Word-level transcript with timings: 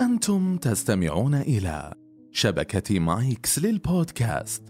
أنتم 0.00 0.56
تستمعون 0.56 1.34
إلى 1.34 1.94
شبكة 2.32 3.00
مايكس 3.00 3.58
للبودكاست. 3.58 4.62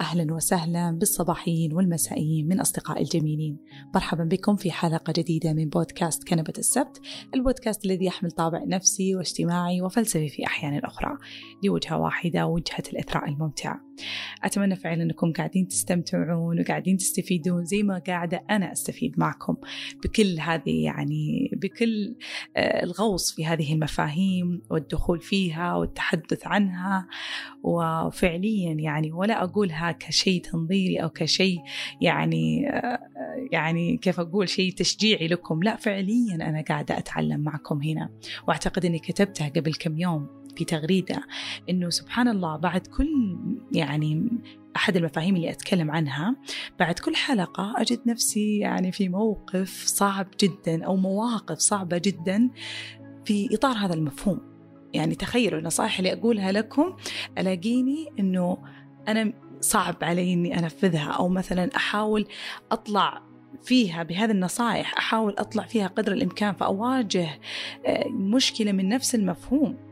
أهلا 0.00 0.34
وسهلا 0.34 0.90
بالصباحيين 0.98 1.72
والمسائيين 1.72 2.48
من 2.48 2.60
أصدقائي 2.60 3.02
الجميلين. 3.02 3.58
مرحبا 3.94 4.24
بكم 4.24 4.56
في 4.56 4.70
حلقة 4.70 5.12
جديدة 5.16 5.52
من 5.52 5.68
بودكاست 5.68 6.28
كنبة 6.28 6.52
السبت 6.58 7.00
البودكاست 7.34 7.84
الذي 7.84 8.04
يحمل 8.04 8.30
طابع 8.30 8.64
نفسي 8.64 9.16
واجتماعي 9.16 9.82
وفلسفي 9.82 10.28
في 10.28 10.46
أحيان 10.46 10.78
أخرى 10.78 11.18
لوجهة 11.64 11.98
واحدة 11.98 12.46
وجهة 12.46 12.82
الإثراء 12.92 13.28
الممتعة 13.28 13.80
أتمنى 14.44 14.76
فعلا 14.76 15.02
أنكم 15.02 15.32
قاعدين 15.32 15.68
تستمتعون 15.68 16.60
وقاعدين 16.60 16.96
تستفيدون 16.96 17.64
زي 17.64 17.82
ما 17.82 17.98
قاعدة 17.98 18.44
أنا 18.50 18.72
أستفيد 18.72 19.18
معكم 19.18 19.56
بكل 20.04 20.40
هذه 20.40 20.84
يعني 20.84 21.50
بكل 21.56 22.16
آه، 22.56 22.84
الغوص 22.84 23.34
في 23.34 23.46
هذه 23.46 23.74
المفاهيم 23.74 24.62
والدخول 24.70 25.20
فيها 25.20 25.74
والتحدث 25.74 26.46
عنها. 26.46 27.06
وفعليا 27.62 28.72
يعني 28.72 29.12
ولا 29.12 29.44
أقولها 29.44 29.92
كشيء 29.92 30.42
تنظيري 30.42 31.02
أو 31.02 31.08
كشيء 31.08 31.58
يعني 32.00 32.70
آه، 32.70 32.98
يعني 33.52 33.96
كيف 33.96 34.20
أقول 34.20 34.48
شيء 34.48 34.72
تشجيعي 34.72 35.28
لكم. 35.28 35.62
لا 35.62 35.76
فعليا 35.76 36.34
أنا 36.34 36.64
قاعدة 36.68 36.98
أتعلم 36.98 37.40
معكم 37.40 37.82
هنا. 37.82 38.10
وأعتقد 38.48 38.84
أني 38.84 38.98
كتبتها 38.98 39.48
قبل 39.48 39.74
كم 39.74 39.98
يوم. 39.98 40.39
في 40.60 40.64
تغريدة 40.64 41.22
إنه 41.70 41.90
سبحان 41.90 42.28
الله 42.28 42.56
بعد 42.56 42.86
كل 42.86 43.38
يعني 43.72 44.30
أحد 44.76 44.96
المفاهيم 44.96 45.36
اللي 45.36 45.50
أتكلم 45.50 45.90
عنها 45.90 46.36
بعد 46.78 46.98
كل 46.98 47.16
حلقة 47.16 47.74
أجد 47.76 48.00
نفسي 48.06 48.58
يعني 48.58 48.92
في 48.92 49.08
موقف 49.08 49.84
صعب 49.86 50.26
جدا 50.40 50.84
أو 50.84 50.96
مواقف 50.96 51.58
صعبة 51.58 51.98
جدا 51.98 52.50
في 53.24 53.48
إطار 53.54 53.76
هذا 53.76 53.94
المفهوم. 53.94 54.40
يعني 54.94 55.14
تخيلوا 55.14 55.58
النصائح 55.58 55.98
اللي 55.98 56.12
أقولها 56.12 56.52
لكم 56.52 56.96
ألاقيني 57.38 58.08
إنه 58.18 58.58
أنا 59.08 59.32
صعب 59.60 59.96
علي 60.02 60.32
إني 60.32 60.58
أنفذها 60.58 61.10
أو 61.10 61.28
مثلا 61.28 61.76
أحاول 61.76 62.26
أطلع 62.72 63.22
فيها 63.62 64.02
بهذه 64.02 64.30
النصائح 64.30 64.98
أحاول 64.98 65.34
أطلع 65.38 65.62
فيها 65.62 65.86
قدر 65.86 66.12
الإمكان 66.12 66.54
فأواجه 66.54 67.40
آه، 67.86 68.08
مشكلة 68.08 68.72
من 68.72 68.88
نفس 68.88 69.14
المفهوم. 69.14 69.89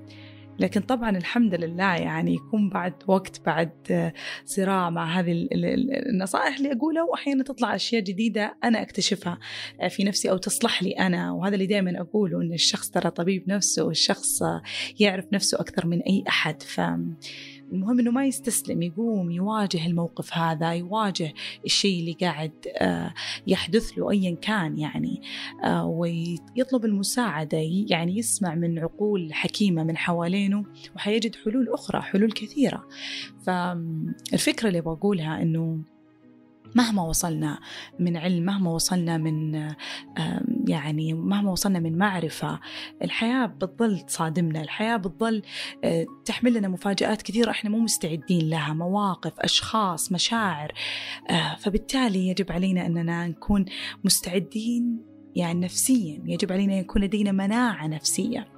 لكن 0.59 0.81
طبعا 0.81 1.17
الحمد 1.17 1.55
لله 1.55 1.95
يعني 1.95 2.35
يكون 2.35 2.69
بعد 2.69 2.95
وقت 3.07 3.41
بعد 3.47 4.13
صراع 4.45 4.91
مع 4.91 5.21
هذه 5.21 5.49
النصائح 6.13 6.57
اللي 6.57 6.73
أقولها 6.73 7.03
وأحيانا 7.03 7.45
تطلع 7.45 7.75
أشياء 7.75 8.03
جديدة 8.03 8.57
أنا 8.65 8.83
أكتشفها 8.83 9.39
في 9.89 10.05
نفسي 10.05 10.31
أو 10.31 10.37
تصلح 10.37 10.83
لي 10.83 10.91
أنا. 10.91 11.33
وهذا 11.33 11.55
اللي 11.55 11.67
دائما 11.67 12.01
أقوله 12.01 12.43
أن 12.43 12.53
الشخص 12.53 12.91
ترى 12.91 13.11
طبيب 13.11 13.49
نفسه 13.49 13.85
والشخص 13.85 14.43
يعرف 15.01 15.25
نفسه 15.33 15.61
أكثر 15.61 15.87
من 15.87 16.01
أي 16.03 16.25
أحد. 16.29 16.63
ف 16.63 16.81
المهم 17.73 18.01
إنه 18.01 18.11
ما 18.11 18.27
يستسلم 18.27 18.83
يقوم 18.83 19.31
يواجه 19.31 19.87
الموقف 19.87 20.35
هذا 20.35 20.73
يواجه 20.73 21.35
الشيء 21.65 22.01
اللي 22.01 22.13
قاعد 22.13 22.53
آه، 22.77 23.15
يحدث 23.47 23.91
له 23.99 24.11
ايا 24.11 24.35
كان 24.35 24.79
يعني 24.79 25.23
آه، 25.65 25.87
ويطلب 25.87 26.85
المساعدة 26.85 27.59
يعني 27.91 28.19
يسمع 28.19 28.55
من 28.55 28.79
عقول 28.79 29.35
حكيمة 29.35 29.85
من 29.85 29.97
حوالينه 29.97 30.65
وحيجد 30.97 31.37
حلول 31.37 31.69
أخرى 31.69 32.01
حلول 32.01 32.33
كثيرة. 32.33 32.85
فالفكرة 33.47 34.69
اللي 34.69 34.81
بقولها 34.81 35.43
إنه 35.43 35.79
مهما 36.75 37.03
وصلنا 37.03 37.59
من 37.99 38.17
علم 38.17 38.45
مهما 38.45 38.71
وصلنا 38.71 39.17
من 39.17 39.55
يعني 40.69 41.15
مهما 41.15 41.51
وصلنا 41.51 41.79
من 41.79 41.99
معرفة 41.99 42.61
الحياة 43.03 43.47
بتظل 43.47 44.01
تصادمنا 44.01 44.61
الحياة 44.61 44.97
بتظل 44.97 45.43
آه، 45.85 46.07
تحمل 46.25 46.55
لنا 46.55 46.69
مفاجآت 46.69 47.23
كثيرة 47.23 47.51
إحنا 47.51 47.71
مو 47.71 47.79
مستعدين 47.79 48.49
لها 48.51 48.73
مواقف 48.73 49.33
أشخاص 49.41 50.13
مشاعر 50.13 50.73
آه، 51.31 51.55
فبالتالي 51.55 52.29
يجب 52.29 52.53
علينا 52.53 52.87
أننا 52.87 53.27
نكون 53.27 53.65
مستعدين 54.05 55.08
يعني 55.39 55.61
نفسيا 55.61 56.23
يجب 56.27 56.53
علينا 56.53 56.75
أن 56.75 56.79
يكون 56.79 57.03
لدينا 57.03 57.33
مناعة 57.33 57.87
نفسية. 57.87 58.49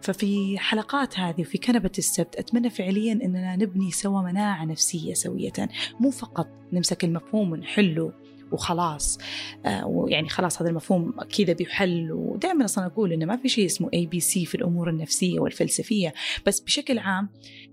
ففي 0.00 0.58
حلقات 0.58 1.18
هذه 1.18 1.40
وفي 1.40 1.58
كنبة 1.58 1.90
السبت 1.98 2.36
أتمنى 2.36 2.70
فعليا 2.70 3.12
أننا 3.12 3.56
نبني 3.56 3.90
سوا 3.90 4.22
مناعة 4.22 4.64
نفسية 4.64 5.14
سوية. 5.14 5.68
مو 6.00 6.10
فقط 6.10 6.48
نمسك 6.72 7.04
المفهوم 7.04 7.52
ونحله 7.52 8.12
وخلاص. 8.54 9.18
آه 9.66 9.86
ويعني 9.86 10.28
خلاص 10.28 10.62
هذا 10.62 10.70
المفهوم 10.70 11.10
كذا 11.10 11.52
بيحل. 11.52 12.12
ودائما 12.12 12.64
أصلا 12.64 12.86
أقول 12.86 13.12
إنه 13.12 13.26
ما 13.26 13.36
في 13.36 13.48
شيء 13.48 13.66
اسمه 13.66 13.88
ABC 13.94 14.46
في 14.46 14.54
الأمور 14.54 14.90
النفسية 14.90 15.40
والفلسفية. 15.40 16.12
بس 16.46 16.60
بشكل 16.60 16.98
عام 16.98 17.28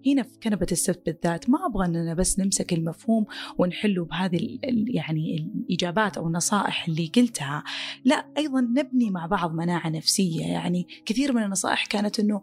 هنا 0.07 0.23
في 0.23 0.39
كنبة 0.43 0.67
السبت 0.71 1.05
بالذات 1.05 1.49
ما 1.49 1.65
أبغى 1.65 1.85
إننا 1.85 2.13
بس 2.13 2.39
نمسك 2.39 2.73
المفهوم 2.73 3.25
ونحله 3.57 4.05
بهذه 4.05 4.59
يعني 4.87 5.51
الإجابات 5.69 6.17
أو 6.17 6.27
النصائح 6.27 6.87
اللي 6.87 7.11
قلتها. 7.15 7.63
لا 8.05 8.25
أيضا 8.37 8.61
نبني 8.61 9.09
مع 9.09 9.25
بعض 9.25 9.53
مناعة 9.53 9.89
نفسية. 9.89 10.45
يعني 10.45 10.87
كثير 11.05 11.33
من 11.33 11.43
النصائح 11.43 11.85
كانت 11.85 12.19
إنه 12.19 12.41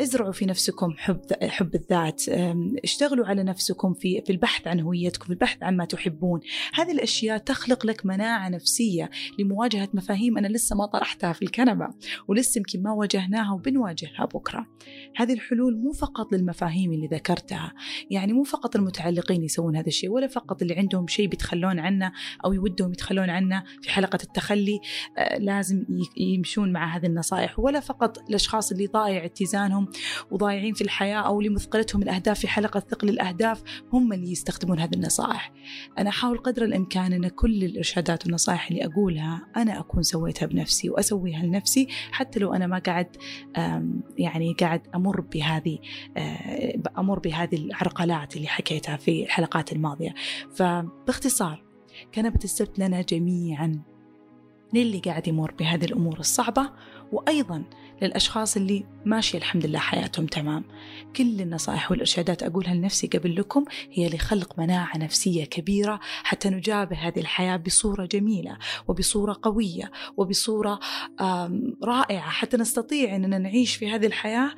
ازرعوا 0.00 0.32
في 0.32 0.46
نفسكم 0.46 0.94
حب 0.96 1.20
حب 1.42 1.74
الذات. 1.74 2.22
اشتغلوا 2.84 3.26
على 3.26 3.42
نفسكم 3.42 3.94
في 3.94 4.22
في 4.26 4.32
البحث 4.32 4.66
عن 4.66 4.80
هويتكم 4.80 5.24
في 5.24 5.30
البحث 5.30 5.62
عن 5.62 5.76
ما 5.76 5.84
تحبون. 5.84 6.40
هذه 6.74 6.92
الأشياء 6.92 7.38
تخلق 7.38 7.86
لك 7.86 8.06
مناعة 8.06 8.48
نفسية 8.48 9.10
لمواجهة 9.38 9.88
مفاهيم 9.94 10.38
أنا 10.38 10.46
لسه 10.46 10.76
ما 10.76 10.86
طرحتها 10.86 11.32
في 11.32 11.42
الكنبة 11.42 11.88
ولسه 12.28 12.58
يمكن 12.58 12.82
ما 12.82 12.92
واجهناها 12.92 13.52
وبنواجهها 13.52 14.24
بكرة. 14.34 14.66
هذه 15.16 15.32
الحلول 15.32 15.76
مو 15.76 15.92
فقط 15.92 16.32
للمفاهيم 16.32 16.92
اللي 16.92 17.06
ذكرتها 17.06 17.72
يعني 18.10 18.32
مو 18.32 18.42
فقط 18.42 18.76
المتعلقين 18.76 19.42
يسوون 19.42 19.76
هذا 19.76 19.86
الشيء 19.86 20.10
ولا 20.10 20.26
فقط 20.26 20.62
اللي 20.62 20.74
عندهم 20.74 21.06
شيء 21.06 21.28
بيتخلون 21.28 21.78
عنه 21.78 22.12
أو 22.44 22.52
يودهم 22.52 22.92
يتخلون 22.92 23.30
عنه 23.30 23.64
في 23.82 23.90
حلقة 23.90 24.18
التخلي 24.22 24.80
آه، 25.18 25.38
لازم 25.38 25.84
يمشون 26.16 26.72
مع 26.72 26.96
هذه 26.96 27.06
النصائح 27.06 27.58
ولا 27.58 27.80
فقط 27.80 28.18
الأشخاص 28.18 28.72
اللي 28.72 28.86
ضايع 28.86 29.24
اتزانهم 29.24 29.87
وضايعين 30.30 30.74
في 30.74 30.84
الحياة 30.84 31.18
أو 31.18 31.40
لمثقلتهم 31.40 32.02
الأهداف 32.02 32.38
في 32.40 32.48
حلقة 32.48 32.80
ثقل 32.80 33.08
الأهداف 33.08 33.62
هم 33.92 34.12
اللي 34.12 34.32
يستخدمون 34.32 34.80
هذه 34.80 34.94
النصائح. 34.94 35.52
أنا 35.98 36.08
أحاول 36.10 36.38
قدر 36.38 36.64
الإمكان 36.64 37.12
أن 37.12 37.28
كل 37.28 37.64
الإرشادات 37.64 38.24
والنصائح 38.26 38.68
اللي 38.70 38.84
أقولها 38.84 39.46
أنا 39.56 39.80
أكون 39.80 40.02
سويتها 40.02 40.46
بنفسي 40.46 40.90
وأسويها 40.90 41.42
لنفسي 41.42 41.86
حتى 42.12 42.40
لو 42.40 42.54
أنا 42.54 42.66
ما 42.66 42.78
قاعد 42.78 43.16
يعني 44.18 44.54
قاعد 44.60 44.82
أمر 44.94 45.20
بهذه 45.20 45.78
آه، 46.16 46.82
أمر 46.98 47.18
بهذه 47.18 47.56
العرقلات 47.56 48.36
اللي 48.36 48.48
حكيتها 48.48 48.96
في 48.96 49.22
الحلقات 49.22 49.72
الماضية. 49.72 50.14
فباختصار 50.54 51.64
كنبة 52.14 52.40
السبت 52.44 52.78
لنا 52.78 53.02
جميعا 53.02 53.82
للي 54.74 54.98
قاعد 54.98 55.28
يمر 55.28 55.54
بهذه 55.58 55.84
الأمور 55.84 56.18
الصعبة 56.18 56.70
وأيضا 57.12 57.64
للأشخاص 58.02 58.56
اللي 58.56 58.84
ماشية 59.04 59.38
الحمد 59.38 59.66
لله 59.66 59.78
حياتهم 59.78 60.26
تمام. 60.26 60.64
كل 61.16 61.40
النصائح 61.40 61.90
والإرشادات 61.90 62.42
أقولها 62.42 62.74
لنفسي 62.74 63.06
قبل 63.06 63.36
لكم 63.36 63.64
هي 63.92 64.08
لخلق 64.08 64.58
مناعة 64.58 64.98
نفسية 64.98 65.44
كبيرة 65.44 66.00
حتى 66.02 66.50
نجابه 66.50 66.96
هذه 66.96 67.20
الحياة 67.20 67.56
بصورة 67.56 68.06
جميلة 68.06 68.58
وبصورة 68.88 69.36
قوية 69.42 69.90
وبصورة 70.16 70.80
رائعة. 71.84 72.30
حتى 72.30 72.56
نستطيع 72.56 73.16
أننا 73.16 73.38
نعيش 73.38 73.76
في 73.76 73.90
هذه 73.90 74.06
الحياة 74.06 74.50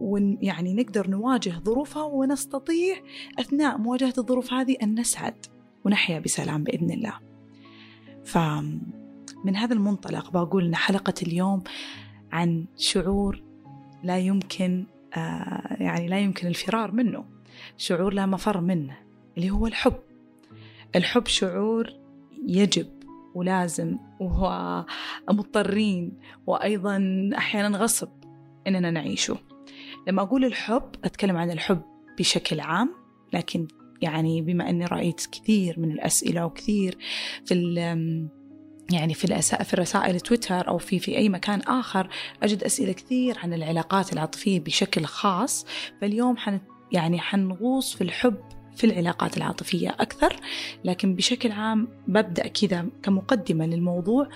ويعني 0.00 0.74
نقدر 0.74 1.10
نواجه 1.10 1.54
ظروفها 1.64 2.02
ونستطيع 2.02 2.96
أثناء 3.38 3.78
مواجهة 3.78 4.14
الظروف 4.18 4.52
هذه 4.52 4.76
أن 4.82 5.00
نسعد 5.00 5.46
ونحيا 5.84 6.18
بسلام 6.18 6.64
بإذن 6.64 6.90
الله. 6.90 7.14
ف 8.24 8.38
من 9.44 9.56
هذا 9.56 9.74
المنطلق 9.74 10.30
بقول 10.30 10.64
أن 10.64 10.74
حلقة 10.74 11.14
اليوم 11.22 11.62
عن 12.32 12.64
شعور 12.76 13.42
لا 14.04 14.18
يمكن 14.18 14.84
آه 15.14 15.76
يعني 15.80 16.08
لا 16.08 16.18
يمكن 16.18 16.46
الفرار 16.46 16.92
منه 16.92 17.24
شعور 17.76 18.14
لا 18.14 18.26
مفر 18.26 18.60
منه 18.60 18.96
اللي 19.36 19.50
هو 19.50 19.66
الحب. 19.66 20.00
الحب 20.96 21.26
شعور 21.26 21.92
يجب 22.46 22.88
ولازم 23.34 23.98
وهو 24.20 24.84
مضطرين 25.30 26.12
وأيضا 26.46 27.30
أحيانا 27.36 27.78
غصب 27.78 28.08
إننا 28.66 28.90
نعيشه. 28.90 29.38
لما 30.08 30.22
أقول 30.22 30.44
الحب 30.44 30.90
أتكلم 31.04 31.36
عن 31.36 31.50
الحب 31.50 31.82
بشكل 32.18 32.60
عام 32.60 32.94
لكن 33.32 33.68
يعني 34.02 34.42
بما 34.42 34.70
أني 34.70 34.84
رأيت 34.84 35.26
كثير 35.32 35.80
من 35.80 35.92
الأسئلة 35.92 36.46
وكثير 36.46 36.98
في 37.44 37.54
يعني 38.90 39.14
في 39.14 39.42
في 39.42 39.74
الرسائل 39.74 40.20
تويتر 40.20 40.68
أو 40.68 40.78
في 40.78 40.98
في 40.98 41.16
أي 41.16 41.28
مكان 41.28 41.60
آخر 41.60 42.08
أجد 42.42 42.64
أسئلة 42.64 42.92
كثير 42.92 43.38
عن 43.38 43.54
العلاقات 43.54 44.12
العاطفية 44.12 44.60
بشكل 44.60 45.04
خاص 45.04 45.66
فاليوم 46.00 46.36
حن 46.36 46.60
يعني 46.92 47.20
حنغوص 47.20 47.94
في 47.94 48.00
الحب 48.04 48.40
في 48.76 48.84
العلاقات 48.84 49.36
العاطفية 49.36 49.88
أكثر 49.88 50.36
لكن 50.84 51.14
بشكل 51.14 51.52
عام 51.52 51.88
ببدأ 52.08 52.46
كذا 52.46 52.86
كمقدمة 53.02 53.66
للموضوع 53.66 54.28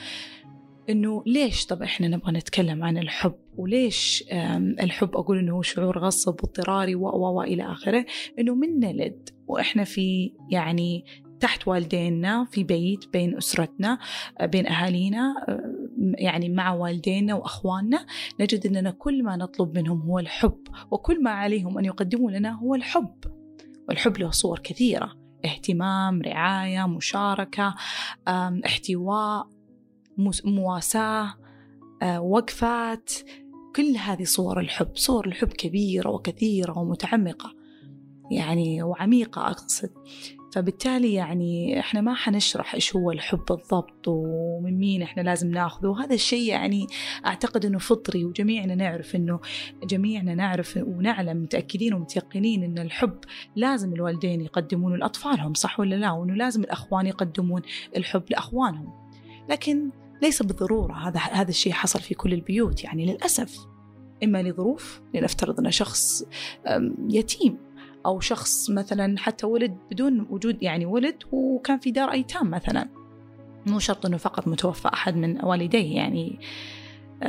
إنه 0.91 1.23
ليش 1.27 1.67
طب 1.67 1.83
إحنا 1.83 2.09
نبغى 2.09 2.33
نتكلم 2.33 2.85
عن 2.85 2.99
الحب؟ 2.99 3.35
وليش 3.57 4.25
الحب 4.81 5.17
أقول 5.17 5.39
إنه 5.39 5.55
هو 5.57 5.63
شعور 5.63 5.99
غصب 5.99 6.33
واضطراري 6.43 6.95
و 6.95 7.09
و 7.09 7.43
إلى 7.43 7.73
آخره؟ 7.73 8.07
إنه 8.39 8.55
من 8.55 8.79
نلد 8.81 9.29
وإحنا 9.47 9.85
في 9.85 10.33
يعني 10.51 11.05
تحت 11.41 11.69
والدينا 11.69 12.45
في 12.45 12.65
بيت 12.65 13.13
بين 13.13 13.37
أسرتنا 13.37 13.99
بين 14.43 14.67
أهالينا 14.67 15.35
يعني 15.99 16.49
مع 16.49 16.73
والدينا 16.73 17.35
وأخواننا 17.35 18.07
نجد 18.41 18.67
أننا 18.67 18.91
كل 18.91 19.23
ما 19.23 19.37
نطلب 19.37 19.79
منهم 19.79 20.01
هو 20.01 20.19
الحب 20.19 20.61
وكل 20.91 21.23
ما 21.23 21.31
عليهم 21.31 21.79
أن 21.79 21.85
يقدموا 21.85 22.31
لنا 22.31 22.53
هو 22.53 22.75
الحب. 22.75 23.15
والحب 23.89 24.19
له 24.19 24.31
صور 24.31 24.59
كثيرة 24.59 25.13
اهتمام 25.45 26.23
رعاية 26.23 26.87
مشاركة 26.87 27.75
احتواء 28.67 29.49
مواساة 30.45 31.35
وقفات. 32.19 33.13
كل 33.77 33.97
هذه 33.97 34.25
صور 34.25 34.61
الحب 34.61 34.91
صور 34.95 35.27
الحب 35.27 35.49
كبيرة 35.49 36.11
وكثيرة 36.11 36.79
ومتعمقة 36.79 37.55
يعني 38.31 38.83
وعميقة 38.83 39.51
أقصد. 39.51 39.91
فبالتالي 40.57 41.15
يعني 41.15 41.81
إحنا 41.81 42.01
ما 42.01 42.15
حنشرح 42.15 42.75
إيش 42.75 42.97
هو 42.97 43.11
الحب 43.11 43.45
بالضبط 43.49 44.09
ومن 44.09 44.79
مين 44.79 45.03
إحنا 45.03 45.23
لازم 45.23 45.51
ناخذه. 45.51 45.89
وهذا 45.89 46.15
الشيء 46.15 46.49
يعني 46.49 46.87
أعتقد 47.27 47.65
إنه 47.65 47.79
فطري 47.79 48.25
وجميعنا 48.25 48.75
نعرف 48.75 49.17
إنه 49.17 49.41
جميعنا 49.85 50.35
نعرف 50.35 50.77
ونعلم 50.77 51.43
متأكدين 51.43 51.95
ومتيقنين 51.95 52.63
إن 52.63 52.79
الحب 52.79 53.19
لازم 53.57 53.93
الوالدين 53.93 54.41
يقدمونه 54.41 54.97
لأطفالهم 54.97 55.55
صح 55.55 55.81
ولا 55.81 55.95
لا؟ 55.95 56.11
وإنه 56.11 56.35
لازم 56.35 56.61
الأخوان 56.61 57.07
يقدمون 57.07 57.63
الحب 57.97 58.23
لأخوانهم. 58.31 58.93
لكن 59.51 59.91
ليس 60.23 60.43
بالضرورة 60.43 61.09
هذا 61.09 61.21
هذا 61.21 61.51
الشيء 61.51 61.73
حصل 61.73 62.01
في 62.01 62.15
كل 62.15 62.33
البيوت. 62.33 62.85
يعني 62.85 63.07
للأسف 63.07 63.67
إما 64.25 64.43
لظروف 64.43 65.01
لنفترض 65.15 65.61
إن 65.61 65.71
شخص 65.71 66.25
يتيم. 67.09 67.59
أو 68.07 68.21
شخص 68.21 68.71
مثلا 68.71 69.19
حتى 69.19 69.47
ولد 69.47 69.79
بدون 69.91 70.27
وجود 70.31 70.63
يعني 70.63 70.87
ولد 70.87 71.23
وكان 71.33 71.79
في 71.79 71.91
دار 71.91 72.13
أيتام 72.13 72.51
مثلا. 72.51 72.89
مو 73.67 73.79
شرط 73.79 74.07
أنه 74.07 74.17
فقط 74.17 74.49
متوفى 74.49 74.89
أحد 74.89 75.17
من 75.17 75.45
والديه 75.45 75.97
يعني. 75.97 76.41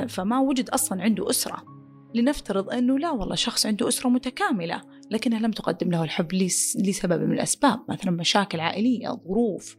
فما 0.08 0.40
وجد 0.40 0.70
أصلا 0.70 1.02
عنده 1.02 1.30
أسرة. 1.30 1.64
لنفترض 2.16 2.70
أنه 2.70 3.00
لا 3.00 3.12
والله 3.12 3.36
شخص 3.36 3.66
عنده 3.66 3.88
أسرة 3.88 4.10
متكاملة. 4.10 4.82
لكنها 5.12 5.40
لم 5.40 5.52
تقدم 5.52 5.92
له 5.92 6.04
الحب 6.04 6.34
لسبب 6.34 7.22
من 7.22 7.34
الأسباب 7.34 7.80
مثلا 7.90 8.12
مشاكل 8.12 8.60
عائلية 8.60 9.10
ظروف 9.10 9.78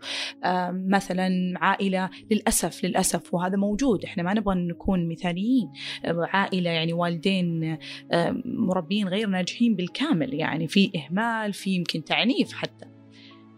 مثلا 0.72 1.54
عائلة 1.56 2.10
للأسف 2.30 2.84
للأسف 2.84 3.34
وهذا 3.34 3.56
موجود 3.56 4.04
إحنا 4.04 4.22
ما 4.22 4.34
نبغى 4.34 4.54
نكون 4.54 5.08
مثاليين 5.08 5.72
عائلة 6.04 6.70
يعني 6.70 6.92
والدين 6.92 7.78
مربين 8.44 9.08
غير 9.08 9.28
ناجحين 9.28 9.76
بالكامل 9.76 10.34
يعني 10.34 10.68
في 10.68 10.90
إهمال 10.96 11.52
في 11.52 11.70
يمكن 11.70 12.04
تعنيف 12.04 12.52
حتى. 12.52 12.86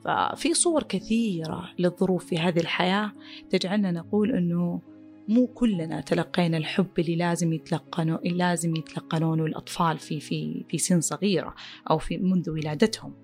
ففي 0.04 0.54
صور 0.54 0.82
كثيرة 0.82 1.70
للظروف 1.78 2.24
في 2.24 2.38
هذه 2.38 2.60
الحياة 2.60 3.12
تجعلنا 3.50 3.90
نقول 3.90 4.32
أنه 4.32 4.82
مو 5.28 5.46
كلنا 5.46 6.00
تلقينا 6.00 6.56
الحب 6.56 6.98
اللي 6.98 7.16
لازم 7.16 7.52
يتلقنوا 7.52 8.18
لازم 8.18 8.76
يتلقنونه 8.76 9.44
الأطفال 9.44 9.98
في 9.98 10.20
في 10.20 10.64
في 10.68 10.78
سن 10.78 11.00
صغيرة 11.00 11.54
أو 11.90 11.98
في 11.98 12.18
منذ 12.18 12.50
ولادتهم. 12.50 13.14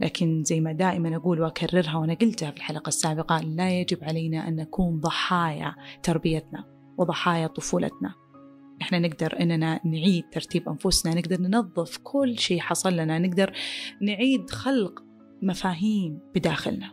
لكن 0.00 0.44
زي 0.44 0.60
ما 0.60 0.72
دائما 0.72 1.16
أقول 1.16 1.40
وأكررها 1.40 1.96
وأنا 1.96 2.14
قلتها 2.14 2.50
في 2.50 2.56
الحلقة 2.56 2.88
السابقة 2.88 3.40
لا 3.40 3.80
يجب 3.80 4.04
علينا 4.04 4.48
أن 4.48 4.56
نكون 4.56 5.00
ضحايا 5.00 5.74
تربيتنا 6.02 6.64
وضحايا 6.98 7.46
طفولتنا. 7.46 8.14
إحنا 8.82 8.98
نقدر 8.98 9.40
إننا 9.40 9.80
نعيد 9.86 10.24
ترتيب 10.32 10.68
أنفسنا 10.68 11.14
نقدر 11.14 11.40
ننظف 11.40 11.98
كل 12.02 12.38
شيء 12.38 12.60
حصل 12.60 12.96
لنا 12.96 13.18
نقدر 13.18 13.52
نعيد 14.00 14.50
خلق 14.50 15.04
مفاهيم 15.42 16.18
بداخلنا. 16.34 16.92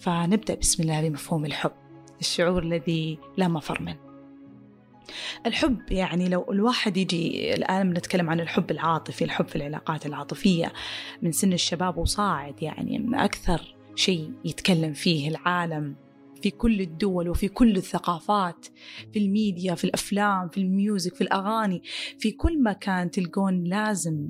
فنبدأ 0.00 0.54
بسم 0.54 0.82
الله 0.82 1.08
بمفهوم 1.08 1.44
الحب. 1.44 1.87
الشعور 2.20 2.62
الذي 2.62 3.18
لا 3.36 3.48
مفر 3.48 3.82
منه. 3.82 4.08
الحب 5.46 5.92
يعني 5.92 6.28
لو 6.28 6.52
الواحد 6.52 6.96
يجي 6.96 7.54
الآن 7.54 7.90
بنتكلم 7.90 8.30
عن 8.30 8.40
الحب 8.40 8.70
العاطفي 8.70 9.24
الحب 9.24 9.48
في 9.48 9.56
العلاقات 9.56 10.06
العاطفية 10.06 10.72
من 11.22 11.32
سن 11.32 11.52
الشباب 11.52 11.98
وصاعد 11.98 12.62
يعني 12.62 13.10
أكثر 13.14 13.74
شيء 13.94 14.32
يتكلم 14.44 14.92
فيه 14.92 15.28
العالم 15.28 15.96
في 16.42 16.50
كل 16.50 16.80
الدول 16.80 17.28
وفي 17.28 17.48
كل 17.48 17.76
الثقافات 17.76 18.66
في 19.12 19.18
الميديا 19.18 19.74
في 19.74 19.84
الأفلام 19.84 20.48
في 20.48 20.58
ال 20.58 20.67
music 20.67 21.14
في 21.14 21.20
الأغاني 21.20 21.82
في 22.18 22.30
كل 22.30 22.62
مكان 22.62 23.10
تلقون 23.10 23.64
لازم 23.64 24.28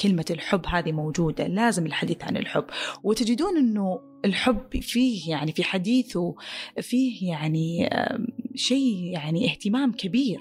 كلمة 0.00 0.24
الحب 0.30 0.66
هذه 0.66 0.92
موجودة 0.92 1.46
لازم 1.46 1.86
الحديث 1.86 2.24
عن 2.24 2.36
الحب. 2.36 2.64
وتجدون 3.02 3.56
أنه 3.56 4.00
الحب 4.24 4.80
فيه 4.80 5.30
يعني 5.30 5.52
في 5.52 5.64
حديثه 5.64 6.34
فيه 6.80 7.28
يعني 7.28 7.90
شيء 8.54 9.12
يعني 9.12 9.50
اهتمام 9.50 9.92
كبير 9.92 10.38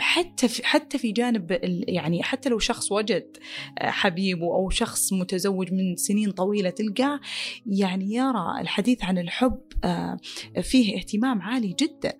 حتى 0.00 0.48
في 0.48 0.66
حتى 0.66 0.98
في 0.98 1.12
جانب 1.12 1.58
يعني 1.88 2.22
حتى 2.22 2.48
لو 2.48 2.58
شخص 2.58 2.92
وجد 2.92 3.36
حبيبه 3.78 4.46
أو 4.46 4.70
شخص 4.70 5.12
متزوج 5.12 5.72
من 5.72 5.96
سنين 5.96 6.30
طويلة 6.30 6.70
تلقاه 6.70 7.20
يعني 7.66 8.14
يرى 8.14 8.60
الحديث 8.60 9.04
عن 9.04 9.18
الحب 9.18 9.60
فيه 10.62 10.96
اهتمام 10.96 11.42
عالي 11.42 11.76
جدا 11.78 12.18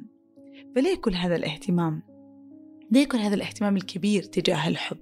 فليه 0.74 0.94
كل 0.94 1.14
هذا 1.14 1.36
الاهتمام؟ 1.36 2.02
ليه 2.90 3.04
كل 3.04 3.18
هذا 3.18 3.34
الاهتمام 3.34 3.76
الكبير 3.76 4.22
تجاه 4.22 4.68
الحب؟ 4.68 4.98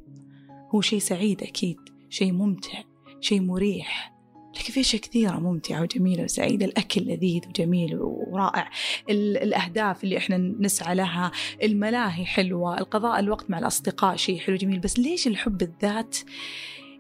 هو 0.75 0.81
شيء 0.81 0.99
سعيد 0.99 1.43
أكيد 1.43 1.77
شيء 2.09 2.33
ممتع 2.33 2.83
شيء 3.21 3.41
مريح 3.41 4.18
لكن 4.59 4.73
في 4.73 4.81
أشياء 4.81 5.03
كثيرة 5.03 5.39
ممتعة 5.39 5.83
وجميلة 5.83 6.25
وسعيدة. 6.25 6.67
الأكل 6.67 7.01
لذيذ 7.01 7.49
وجميل 7.49 7.99
ورائع. 8.01 8.71
الأهداف 9.11 10.05
اللي 10.05 10.19
إحنا 10.19 10.37
نسعى 10.37 10.95
لها. 10.95 11.33
الملاهي 11.63 12.25
حلوة. 12.25 12.79
القضاء 12.79 13.21
الوقت 13.21 13.51
مع 13.51 13.59
الأصدقاء 13.59 14.17
شيء 14.17 14.39
حلو 14.39 14.57
جميل 14.57 14.79
بس 14.79 14.99
ليش 14.99 15.27
الحب 15.27 15.63
الذات 15.63 16.17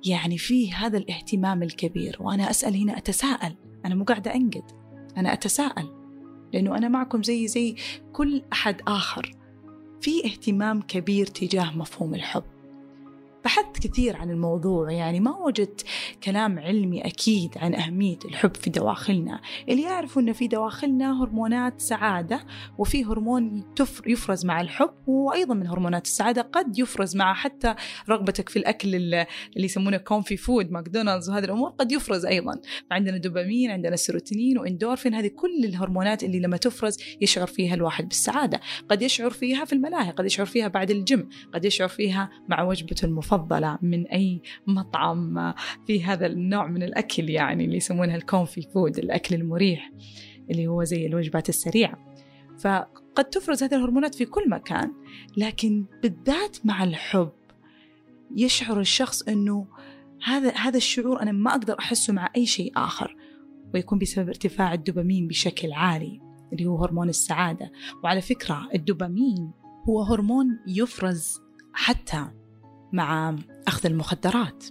يعني 0.06 0.38
فيه 0.38 0.74
هذا 0.74 0.98
الاهتمام 0.98 1.62
الكبير؟ 1.62 2.16
وأنا 2.20 2.50
أسأل 2.50 2.76
هنا 2.76 2.98
أتساءل. 2.98 3.54
أنا 3.84 3.94
مو 3.94 4.04
قاعدة 4.04 4.34
أنقد. 4.34 4.64
أنا 5.16 5.32
أتساءل. 5.32 5.88
لأنه 6.52 6.76
أنا 6.76 6.88
معكم 6.88 7.22
زي 7.22 7.48
زي 7.48 7.74
كل 8.12 8.42
أحد 8.52 8.80
آخر. 8.86 9.32
في 10.00 10.24
اهتمام 10.24 10.82
كبير 10.82 11.26
تجاه 11.26 11.76
مفهوم 11.76 12.14
الحب. 12.14 12.44
بحثت 13.44 13.86
كثير 13.86 14.16
عن 14.16 14.30
الموضوع 14.30 14.92
يعني 14.92 15.20
ما 15.20 15.36
وجدت 15.36 15.84
كلام 16.22 16.58
علمي 16.58 17.06
أكيد 17.06 17.50
عن 17.56 17.74
أهمية 17.74 18.18
الحب 18.24 18.56
في 18.56 18.70
دواخلنا. 18.70 19.40
اللي 19.68 19.82
يعرفوا 19.82 20.22
أن 20.22 20.32
في 20.32 20.48
دواخلنا 20.48 21.22
هرمونات 21.22 21.80
سعادة 21.80 22.46
وفي 22.78 23.04
هرمون 23.04 23.64
يفرز 24.06 24.46
مع 24.46 24.60
الحب 24.60 24.94
وأيضا 25.06 25.54
من 25.54 25.66
هرمونات 25.66 26.06
السعادة 26.06 26.42
قد 26.42 26.78
يفرز 26.78 27.16
مع 27.16 27.34
حتى 27.34 27.74
رغبتك 28.08 28.48
في 28.48 28.58
الأكل 28.58 28.94
اللي 28.94 29.26
يسمونه 29.56 29.96
comfort 29.96 30.36
food 30.36 30.70
McDonald's 30.70 31.30
وهذه 31.30 31.44
الأمور 31.44 31.70
قد 31.70 31.92
يفرز 31.92 32.26
أيضا. 32.26 32.60
عندنا 32.90 33.16
دوبامين 33.16 33.70
عندنا 33.70 33.96
سيروتونين 33.96 34.58
وإندورفين 34.58 35.14
هذه 35.14 35.28
كل 35.28 35.64
الهرمونات 35.64 36.24
اللي 36.24 36.40
لما 36.40 36.56
تفرز 36.56 36.98
يشعر 37.20 37.46
فيها 37.46 37.74
الواحد 37.74 38.08
بالسعادة. 38.08 38.60
قد 38.88 39.02
يشعر 39.02 39.30
فيها 39.30 39.64
في 39.64 39.72
الملاهي 39.72 40.10
قد 40.10 40.26
يشعر 40.26 40.46
فيها 40.46 40.68
بعد 40.68 40.90
الجيم 40.90 41.28
قد 41.54 41.64
يشعر 41.64 41.88
فيها 41.88 42.30
مع 42.48 42.62
وجبته 42.62 43.04
المفضلة. 43.04 43.27
المفضلة 43.32 43.78
من 43.82 44.06
أي 44.06 44.42
مطعم 44.66 45.54
في 45.86 46.04
هذا 46.04 46.26
النوع 46.26 46.66
من 46.66 46.82
الأكل 46.82 47.30
يعني 47.30 47.64
اللي 47.64 47.76
يسمونها 47.76 48.16
الكونفي 48.16 48.62
فود 48.62 48.98
الأكل 48.98 49.34
المريح 49.34 49.92
اللي 50.50 50.66
هو 50.66 50.84
زي 50.84 51.06
الوجبات 51.06 51.48
السريعة. 51.48 52.14
فقد 52.58 53.24
تفرز 53.24 53.62
هذه 53.62 53.74
الهرمونات 53.74 54.14
في 54.14 54.24
كل 54.24 54.50
مكان 54.50 54.92
لكن 55.36 55.84
بالذات 56.02 56.66
مع 56.66 56.84
الحب 56.84 57.32
يشعر 58.36 58.80
الشخص 58.80 59.22
أنه 59.22 59.66
هذا 60.24 60.52
هذا 60.54 60.76
الشعور 60.76 61.22
أنا 61.22 61.32
ما 61.32 61.50
أقدر 61.50 61.78
أحسه 61.78 62.12
مع 62.12 62.30
أي 62.36 62.46
شيء 62.46 62.72
آخر. 62.76 63.16
ويكون 63.74 63.98
بسبب 63.98 64.28
ارتفاع 64.28 64.74
الدوبامين 64.74 65.28
بشكل 65.28 65.72
عالي 65.72 66.20
اللي 66.52 66.66
هو 66.66 66.84
هرمون 66.84 67.08
السعادة. 67.08 67.72
وعلى 68.04 68.20
فكرة 68.20 68.68
الدوبامين 68.74 69.50
هو 69.88 70.02
هرمون 70.02 70.46
يفرز 70.66 71.40
حتى 71.72 72.37
مع 72.92 73.36
أخذ 73.68 73.86
المخدرات. 73.86 74.64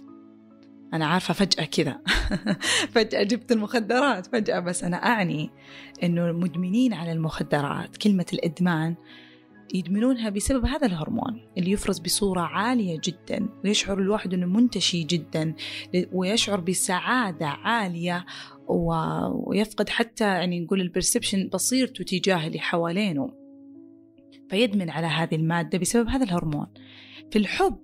أنا 0.94 1.06
عارفة 1.06 1.34
فجأة 1.34 1.64
كذا. 1.64 2.00
فجأة 2.94 3.22
جبت 3.22 3.52
المخدرات 3.52 4.26
فجأة 4.26 4.60
بس 4.60 4.84
أنا 4.84 4.96
أعني 4.96 5.50
أنه 6.02 6.30
المدمنين 6.30 6.92
على 6.94 7.12
المخدرات 7.12 7.96
كلمة 7.96 8.26
الإدمان 8.32 8.94
يدمنونها 9.74 10.30
بسبب 10.30 10.64
هذا 10.64 10.86
الهرمون 10.86 11.40
اللي 11.58 11.70
يفرز 11.70 11.98
بصورة 11.98 12.40
عالية 12.40 13.00
جدا 13.04 13.48
ويشعر 13.64 13.98
الواحد 13.98 14.34
أنه 14.34 14.46
منتشي 14.46 15.02
جدا 15.02 15.54
ويشعر 16.12 16.60
بسعادة 16.60 17.46
عالية 17.46 18.24
ويفقد 18.68 19.88
حتى 19.88 20.24
يعني 20.24 20.60
نقول 20.60 20.80
البرسبشن 20.80 21.48
بصيرته 21.48 22.04
تجاه 22.04 22.46
اللي 22.46 22.58
حوالينه. 22.58 23.30
فيدمن 24.50 24.90
على 24.90 25.06
هذه 25.06 25.34
المادة 25.34 25.78
بسبب 25.78 26.08
هذا 26.08 26.24
الهرمون. 26.24 26.66
في 27.30 27.38
الحب 27.38 27.78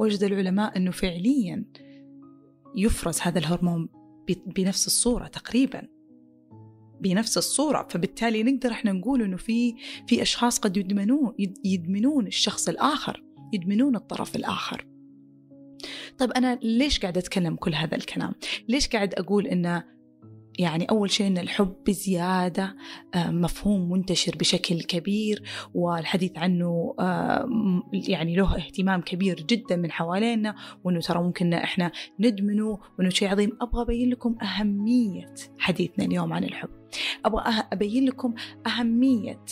وجد 0.00 0.22
العلماء 0.22 0.76
أنه 0.76 0.90
فعليا 0.90 1.64
يفرز 2.76 3.20
هذا 3.20 3.38
الهرمون 3.38 3.88
بنفس 4.46 4.86
الصورة 4.86 5.26
تقريبا. 5.26 5.88
بنفس 7.00 7.38
الصورة. 7.38 7.86
فبالتالي 7.90 8.42
نقدر 8.42 8.70
إحنا 8.70 8.92
نقول 8.92 9.22
إنه 9.22 9.36
في 9.36 9.74
في 10.06 10.22
أشخاص 10.22 10.58
قد 10.58 10.76
يدمنون 10.76 11.34
يدمنون 11.64 12.26
الشخص 12.26 12.68
الآخر 12.68 13.24
يدمنون 13.52 13.96
الطرف 13.96 14.36
الآخر. 14.36 14.86
طيب 16.18 16.30
أنا 16.30 16.58
ليش 16.62 17.00
قاعد 17.00 17.18
أتكلم 17.18 17.56
كل 17.56 17.74
هذا 17.74 17.96
الكلام؟ 17.96 18.32
ليش 18.68 18.88
قاعد 18.88 19.14
أقول 19.14 19.46
انه 19.46 19.84
يعني 20.58 20.84
أول 20.84 21.10
شيء 21.10 21.26
أن 21.26 21.38
الحب 21.38 21.74
بزيادة 21.86 22.76
آه، 23.14 23.30
مفهوم 23.30 23.92
منتشر 23.92 24.36
بشكل 24.36 24.82
كبير 24.82 25.42
والحديث 25.74 26.38
عنه 26.38 26.94
آه، 27.00 27.48
يعني 27.92 28.36
له 28.36 28.56
اهتمام 28.56 29.00
كبير 29.00 29.40
جدا 29.40 29.76
من 29.76 29.90
حوالينا 29.90 30.54
وأنه 30.84 31.00
ترى 31.00 31.22
ممكن 31.22 31.54
إحنا 31.54 31.92
ندمنه 32.20 32.78
وأنه 32.98 33.10
شيء 33.10 33.28
عظيم. 33.28 33.58
أبغى 33.60 33.82
أبين 33.82 34.10
لكم 34.10 34.36
أهمية 34.42 35.34
حديثنا 35.58 36.04
اليوم 36.04 36.32
عن 36.32 36.44
الحب. 36.44 36.70
أبغى 37.24 37.42
أبين 37.72 38.04
لكم 38.04 38.34
أهمية 38.66 39.44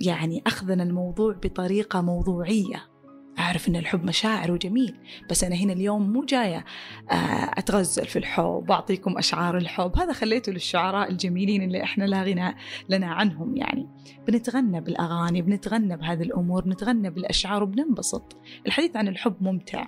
يعني 0.00 0.42
أخذنا 0.46 0.82
الموضوع 0.82 1.32
بطريقة 1.32 2.00
موضوعية. 2.00 2.93
أعرف 3.38 3.68
أن 3.68 3.76
الحب 3.76 4.04
مشاعر 4.04 4.52
وجميل 4.52 4.94
بس 5.30 5.44
أنا 5.44 5.54
هنا 5.54 5.72
اليوم 5.72 6.12
مو 6.12 6.24
جاية 6.24 6.64
آه، 7.10 7.50
أتغزل 7.58 8.06
في 8.06 8.18
الحب 8.18 8.64
وأعطيكم 8.68 9.18
أشعار 9.18 9.56
الحب. 9.56 9.98
هذا 9.98 10.12
خليته 10.12 10.52
للشعراء 10.52 11.10
الجميلين 11.10 11.62
اللي 11.62 11.82
إحنا 11.82 12.04
لا 12.04 12.22
غنى 12.22 12.54
لنا 12.88 13.06
عنهم 13.06 13.56
يعني. 13.56 13.88
بنتغنى 14.26 14.80
بالأغاني 14.80 15.42
بنتغنى 15.42 15.96
بهذه 15.96 16.22
الأمور 16.22 16.64
بنتغنى 16.64 17.10
بالأشعار 17.10 17.62
وبننبسط. 17.62 18.36
الحديث 18.66 18.96
عن 18.96 19.08
الحب 19.08 19.36
ممتع 19.40 19.86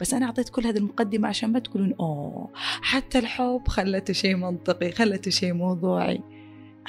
بس 0.00 0.14
أنا 0.14 0.26
أعطيت 0.26 0.48
كل 0.48 0.66
هذه 0.66 0.78
المقدمة 0.78 1.28
عشان 1.28 1.52
ما 1.52 1.58
تقولون 1.58 1.94
أوه 2.00 2.50
حتى 2.82 3.18
الحب 3.18 3.68
خلته 3.68 4.12
شيء 4.12 4.36
منطقي 4.36 4.92
خلته 4.92 5.30
شيء 5.30 5.52
موضوعي. 5.52 6.20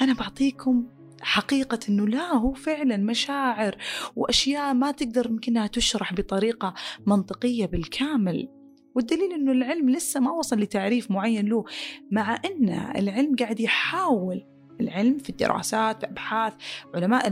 أنا 0.00 0.14
بعطيكم 0.14 0.84
حقيقة 1.20 1.78
أنه 1.88 2.06
لا 2.06 2.34
هو 2.34 2.52
فعلا 2.52 2.96
مشاعر 2.96 3.76
وأشياء 4.16 4.74
ما 4.74 4.90
تقدر 4.90 5.26
يمكنها 5.26 5.66
تشرح 5.66 6.14
بطريقة 6.14 6.74
منطقية 7.06 7.66
بالكامل. 7.66 8.48
والدليل 8.94 9.32
أنه 9.32 9.52
العلم 9.52 9.90
لسه 9.90 10.20
ما 10.20 10.30
وصل 10.30 10.60
لتعريف 10.60 11.10
معين 11.10 11.46
له 11.46 11.64
مع 12.10 12.34
أن 12.44 12.68
العلم 12.96 13.36
قاعد 13.36 13.60
يحاول 13.60 14.44
العلم 14.80 15.18
في 15.18 15.30
الدراسات 15.30 16.00
في 16.00 16.06
أبحاث 16.06 16.52
علماء 16.94 17.22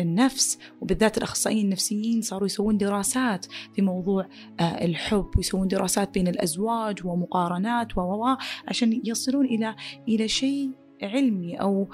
النفس 0.00 0.58
وبالذات 0.80 1.18
الأخصائيين 1.18 1.64
النفسيين 1.64 2.22
صاروا 2.22 2.46
يسوون 2.46 2.78
دراسات 2.78 3.46
في 3.74 3.82
موضوع 3.82 4.28
آه، 4.60 4.84
الحب 4.84 5.30
ويسوون 5.36 5.68
دراسات 5.68 6.14
بين 6.14 6.28
الأزواج 6.28 7.06
ومقارنات 7.06 7.98
و 7.98 8.36
عشان 8.68 9.00
يصلون 9.04 9.46
إلى 9.46 9.76
إلى 10.08 10.28
شيء 10.28 10.70
علمي 11.06 11.60
أو 11.60 11.88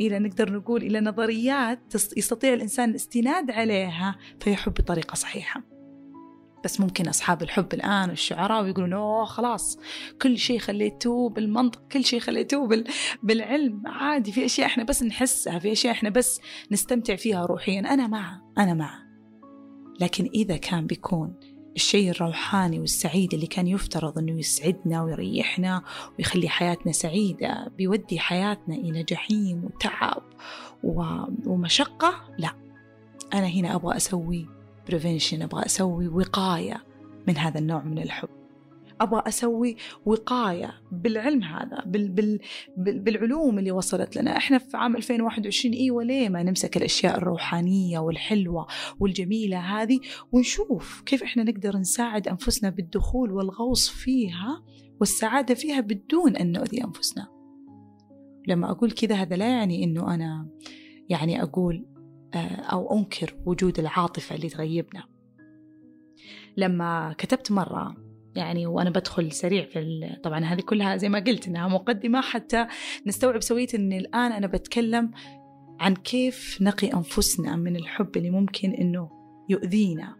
إلى 0.00 0.18
نقدر 0.18 0.52
نقول 0.52 0.82
إلى 0.82 1.00
نظريات 1.00 1.94
يستطيع 2.16 2.54
الإنسان 2.54 2.90
الاستناد 2.90 3.50
عليها 3.50 4.16
فيحب 4.40 4.72
بطريقة 4.72 5.14
صحيحة. 5.14 5.62
بس 6.64 6.80
ممكن 6.80 7.08
أصحاب 7.08 7.42
الحب 7.42 7.74
الآن 7.74 8.10
الشعراء 8.10 8.62
ويقولون 8.62 8.92
أوه 8.92 9.24
خلاص 9.24 9.78
كل 10.22 10.38
شيء 10.38 10.58
خليتوه 10.58 11.28
بالمنطق 11.28 11.88
كل 11.92 12.04
شيء 12.04 12.20
خليتوه 12.20 12.66
بال... 12.66 12.84
بالعلم. 13.22 13.82
عادي 13.86 14.32
في 14.32 14.44
أشياء 14.44 14.66
إحنا 14.66 14.84
بس 14.84 15.02
نحسها 15.02 15.58
في 15.58 15.72
أشياء 15.72 15.92
إحنا 15.92 16.10
بس 16.10 16.40
نستمتع 16.70 17.16
فيها 17.16 17.46
روحيا. 17.46 17.80
أنا 17.80 18.06
مع 18.06 18.40
أنا 18.58 18.74
مع. 18.74 19.06
لكن 20.00 20.28
إذا 20.34 20.56
كان 20.56 20.86
بيكون 20.86 21.34
الشيء 21.76 22.10
الروحاني 22.10 22.80
والسعيد 22.80 23.34
اللي 23.34 23.46
كان 23.46 23.66
يفترض 23.66 24.18
أنه 24.18 24.38
يسعدنا 24.38 25.02
ويريحنا 25.02 25.82
ويخلي 26.18 26.48
حياتنا 26.48 26.92
سعيدة 26.92 27.72
بيودي 27.78 28.18
حياتنا 28.18 28.74
إلى 28.74 29.02
جحيم 29.02 29.64
وتعب 29.64 30.22
ومشقة؟ 31.46 32.14
لا. 32.38 32.50
أنا 33.34 33.46
هنا 33.46 33.74
أبغى 33.74 33.96
أسوي 33.96 34.46
بريفنشن 34.88 35.42
أبغى 35.42 35.66
أسوي 35.66 36.08
وقاية 36.08 36.84
من 37.28 37.36
هذا 37.38 37.58
النوع 37.58 37.82
من 37.82 37.98
الحب. 37.98 38.28
أبغى 39.00 39.22
أسوي 39.26 39.76
وقاية 40.06 40.74
بالعلم 40.92 41.42
هذا 41.42 41.82
بال 41.86 42.08
بال 42.08 42.38
بالعلوم 42.76 43.58
اللي 43.58 43.70
وصلت 43.70 44.16
لنا. 44.16 44.36
إحنا 44.36 44.58
في 44.58 44.76
عام 44.76 44.96
2021 44.96 45.74
أيوه 45.74 46.04
ليه 46.04 46.28
ما 46.28 46.42
نمسك 46.42 46.76
الأشياء 46.76 47.18
الروحانية 47.18 47.98
والحلوة 47.98 48.66
والجميلة 49.00 49.58
هذه 49.58 50.00
ونشوف 50.32 51.02
كيف 51.06 51.22
إحنا 51.22 51.42
نقدر 51.42 51.76
نساعد 51.76 52.28
أنفسنا 52.28 52.70
بالدخول 52.70 53.32
والغوص 53.32 53.88
فيها 53.88 54.62
والسعادة 55.00 55.54
فيها 55.54 55.80
بدون 55.80 56.36
أن 56.36 56.52
نؤذي 56.52 56.84
أنفسنا. 56.84 57.26
لما 58.48 58.70
أقول 58.70 58.90
كذا 58.90 59.14
هذا 59.14 59.36
لا 59.36 59.48
يعني 59.48 59.84
إنه 59.84 60.14
أنا 60.14 60.48
يعني 61.08 61.42
أقول 61.42 61.86
آه، 62.34 62.60
أو 62.60 62.98
أنكر 62.98 63.36
وجود 63.46 63.78
العاطفة 63.78 64.34
اللي 64.34 64.48
تغيبنا. 64.48 65.04
لما 66.56 67.14
كتبت 67.18 67.52
مرة 67.52 68.05
يعني 68.36 68.66
وأنا 68.66 68.90
بدخل 68.90 69.32
سريع 69.32 69.64
في 69.64 70.16
طبعا 70.22 70.44
هذه 70.44 70.60
كلها 70.60 70.96
زي 70.96 71.08
ما 71.08 71.18
قلت 71.18 71.48
إنها 71.48 71.68
مقدمة 71.68 72.20
حتى 72.20 72.66
نستوعب 73.06 73.42
سويت 73.42 73.74
إن 73.74 73.92
الآن 73.92 74.32
أنا 74.32 74.46
بتكلم 74.46 75.10
عن 75.80 75.94
كيف 75.94 76.58
نقي 76.60 76.92
أنفسنا 76.92 77.56
من 77.56 77.76
الحب 77.76 78.16
اللي 78.16 78.30
ممكن 78.30 78.70
إنه 78.70 79.10
يؤذينا 79.48 80.16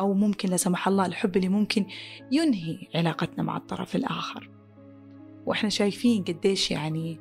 أو 0.00 0.14
ممكن 0.14 0.48
لا 0.48 0.56
سمح 0.56 0.88
الله 0.88 1.06
الحب 1.06 1.36
اللي 1.36 1.48
ممكن 1.48 1.86
ينهي 2.32 2.78
علاقتنا 2.94 3.42
مع 3.42 3.56
الطرف 3.56 3.96
الآخر. 3.96 4.50
وإحنا 5.46 5.68
شايفين 5.68 6.24
قديش 6.24 6.70
يعني 6.70 7.18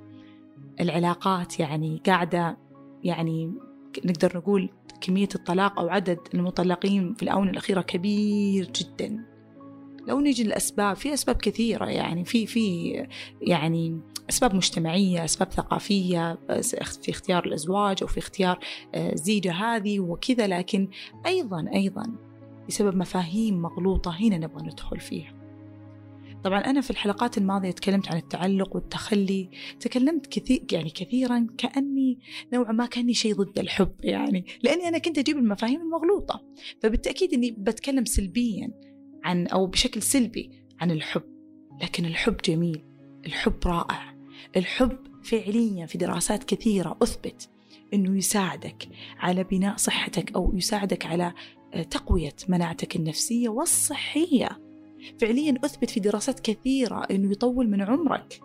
العلاقات 0.79 1.59
يعني 1.59 2.01
قاعدة 2.05 2.57
يعني 3.03 3.53
نقدر 4.05 4.37
نقول 4.37 4.69
كمية 5.01 5.29
الطلاق 5.35 5.79
أو 5.79 5.89
عدد 5.89 6.19
المطلقين 6.33 7.13
في 7.13 7.23
الآونة 7.23 7.51
الأخيرة 7.51 7.81
كبير 7.81 8.71
جدا. 8.71 9.25
لو 10.09 10.19
نيجي 10.19 10.43
للأسباب 10.43 10.95
في 10.95 11.13
أسباب 11.13 11.35
كثيرة 11.35 11.85
يعني 11.85 12.25
في 12.25 12.45
في 12.45 12.93
يعني 13.41 13.99
أسباب 14.29 14.55
مجتمعية 14.55 15.25
أسباب 15.25 15.51
ثقافية 15.51 16.37
في 17.01 17.09
اختيار 17.09 17.45
الأزواج 17.45 17.97
أو 18.01 18.07
في 18.07 18.17
اختيار 18.17 18.59
الزيجة 18.95 19.51
آه، 19.51 19.75
هذه 19.75 19.99
وكذا 19.99 20.47
لكن 20.47 20.87
أيضا 21.25 21.65
أيضا 21.73 22.03
بسبب 22.67 22.95
مفاهيم 22.95 23.61
مغلوطة 23.61 24.11
هنا 24.11 24.37
نبغى 24.37 24.65
ندخل 24.67 24.99
فيها. 24.99 25.39
طبعا 26.43 26.59
أنا 26.59 26.81
في 26.81 26.91
الحلقات 26.91 27.37
الماضية 27.37 27.71
تكلمت 27.71 28.11
عن 28.11 28.17
التعلق 28.17 28.75
والتخلي 28.75 29.49
تكلمت 29.79 30.27
كثير 30.27 30.63
يعني 30.71 30.89
كثيرا 30.89 31.47
كأني 31.57 32.19
نوعا 32.53 32.71
ما 32.71 32.85
كأني 32.85 33.13
شيء 33.13 33.35
ضد 33.35 33.59
الحب 33.59 33.95
يعني 34.03 34.45
لأني 34.63 34.87
أنا 34.87 34.97
كنت 34.97 35.17
أجيب 35.17 35.37
المفاهيم 35.37 35.81
المغلوطة. 35.81 36.41
فبالتأكيد 36.81 37.33
أني 37.33 37.51
بتكلم 37.51 38.05
سلبيا. 38.05 38.88
عن 39.23 39.47
أو 39.47 39.67
بشكل 39.67 40.01
سلبي 40.01 40.51
عن 40.79 40.91
الحب. 40.91 41.23
لكن 41.81 42.05
الحب 42.05 42.37
جميل 42.37 42.83
الحب 43.25 43.55
رائع 43.65 44.15
الحب 44.57 44.97
فعليا 45.23 45.85
في 45.85 45.97
دراسات 45.97 46.43
كثيرة 46.43 46.97
أثبت 47.03 47.49
أنه 47.93 48.17
يساعدك 48.17 48.87
على 49.17 49.43
بناء 49.43 49.77
صحتك 49.77 50.35
أو 50.35 50.53
يساعدك 50.55 51.05
على 51.05 51.33
آه، 51.73 51.83
تقوية 51.83 52.35
مناعتك 52.49 52.95
النفسية 52.95 53.49
والصحية. 53.49 54.49
فعليا 55.21 55.55
أثبت 55.65 55.89
في 55.89 55.99
دراسات 55.99 56.39
كثيرة 56.39 57.07
أنه 57.11 57.31
يطول 57.31 57.69
من 57.69 57.81
عمرك. 57.81 58.41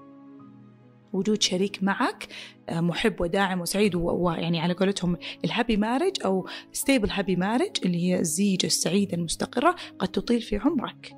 وجود 1.15 1.43
شريك 1.43 1.83
معك 1.83 2.27
آه، 2.69 2.81
محب 2.81 3.21
وداعم 3.21 3.61
وسعيد 3.61 3.95
ويعني 3.95 4.61
على 4.61 4.73
قولتهم 4.75 5.17
ال 5.45 5.50
happy 5.50 5.77
marriage 5.77 6.13
أو 6.25 6.49
stable 6.73 7.11
happy 7.11 7.37
marriage 7.37 7.71
اللي 7.85 7.99
هي 7.99 8.21
الزيجة 8.21 8.67
السعيدة 8.67 9.17
المستقرة 9.17 9.75
قد 9.99 10.09
تطيل 10.09 10.41
في 10.41 10.57
عمرك. 10.57 11.13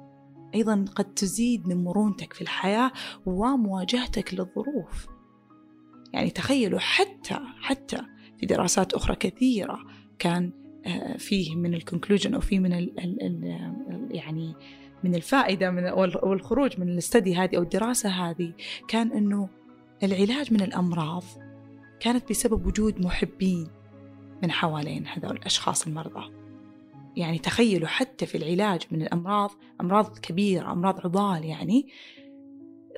أيضا 0.54 0.84
قد 0.94 1.14
تزيد 1.14 1.68
من 1.68 1.84
مرونتك 1.84 2.32
في 2.32 2.42
الحياة 2.42 2.92
ومواجهتك 3.26 4.34
للظروف. 4.34 5.06
يعني 6.12 6.30
تخيلوا 6.30 6.78
حتى 6.78 7.38
حتى 7.60 7.98
في 8.40 8.46
دراسات 8.46 8.94
أخرى 8.94 9.16
كثيرة 9.16 9.78
كان 10.18 10.52
آه، 10.86 11.16
فيه 11.16 11.56
من 11.56 11.74
الكونكلوجن 11.74 12.34
أو 12.34 12.40
فيه 12.40 12.58
من 12.58 12.72
ال 12.72 13.00
ال 13.00 13.22
ال 13.22 14.08
يعني 14.10 14.54
من 15.04 15.14
الفائدة 15.14 15.70
من 15.70 15.84
والخروج 16.22 16.80
من 16.80 16.88
الاستدي 16.88 17.36
هذه 17.36 17.56
أو 17.56 17.62
الدراسة 17.62 18.08
هذه 18.08 18.52
كان 18.88 19.12
أنه 19.12 19.48
العلاج 20.02 20.52
من 20.52 20.62
الأمراض 20.62 21.24
كانت 22.00 22.30
بسبب 22.30 22.66
وجود 22.66 23.00
محبين 23.00 23.68
من 24.42 24.50
حوالين 24.50 25.06
هذول 25.06 25.36
الأشخاص 25.36 25.86
المرضى. 25.86 26.32
يعني 27.16 27.38
تخيلوا 27.38 27.88
حتى 27.88 28.26
في 28.26 28.38
العلاج 28.38 28.82
من 28.90 29.02
الأمراض 29.02 29.50
أمراض 29.80 30.18
كبيرة 30.18 30.72
أمراض 30.72 31.00
عضال 31.00 31.44
يعني 31.44 31.88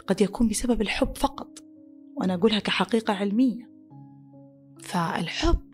قد 0.06 0.20
يكون 0.20 0.48
بسبب 0.48 0.82
الحب 0.82 1.16
فقط. 1.16 1.58
وأنا 2.16 2.34
أقولها 2.34 2.58
كحقيقة 2.58 3.14
علمية. 3.14 3.70
فالحب 4.80 5.68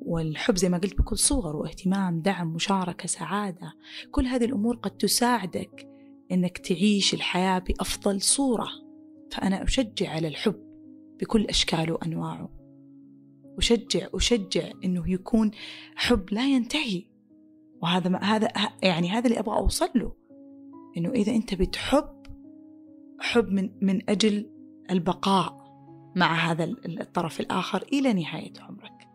والحب 0.00 0.56
زي 0.56 0.68
ما 0.68 0.78
قلت 0.78 0.98
بكل 0.98 1.18
صور 1.18 1.56
واهتمام 1.56 2.20
دعم 2.20 2.48
مشاركة 2.54 3.06
سعادة 3.06 3.72
كل 4.10 4.26
هذه 4.26 4.44
الأمور 4.44 4.76
قد 4.76 4.90
تساعدك 4.90 5.88
أنك 6.32 6.58
تعيش 6.58 7.14
الحياة 7.14 7.58
بأفضل 7.58 8.20
صورة. 8.20 8.85
فأنا 9.32 9.62
أشجع 9.62 10.10
على 10.10 10.28
الحب 10.28 10.66
بكل 11.20 11.44
أشكاله 11.44 11.92
وأنواعه. 11.92 12.50
أشجع 13.58 14.06
أشجع 14.14 14.70
أنه 14.84 15.10
يكون 15.10 15.50
حب 15.94 16.32
لا 16.32 16.46
ينتهي. 16.46 17.04
وهذا 17.82 18.08
ما 18.08 18.24
هذا 18.24 18.48
يعني 18.82 19.10
هذا 19.10 19.26
اللي 19.26 19.38
أبغى 19.38 19.56
أوصل 19.56 19.88
له 19.94 20.12
أنه 20.96 21.10
إذا 21.10 21.32
أنت 21.32 21.54
بتحب 21.54 22.16
حب 23.20 23.52
من 23.52 23.70
من 23.82 24.10
أجل 24.10 24.50
البقاء 24.90 25.66
مع 26.16 26.34
هذا 26.34 26.64
الطرف 26.64 27.40
الآخر 27.40 27.82
إلى 27.92 28.12
نهاية 28.12 28.52
عمرك. 28.60 29.08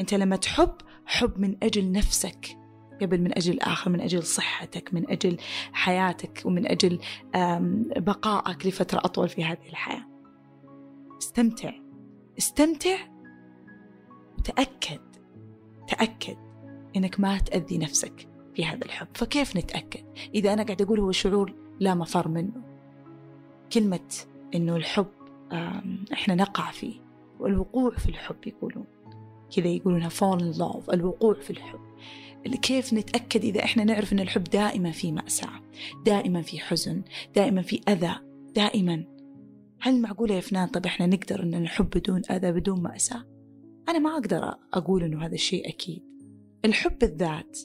أنت 0.00 0.14
لما 0.14 0.36
تحب 0.36 0.74
حب 1.04 1.38
من 1.38 1.56
أجل 1.62 1.92
نفسك. 1.92 2.61
قبل 3.02 3.20
من 3.20 3.36
أجل 3.38 3.52
الآخر 3.52 3.90
من 3.90 4.00
أجل 4.00 4.22
صحتك 4.22 4.94
من 4.94 5.10
أجل 5.10 5.36
حياتك 5.72 6.42
ومن 6.44 6.66
أجل 6.66 6.98
بقائك 7.96 8.66
لفترة 8.66 8.98
أطول 9.04 9.28
في 9.28 9.44
هذه 9.44 9.68
الحياة. 9.68 10.06
استمتع. 11.18 11.72
استمتع. 12.38 12.96
وتأكد 14.38 15.00
تأكد 15.88 16.36
إنك 16.96 17.20
ما 17.20 17.38
تأذي 17.38 17.78
نفسك 17.78 18.28
في 18.54 18.64
هذا 18.64 18.84
الحب. 18.84 19.08
فكيف 19.14 19.56
نتأكد؟ 19.56 20.04
إذا 20.34 20.52
أنا 20.52 20.62
قاعد 20.62 20.82
أقول 20.82 21.00
هو 21.00 21.12
شعور 21.12 21.54
لا 21.80 21.94
مفر 21.94 22.28
منه. 22.28 22.52
كلمة 23.72 24.14
إنه 24.54 24.76
الحب 24.76 25.06
إحنا 26.12 26.34
نقع 26.34 26.70
فيه. 26.70 26.94
والوقوع 27.40 27.90
في 27.90 28.08
الحب 28.08 28.46
يقولون. 28.46 28.84
كذا 29.56 29.68
يقولونها 29.68 30.08
fall 30.08 30.38
in 30.38 30.58
love. 30.58 30.92
الوقوع 30.92 31.34
في 31.34 31.50
الحب. 31.50 31.80
كيف 32.62 32.92
نتأكد 32.92 33.44
إذا 33.44 33.64
إحنا 33.64 33.84
نعرف 33.84 34.12
أن 34.12 34.20
الحب 34.20 34.44
دائما 34.44 34.90
في 34.90 35.12
مأساة 35.12 35.62
دائما 36.06 36.42
في 36.42 36.58
حزن 36.58 37.02
دائما 37.34 37.62
في 37.62 37.80
أذى 37.88 38.14
دائما. 38.54 39.04
هل 39.80 40.00
معقولة 40.00 40.34
يا 40.34 40.40
فنان؟ 40.40 40.68
طب 40.68 40.86
إحنا 40.86 41.06
نقدر 41.06 41.42
أن 41.42 41.62
نحب 41.62 41.90
بدون 41.90 42.22
أذى 42.30 42.52
بدون 42.52 42.82
مأساة؟ 42.82 43.24
أنا 43.88 43.98
ما 43.98 44.12
أقدر 44.12 44.54
أقول 44.74 45.02
أنه 45.02 45.26
هذا 45.26 45.34
الشيء 45.34 45.68
أكيد. 45.68 46.02
الحب 46.64 46.98
بالذات 46.98 47.58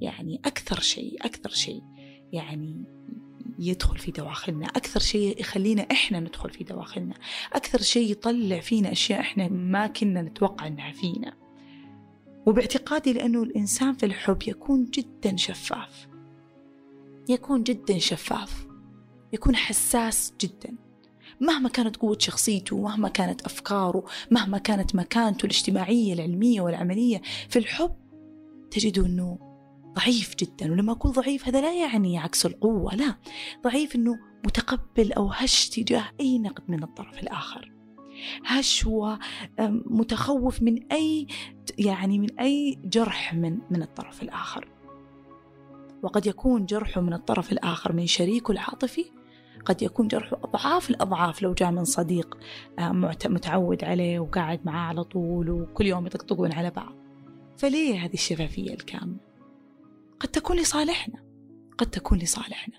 يعني 0.00 0.40
أكثر 0.44 0.80
شيء 0.80 1.16
أكثر 1.26 1.50
شيء 1.50 1.82
يعني 2.32 2.84
يدخل 3.58 3.98
في 3.98 4.10
دواخلنا 4.10 4.66
أكثر 4.66 5.00
شيء 5.00 5.40
يخلينا 5.40 5.82
إحنا 5.82 6.20
ندخل 6.20 6.50
في 6.50 6.64
دواخلنا 6.64 7.14
أكثر 7.52 7.82
شيء 7.82 8.10
يطلع 8.10 8.60
فينا 8.60 8.92
أشياء 8.92 9.20
إحنا 9.20 9.48
ما 9.48 9.86
كنا 9.86 10.22
نتوقع 10.22 10.66
أنها 10.66 10.92
فينا. 10.92 11.43
وباعتقادي 12.46 13.12
لأنه 13.12 13.42
الإنسان 13.42 13.94
في 13.94 14.06
الحب 14.06 14.42
يكون 14.46 14.84
جدا 14.84 15.36
شفاف. 15.36 16.08
يكون 17.28 17.62
جدا 17.62 17.98
شفاف. 17.98 18.66
يكون 19.32 19.56
حساس 19.56 20.32
جدا. 20.40 20.76
مهما 21.40 21.68
كانت 21.68 21.96
قوة 21.96 22.18
شخصيته 22.20 22.80
مهما 22.80 23.08
كانت 23.08 23.42
أفكاره 23.42 24.04
مهما 24.30 24.58
كانت 24.58 24.94
مكانته 24.94 25.46
الاجتماعية 25.46 26.12
العلمية 26.12 26.60
والعملية 26.60 27.22
في 27.48 27.58
الحب 27.58 27.96
تجد 28.70 28.98
أنه 28.98 29.38
ضعيف 29.96 30.34
جدا. 30.34 30.72
ولما 30.72 30.92
أقول 30.92 31.12
ضعيف 31.12 31.48
هذا 31.48 31.60
لا 31.60 31.74
يعني 31.74 32.18
عكس 32.18 32.46
القوة 32.46 32.94
لا. 32.94 33.14
ضعيف 33.64 33.96
أنه 33.96 34.18
متقبل 34.46 35.12
أو 35.12 35.28
هش 35.28 35.68
تجاه 35.68 36.10
أي 36.20 36.38
نقد 36.38 36.62
من 36.68 36.82
الطرف 36.82 37.18
الآخر. 37.18 37.73
هش 38.44 38.86
ومتخوف 38.86 40.62
من 40.62 40.92
أي 40.92 41.26
يعني 41.78 42.18
من 42.18 42.38
أي 42.38 42.78
جرح 42.84 43.34
من 43.34 43.58
من 43.70 43.82
الطرف 43.82 44.22
الآخر. 44.22 44.68
وقد 46.02 46.26
يكون 46.26 46.66
جرحه 46.66 47.00
من 47.00 47.12
الطرف 47.12 47.52
الآخر 47.52 47.92
من 47.92 48.06
شريكه 48.06 48.52
العاطفي 48.52 49.04
قد 49.64 49.82
يكون 49.82 50.08
جرحه 50.08 50.36
أضعاف 50.44 50.90
الأضعاف. 50.90 51.42
لو 51.42 51.54
جاء 51.54 51.70
من 51.70 51.84
صديق 51.84 52.38
متعود 53.26 53.84
عليه 53.84 54.18
وقاعد 54.18 54.60
معاه 54.64 54.88
على 54.88 55.04
طول 55.04 55.50
وكل 55.50 55.86
يوم 55.86 56.06
يطقطقون 56.06 56.52
على 56.52 56.70
بعض. 56.70 56.92
فليه 57.56 58.04
هذه 58.04 58.14
الشفافية 58.14 58.74
الكاملة؟ 58.74 59.20
قد 60.20 60.28
تكون 60.28 60.56
لصالحنا. 60.56 61.24
قد 61.78 61.90
تكون 61.90 62.18
لصالحنا. 62.18 62.74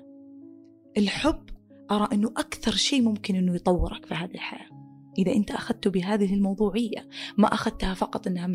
الحب 0.98 1.50
أرى 1.92 2.08
أنه 2.14 2.28
أكثر 2.38 2.72
شيء 2.72 3.02
ممكن 3.02 3.36
أنه 3.36 3.56
يطورك 3.56 4.06
في 4.06 4.14
هذه 4.14 4.34
الحياة. 4.34 4.75
إذا 5.18 5.32
أنت 5.32 5.52
أخذته 5.52 5.90
بهذه 5.90 6.34
الموضوعية 6.34 7.08
ما 7.38 7.54
أخذتها 7.54 7.94
فقط 7.94 8.28
أنها 8.28 8.48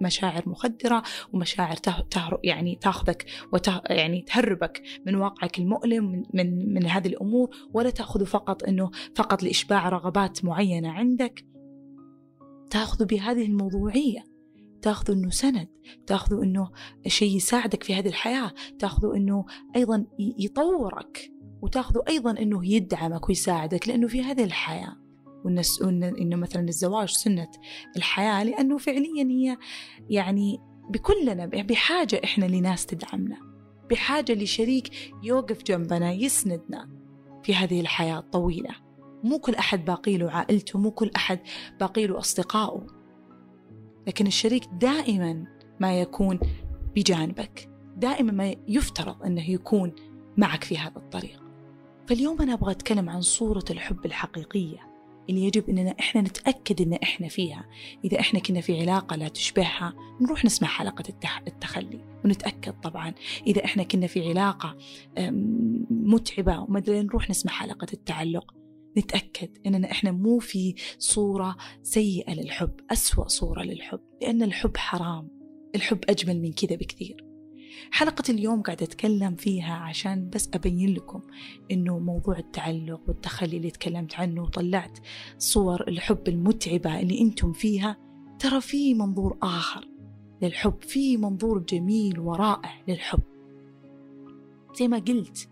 مشاعر, 0.00 0.42
مخدرة 0.46 1.02
ومشاعر 1.32 1.76
تهر 2.10 2.40
يعني 2.44 2.78
تاخذك 2.80 3.26
وته 3.52 3.80
يعني 3.90 4.22
تهربك 4.22 4.82
من 5.06 5.14
واقعك 5.14 5.58
المؤلم 5.58 6.04
من, 6.04 6.22
من, 6.34 6.74
من 6.74 6.86
هذه 6.86 7.06
الأمور 7.06 7.50
ولا 7.72 7.90
تأخذه 7.90 8.24
فقط 8.24 8.64
أنه 8.64 8.90
فقط 9.14 9.42
لإشباع 9.42 9.88
رغبات 9.88 10.44
معينة 10.44 10.90
عندك. 10.90 11.44
تأخذه 12.70 13.04
بهذه 13.04 13.46
الموضوعية. 13.46 14.34
تاخذه 14.82 15.12
إنه 15.12 15.30
سند 15.30 15.68
تاخذه 16.06 16.42
إنه 16.42 16.70
شيء 17.06 17.36
يساعدك 17.36 17.82
في 17.82 17.94
هذه 17.94 18.08
الحياة 18.08 18.52
تاخذه 18.78 19.16
إنه 19.16 19.44
أيضا 19.76 20.06
يطورك 20.18 21.30
وتاخذه 21.62 22.02
أيضا 22.08 22.30
إنه 22.30 22.66
يدعمك 22.66 23.28
ويساعدك 23.28 23.88
لأنه 23.88 24.08
في 24.08 24.22
هذه 24.22 24.44
الحياة 24.44 25.03
إنه 25.46 26.36
مثلا 26.36 26.68
الزواج 26.68 27.08
سنة 27.08 27.50
الحياة 27.96 28.44
لأنه 28.44 28.78
فعليا 28.78 29.24
هي 29.24 29.58
يعني 30.10 30.60
بكلنا 30.90 31.46
بحاجة 31.46 32.20
إحنا 32.24 32.44
لناس 32.44 32.86
تدعمنا 32.86 33.36
بحاجة 33.90 34.32
لشريك 34.32 35.12
يوقف 35.22 35.62
جنبنا 35.62 36.12
يسندنا 36.12 36.88
في 37.42 37.54
هذه 37.54 37.80
الحياة 37.80 38.18
الطويلة. 38.18 38.70
مو 39.24 39.38
كل 39.38 39.54
أحد 39.54 39.84
باقي 39.84 40.16
له 40.16 40.30
عائلته 40.30 40.78
مو 40.78 40.90
كل 40.90 41.10
أحد 41.16 41.40
باقي 41.80 42.06
له 42.06 42.18
أصدقائه. 42.18 42.86
لكن 44.06 44.26
الشريك 44.26 44.64
دائما 44.80 45.46
ما 45.80 46.00
يكون 46.00 46.40
بجانبك 46.96 47.68
دائما 47.96 48.32
ما 48.32 48.54
يفترض 48.68 49.22
أنه 49.22 49.50
يكون 49.50 49.92
معك 50.36 50.64
في 50.64 50.78
هذا 50.78 50.96
الطريق. 50.96 51.42
فاليوم 52.08 52.42
أنا 52.42 52.52
أبغى 52.52 52.70
أتكلم 52.72 53.10
عن 53.10 53.20
صورة 53.20 53.64
الحب 53.70 54.06
الحقيقية. 54.06 54.93
اللي 55.30 55.44
يجب 55.44 55.68
أننا 55.68 55.94
إحنا 56.00 56.20
نتأكد 56.20 56.82
أن 56.82 56.92
إحنا 56.92 57.28
فيها. 57.28 57.64
إذا 58.04 58.20
إحنا 58.20 58.40
كنا 58.40 58.60
في 58.60 58.80
علاقة 58.80 59.16
لا 59.16 59.28
تشبهها 59.28 59.94
نروح 60.20 60.44
نسمع 60.44 60.68
حلقة 60.68 61.04
التخلي 61.46 62.00
ونتأكد 62.24 62.80
طبعا. 62.80 63.14
إذا 63.46 63.64
إحنا 63.64 63.82
كنا 63.82 64.06
في 64.06 64.28
علاقة 64.28 64.76
متعبة 65.90 66.60
ومدري 66.60 67.02
نروح 67.02 67.30
نسمع 67.30 67.52
حلقة 67.52 67.86
التعلق. 67.92 68.54
نتأكد 68.98 69.48
إننا 69.66 69.90
إحنا 69.90 70.12
مو 70.12 70.38
في 70.38 70.74
صورة 70.98 71.56
سيئة 71.82 72.34
للحب 72.34 72.70
أسوأ 72.90 73.28
صورة 73.28 73.62
للحب 73.62 74.00
لأن 74.22 74.42
الحب 74.42 74.76
حرام. 74.76 75.28
الحب 75.74 75.98
أجمل 76.08 76.40
من 76.40 76.52
كذا 76.52 76.76
بكثير. 76.76 77.33
حلقة 77.90 78.24
اليوم 78.28 78.62
قاعدة 78.62 78.86
أتكلم 78.86 79.34
فيها 79.34 79.74
عشان 79.74 80.30
بس 80.30 80.50
أبين 80.54 80.94
لكم 80.94 81.20
إنه 81.70 81.98
موضوع 81.98 82.38
التعلق 82.38 83.00
والتخلي 83.08 83.56
اللي 83.56 83.70
تكلمت 83.70 84.14
عنه 84.14 84.42
وطلعت 84.42 84.98
صور 85.38 85.88
الحب 85.88 86.28
المتعبة 86.28 87.00
اللي 87.00 87.20
أنتم 87.20 87.52
فيها 87.52 87.96
ترى 88.38 88.60
في 88.60 88.94
منظور 88.94 89.38
آخر 89.42 89.88
للحب 90.42 90.82
في 90.82 91.16
منظور 91.16 91.58
جميل 91.58 92.20
ورائع 92.20 92.82
للحب. 92.88 93.22
زي 94.78 94.88
ما 94.88 94.98
قلت 94.98 95.48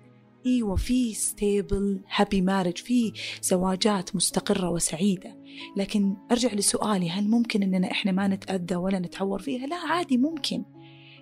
إيوه 0.47 0.77
في 0.77 1.15
stable 1.15 2.01
happy 2.15 2.43
marriage 2.43 2.77
في 2.77 3.13
زواجات 3.43 4.17
مستقرة 4.17 4.71
وسعيدة. 4.71 5.37
لكن 5.77 6.17
أرجع 6.31 6.53
لسؤالي 6.53 7.11
هل 7.11 7.29
ممكن 7.29 7.63
إننا 7.63 7.91
إحنا 7.91 8.13
ما 8.13 8.29
نتأذى 8.29 8.77
ولا 8.77 8.99
نتعور 8.99 9.43
فيها؟ 9.43 9.67
لا 9.67 9.77
عادي 9.77 10.19
ممكن. 10.19 10.65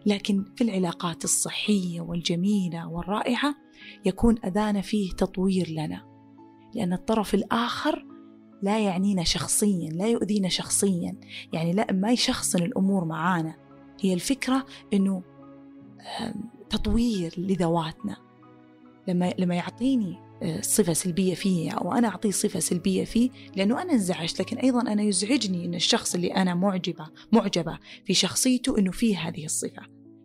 لكن 0.06 0.44
في 0.56 0.64
العلاقات 0.64 1.24
الصحية 1.24 2.00
والجميلة 2.00 2.88
والرائعة 2.88 3.54
يكون 4.04 4.38
اذانا 4.44 4.80
فيه 4.80 5.12
تطوير 5.12 5.68
لنا. 5.70 6.06
لأن 6.74 6.92
الطرف 6.92 7.34
الآخر 7.34 8.06
لا 8.62 8.78
يعنينا 8.78 9.24
شخصيا 9.24 9.90
لا 9.90 10.06
يؤذينا 10.06 10.48
شخصيا. 10.48 11.20
يعني 11.52 11.72
لا 11.72 11.92
ما 11.92 12.12
يشخصن 12.12 12.62
الأمور 12.62 13.04
معانا. 13.04 13.54
هي 14.00 14.14
الفكرة 14.14 14.66
إنه 14.92 15.22
تطوير 16.70 17.34
لذواتنا. 17.38 18.16
لما 19.08 19.34
لما 19.38 19.54
يعطيني 19.54 20.29
صفة 20.60 20.92
سلبية 20.92 21.34
فيه 21.34 21.70
أو 21.70 21.92
أنا 21.92 22.08
أعطيه 22.08 22.30
صفة 22.30 22.60
سلبية 22.60 23.04
فيه 23.04 23.30
لأنه 23.56 23.82
أنا 23.82 23.92
انزعجت 23.92 24.40
لكن 24.40 24.56
أيضا 24.56 24.80
أنا 24.80 25.02
يزعجني 25.02 25.64
أن 25.64 25.74
الشخص 25.74 26.14
اللي 26.14 26.34
أنا 26.34 26.54
معجبة 26.54 27.06
معجبة 27.32 27.78
في 28.04 28.14
شخصيته 28.14 28.78
أنه 28.78 28.90
فيه 28.90 29.18
هذه 29.18 29.44
الصفة. 29.44 29.82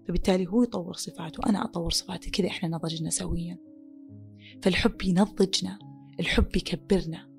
فبالتالي 0.08 0.48
هو 0.48 0.64
يطور 0.64 0.94
صفاته 0.94 1.40
وأنا 1.40 1.66
أطور 1.66 1.92
صفاتي 1.92 2.30
كذا 2.30 2.48
إحنا 2.48 2.70
نضجنا 2.70 3.10
سويا. 3.10 3.58
فالحب 4.62 5.02
ينضجنا 5.02 5.80
الحب 6.20 6.56
يكبرنا. 6.56 7.30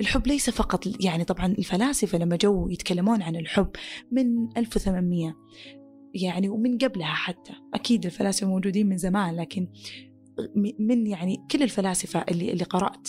الحب 0.00 0.26
ليس 0.26 0.50
فقط 0.50 0.86
يعني 1.00 1.24
طبعا 1.24 1.46
الفلاسفة 1.46 2.18
لما 2.18 2.36
جو 2.36 2.68
يتكلمون 2.68 3.22
عن 3.22 3.36
الحب 3.36 3.70
من 4.12 4.56
1800 4.58 5.36
يعني 6.14 6.48
ومن 6.48 6.78
قبلها 6.78 7.14
حتى. 7.14 7.52
أكيد 7.74 8.04
الفلاسفة 8.04 8.46
موجودين 8.46 8.88
من 8.88 8.96
زمان 8.96 9.36
لكن 9.36 9.68
من 10.78 11.06
يعني 11.06 11.46
كل 11.50 11.62
الفلاسفة 11.62 12.24
اللي 12.28 12.52
اللي 12.52 12.64
قرأت 12.64 13.08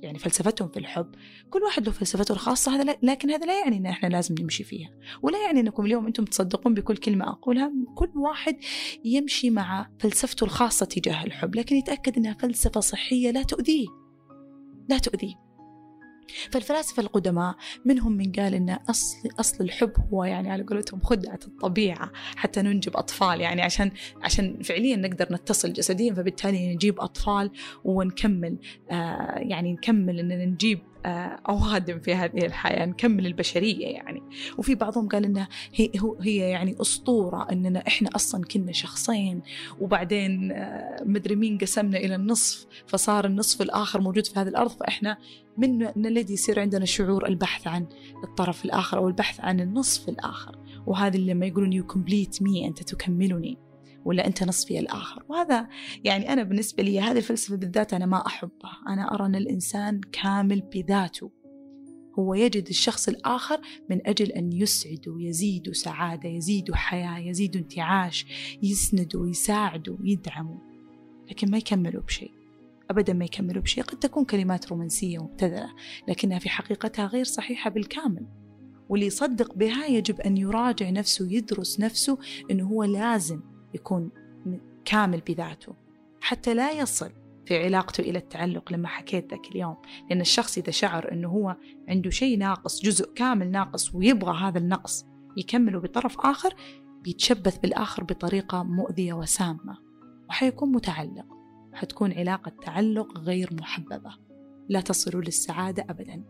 يعني 0.00 0.18
فلسفتهم 0.18 0.68
في 0.68 0.76
الحب 0.76 1.14
كل 1.50 1.62
واحد 1.62 1.86
له 1.86 1.92
فلسفته 1.92 2.32
الخاصة 2.32 2.74
هذا 2.74 2.96
لكن 3.02 3.30
هذا 3.30 3.46
لا 3.46 3.60
يعني 3.60 3.76
أن 3.76 3.86
إحنا 3.86 4.08
لازم 4.08 4.34
نمشي 4.40 4.64
فيها 4.64 4.90
ولا 5.22 5.44
يعني 5.46 5.60
أنكم 5.60 5.86
اليوم 5.86 6.06
أنتم 6.06 6.24
تصدقون 6.24 6.74
بكل 6.74 6.96
كلمة 6.96 7.28
أقولها 7.28 7.72
كل 7.94 8.10
واحد 8.14 8.56
يمشي 9.04 9.50
مع 9.50 9.88
فلسفته 9.98 10.44
الخاصة 10.44 10.86
تجاه 10.86 11.24
الحب 11.24 11.54
لكن 11.54 11.76
يتأكد 11.76 12.16
أنها 12.16 12.34
فلسفة 12.34 12.80
صحية 12.80 13.30
لا 13.30 13.42
تؤذيه 13.42 13.86
لا 14.88 14.98
تؤذيه. 14.98 15.51
فالفلاسفة 16.50 17.02
القدماء 17.02 17.54
منهم 17.84 18.12
من 18.12 18.32
قال 18.32 18.54
إن 18.54 18.70
أصل 18.70 19.28
أصل 19.40 19.64
الحب 19.64 19.92
هو 20.12 20.24
يعني 20.24 20.50
على 20.50 20.62
قولتهم 20.62 21.00
خدعة 21.00 21.38
الطبيعة 21.46 22.10
حتى 22.36 22.62
ننجب 22.62 22.96
أطفال 22.96 23.40
يعني 23.40 23.62
عشان 23.62 23.90
عشان 24.22 24.62
فعليا 24.62 24.96
نقدر 24.96 25.32
نتصل 25.32 25.72
جسديا 25.72 26.14
فبالتالي 26.14 26.74
نجيب 26.74 27.00
أطفال 27.00 27.50
ونكمل 27.84 28.58
آه 28.90 29.38
يعني 29.38 29.72
نكمل 29.72 30.18
إننا 30.18 30.44
نجيب 30.44 30.91
أوادم 31.48 32.00
في 32.00 32.14
هذه 32.14 32.46
الحياة 32.46 32.86
نكمل 32.86 33.26
البشرية 33.26 33.86
يعني. 33.86 34.22
وفي 34.58 34.74
بعضهم 34.74 35.08
قال 35.08 35.24
إنها 35.24 35.48
هي, 35.74 35.90
هي 36.20 36.36
يعني 36.36 36.76
أسطورة 36.80 37.48
إننا 37.52 37.86
إحنا 37.86 38.10
أصلا 38.14 38.44
كنا 38.44 38.72
شخصين 38.72 39.42
وبعدين 39.80 40.52
آه، 40.52 41.02
مدري 41.04 41.36
مين 41.36 41.58
قسمنا 41.58 41.98
إلى 41.98 42.14
النصف 42.14 42.66
فصار 42.86 43.24
النصف 43.24 43.62
الآخر 43.62 44.00
موجود 44.00 44.26
في 44.26 44.40
هذه 44.40 44.48
الأرض 44.48 44.70
فإحنا 44.70 45.18
من 45.56 46.06
الذي 46.06 46.34
يصير 46.34 46.60
عندنا 46.60 46.84
شعور 46.84 47.28
البحث 47.28 47.66
عن 47.66 47.86
الطرف 48.24 48.64
الآخر 48.64 48.98
أو 48.98 49.08
البحث 49.08 49.40
عن 49.40 49.60
النصف 49.60 50.08
الآخر. 50.08 50.58
وهذا 50.86 51.18
لما 51.18 51.46
يقولون 51.46 51.72
you 51.72 51.86
complete 51.86 52.42
me 52.42 52.68
أنت 52.68 52.82
تكملني. 52.82 53.71
ولا 54.04 54.26
أنت 54.26 54.42
نصفي 54.42 54.78
الآخر. 54.78 55.24
وهذا 55.28 55.68
يعني 56.04 56.32
أنا 56.32 56.42
بالنسبة 56.42 56.82
لي 56.82 57.00
هذه 57.00 57.16
الفلسفة 57.16 57.56
بالذات 57.56 57.94
أنا 57.94 58.06
ما 58.06 58.26
أحبها. 58.26 58.82
أنا 58.88 59.14
أرى 59.14 59.26
أن 59.26 59.34
الإنسان 59.34 60.00
كامل 60.00 60.60
بذاته. 60.60 61.30
هو 62.18 62.34
يجد 62.34 62.68
الشخص 62.68 63.08
الآخر 63.08 63.60
من 63.90 64.06
أجل 64.06 64.32
أن 64.32 64.52
يسعده 64.52 65.16
يزيد 65.18 65.72
سعادة 65.72 66.28
يزيد 66.28 66.74
حياة 66.74 67.18
يزيد 67.18 67.56
انتعاش 67.56 68.26
يسنده 68.62 69.26
يساعده 69.28 69.98
يدعمه 70.04 70.58
لكن 71.30 71.50
ما 71.50 71.58
يكملوا 71.58 72.02
بشيء. 72.02 72.30
أبدا 72.90 73.12
ما 73.12 73.24
يكملوا 73.24 73.62
بشيء. 73.62 73.84
قد 73.84 73.98
تكون 73.98 74.24
كلمات 74.24 74.68
رومانسية 74.68 75.18
مبتذلة 75.18 75.72
لكنها 76.08 76.38
في 76.38 76.48
حقيقتها 76.48 77.06
غير 77.06 77.24
صحيحة 77.24 77.70
بالكامل. 77.70 78.26
واللي 78.88 79.06
يصدق 79.06 79.54
بها 79.54 79.86
يجب 79.86 80.20
أن 80.20 80.36
يراجع 80.36 80.90
نفسه 80.90 81.32
يدرس 81.32 81.80
نفسه 81.80 82.18
أنه 82.50 82.68
هو 82.68 82.84
لازم 82.84 83.40
يكون 83.74 84.10
كامل 84.84 85.20
بذاته 85.20 85.74
حتى 86.20 86.54
لا 86.54 86.72
يصل 86.72 87.10
في 87.46 87.64
علاقته 87.64 88.00
إلى 88.00 88.18
التعلق 88.18 88.72
لما 88.72 88.88
حكيت 88.88 89.30
ذاك 89.30 89.46
اليوم. 89.50 89.76
لأن 90.10 90.20
الشخص 90.20 90.58
إذا 90.58 90.70
شعر 90.70 91.12
أنه 91.12 91.28
هو 91.28 91.56
عنده 91.88 92.10
شيء 92.10 92.38
ناقص 92.38 92.82
جزء 92.82 93.12
كامل 93.14 93.50
ناقص 93.50 93.94
ويبغى 93.94 94.38
هذا 94.38 94.58
النقص 94.58 95.06
يكمله 95.36 95.80
بطرف 95.80 96.20
آخر 96.20 96.54
بيتشبث 97.02 97.58
بالآخر 97.58 98.04
بطريقة 98.04 98.62
مؤذية 98.62 99.12
وسامة 99.12 99.78
وحيكون 100.28 100.72
متعلق. 100.72 101.26
حتكون 101.72 102.12
علاقة 102.12 102.52
تعلق 102.62 103.18
غير 103.18 103.54
محببة 103.54 104.10
لا 104.68 104.80
تصل 104.80 105.20
للسعادة 105.20 105.86
أبدا. 105.90 106.24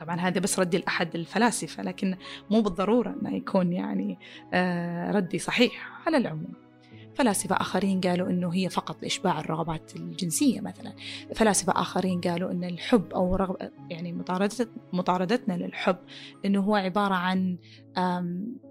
طبعا 0.00 0.20
هذا 0.20 0.40
بس 0.40 0.58
ردي 0.58 0.78
لأحد 0.78 1.14
الفلاسفة 1.14 1.82
لكن 1.82 2.16
مو 2.50 2.60
بالضرورة 2.60 3.16
أنه 3.22 3.36
يكون 3.36 3.72
يعني 3.72 4.18
آه، 4.52 5.10
ردي 5.10 5.38
صحيح 5.38 6.02
على 6.06 6.16
العموم. 6.16 6.52
فلاسفة 7.14 7.56
آخرين 7.56 8.00
قالوا 8.00 8.30
أنه 8.30 8.54
هي 8.54 8.68
فقط 8.68 9.02
لإشباع 9.02 9.40
الرغبات 9.40 9.96
الجنسية 9.96 10.60
مثلا. 10.60 10.92
فلاسفة 11.34 11.72
آخرين 11.76 12.20
قالوا 12.20 12.50
أن 12.50 12.64
الحب 12.64 13.12
أو 13.12 13.36
رغب 13.36 13.56
يعني 13.90 14.12
مطاردت 14.12 14.70
مطاردتنا 14.92 15.54
للحب 15.54 15.96
أنه 16.44 16.60
هو 16.60 16.74
عبارة 16.74 17.14
عن 17.14 17.58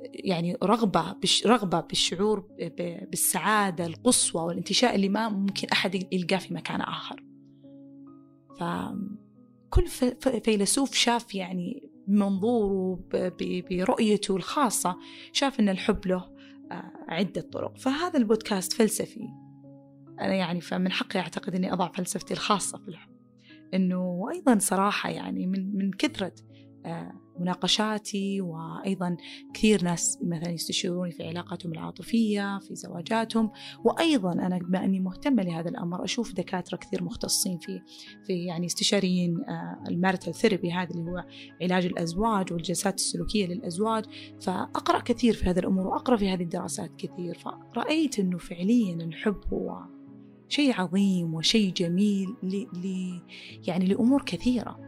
يعني 0.06 0.58
رغبة 0.64 1.16
رغبة 1.46 1.80
بالشعور 1.80 2.46
بالسعادة 3.12 3.86
القصوى 3.86 4.42
والانتشاء 4.44 4.96
اللي 4.96 5.10
ما 5.10 5.30
ممكن 5.30 5.68
أحد 5.68 6.14
يلقاه 6.14 6.38
في 6.38 6.54
مكان 6.54 6.82
آخر. 6.82 7.24
ف 8.60 8.64
كل 9.70 9.88
فيلسوف 10.44 10.94
شاف 10.94 11.36
يعني 11.36 11.90
منظوره 12.08 13.00
برؤيته 13.72 14.36
الخاصة 14.36 14.98
شاف 15.32 15.60
أن 15.60 15.70
الحب 15.70 16.08
له 16.08 16.38
آه، 16.72 16.92
عدة 17.08 17.42
طرق. 17.42 17.78
فهذا 17.78 18.18
البودكاست 18.20 18.74
فلسفي. 18.74 19.28
أنا 20.20 20.34
يعني 20.34 20.62
فمن 20.62 20.92
حقي 20.92 21.20
أعتقد 21.20 21.56
أني 21.56 21.74
أضع 21.74 21.92
فلسفتي 21.92 22.34
الخاصة 22.34 22.78
في 22.78 22.88
الحب. 22.88 23.12
أنه 23.74 24.10
وأيضا 24.10 24.58
صراحة 24.60 25.10
يعني 25.10 25.48
من 25.48 25.78
من 25.78 25.92
كثرة 25.92 26.34
آه، 26.86 27.14
مناقشاتي 27.40 28.42
وأيضا 28.42 29.18
كثير 29.54 29.84
ناس 29.84 30.20
مثلا 30.24 30.50
يستشيروني 30.50 31.12
في 31.12 31.28
علاقاتهم 31.28 31.72
العاطفية 31.72 32.60
في 32.60 32.76
زواجاتهم 32.76 33.52
وأيضا 33.84 34.32
أنا 34.34 34.58
بما 34.58 34.86
أني 34.86 35.00
مهتمة 35.00 35.44
لهذا 35.44 35.70
الأمر 35.70 36.04
أشوف 36.04 36.34
دكاترة 36.34 36.78
كثير 36.78 37.04
مختصين 37.04 37.58
في 37.58 37.82
في 38.26 38.46
يعني 38.46 38.66
استشاريين 38.66 39.44
آه، 39.50 39.84
ال 39.88 39.93
marital 39.94 40.34
therapy 40.34 40.72
هذا 40.72 40.90
اللي 40.92 41.12
هو 41.12 41.24
علاج 41.62 41.86
الأزواج 41.86 42.54
والجلسات 42.54 42.96
السلوكية 42.96 43.48
للأزواج. 43.48 44.06
فأقرأ 44.42 45.00
كثير 45.00 45.34
في 45.34 45.46
هذه 45.46 45.60
الأمور 45.60 45.88
وأقرأ 45.88 46.18
في 46.18 46.30
هذه 46.30 46.44
الدراسات 46.44 46.92
كثير. 46.98 47.38
فرأيت 47.76 48.20
أنه 48.20 48.38
فعليا 48.38 48.96
الحب 48.96 49.42
هو 49.54 49.84
شيء 50.50 50.82
عظيم 50.82 51.34
وشيء 51.34 51.74
جميل 51.74 52.28
ل... 52.44 53.20
يعني 53.68 53.86
لأمور 53.86 54.22
كثيرة. 54.22 54.80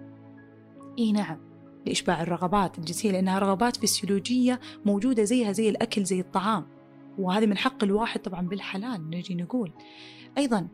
إي 0.99 1.11
نعم. 1.11 1.48
لإشباع 1.89 2.21
الرغبات 2.21 2.79
الجنسية 2.79 3.11
لأنها 3.11 3.39
رغبات 3.39 3.77
فسيولوجية 3.77 4.59
موجودة 4.85 5.23
زيها 5.23 5.51
زي 5.51 5.69
الأكل 5.69 6.03
زي 6.03 6.19
الطعام. 6.19 6.65
وهذه 7.17 7.45
من 7.45 7.57
حق 7.57 7.83
الواحد 7.83 8.19
طبعا 8.19 8.47
بالحلال 8.47 9.09
نجي 9.09 9.35
نقول. 9.35 9.71
أيضا 10.37 10.67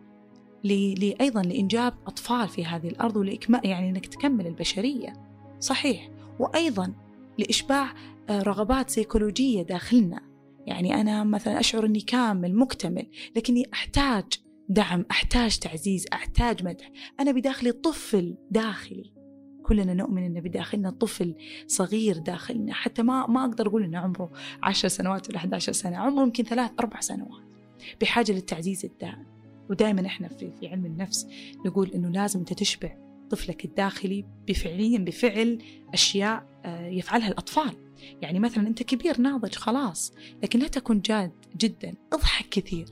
لي 0.63 1.15
أيضا 1.21 1.41
لإنجاب 1.41 1.93
أطفال 2.07 2.47
في 2.47 2.65
هذه 2.65 2.87
الأرض 2.87 3.17
ولإكماء 3.17 3.67
يعني 3.67 3.89
أنك 3.89 4.05
تكمل 4.05 4.47
البشرية. 4.47 5.13
صحيح. 5.59 6.09
وأيضا 6.39 6.93
لإشباع 7.37 7.93
آه، 8.29 8.41
رغبات 8.41 8.89
سيكولوجية 8.89 9.61
داخلنا. 9.61 10.21
يعني 10.67 11.01
أنا 11.01 11.23
مثلا 11.23 11.59
أشعر 11.59 11.85
أني 11.85 12.01
كامل 12.01 12.55
مكتمل 12.55 13.07
لكني 13.35 13.63
أحتاج 13.73 14.23
دعم 14.69 15.05
أحتاج 15.11 15.57
تعزيز 15.59 16.05
أحتاج 16.13 16.63
مدح. 16.63 16.91
أنا 17.19 17.31
بداخلي 17.31 17.71
طفل 17.71 18.37
داخلي. 18.51 19.14
كلنا 19.65 19.93
نؤمن 19.93 20.25
أن 20.25 20.41
بداخلنا 20.41 20.89
طفل 20.89 21.35
صغير 21.67 22.17
داخلنا. 22.17 22.73
حتى 22.73 23.03
ما 23.03 23.27
ما 23.27 23.45
أقدر 23.45 23.67
أقول 23.67 23.83
أنه 23.83 23.99
عمره 23.99 24.31
عشر 24.63 24.87
سنوات 24.87 25.29
ولا 25.29 25.37
11 25.37 25.71
سنة 25.71 25.97
عمره 25.97 26.23
يمكن 26.23 26.43
ثلاث 26.43 26.71
أربع 26.79 26.99
سنوات. 26.99 27.43
بحاجة 28.01 28.31
للتعزيز 28.31 28.85
الدائم. 28.85 29.25
ودائما 29.69 30.05
إحنا 30.05 30.27
في, 30.27 30.51
في 30.59 30.67
علم 30.67 30.85
النفس 30.85 31.27
نقول 31.65 31.91
إنه 31.91 32.09
لازم 32.09 32.39
أنت 32.39 32.53
تشبع 32.53 32.97
طفلك 33.29 33.65
الداخلي 33.65 34.25
بفعليا 34.47 34.99
بفعل 34.99 35.59
أشياء 35.93 36.45
آه، 36.65 36.87
يفعلها 36.87 37.27
الأطفال. 37.27 37.75
يعني 38.21 38.39
مثلا 38.39 38.67
أنت 38.67 38.83
كبير 38.83 39.21
ناضج 39.21 39.55
خلاص 39.55 40.13
لكن 40.43 40.59
لا 40.59 40.67
تكن 40.67 41.01
جاد 41.01 41.31
جدا 41.57 41.93
اضحك 42.13 42.49
كثير 42.49 42.85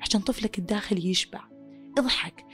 عشان 0.00 0.20
طفلك 0.20 0.58
الداخلي 0.58 1.10
يشبع. 1.10 1.47
اضحك 1.98 2.44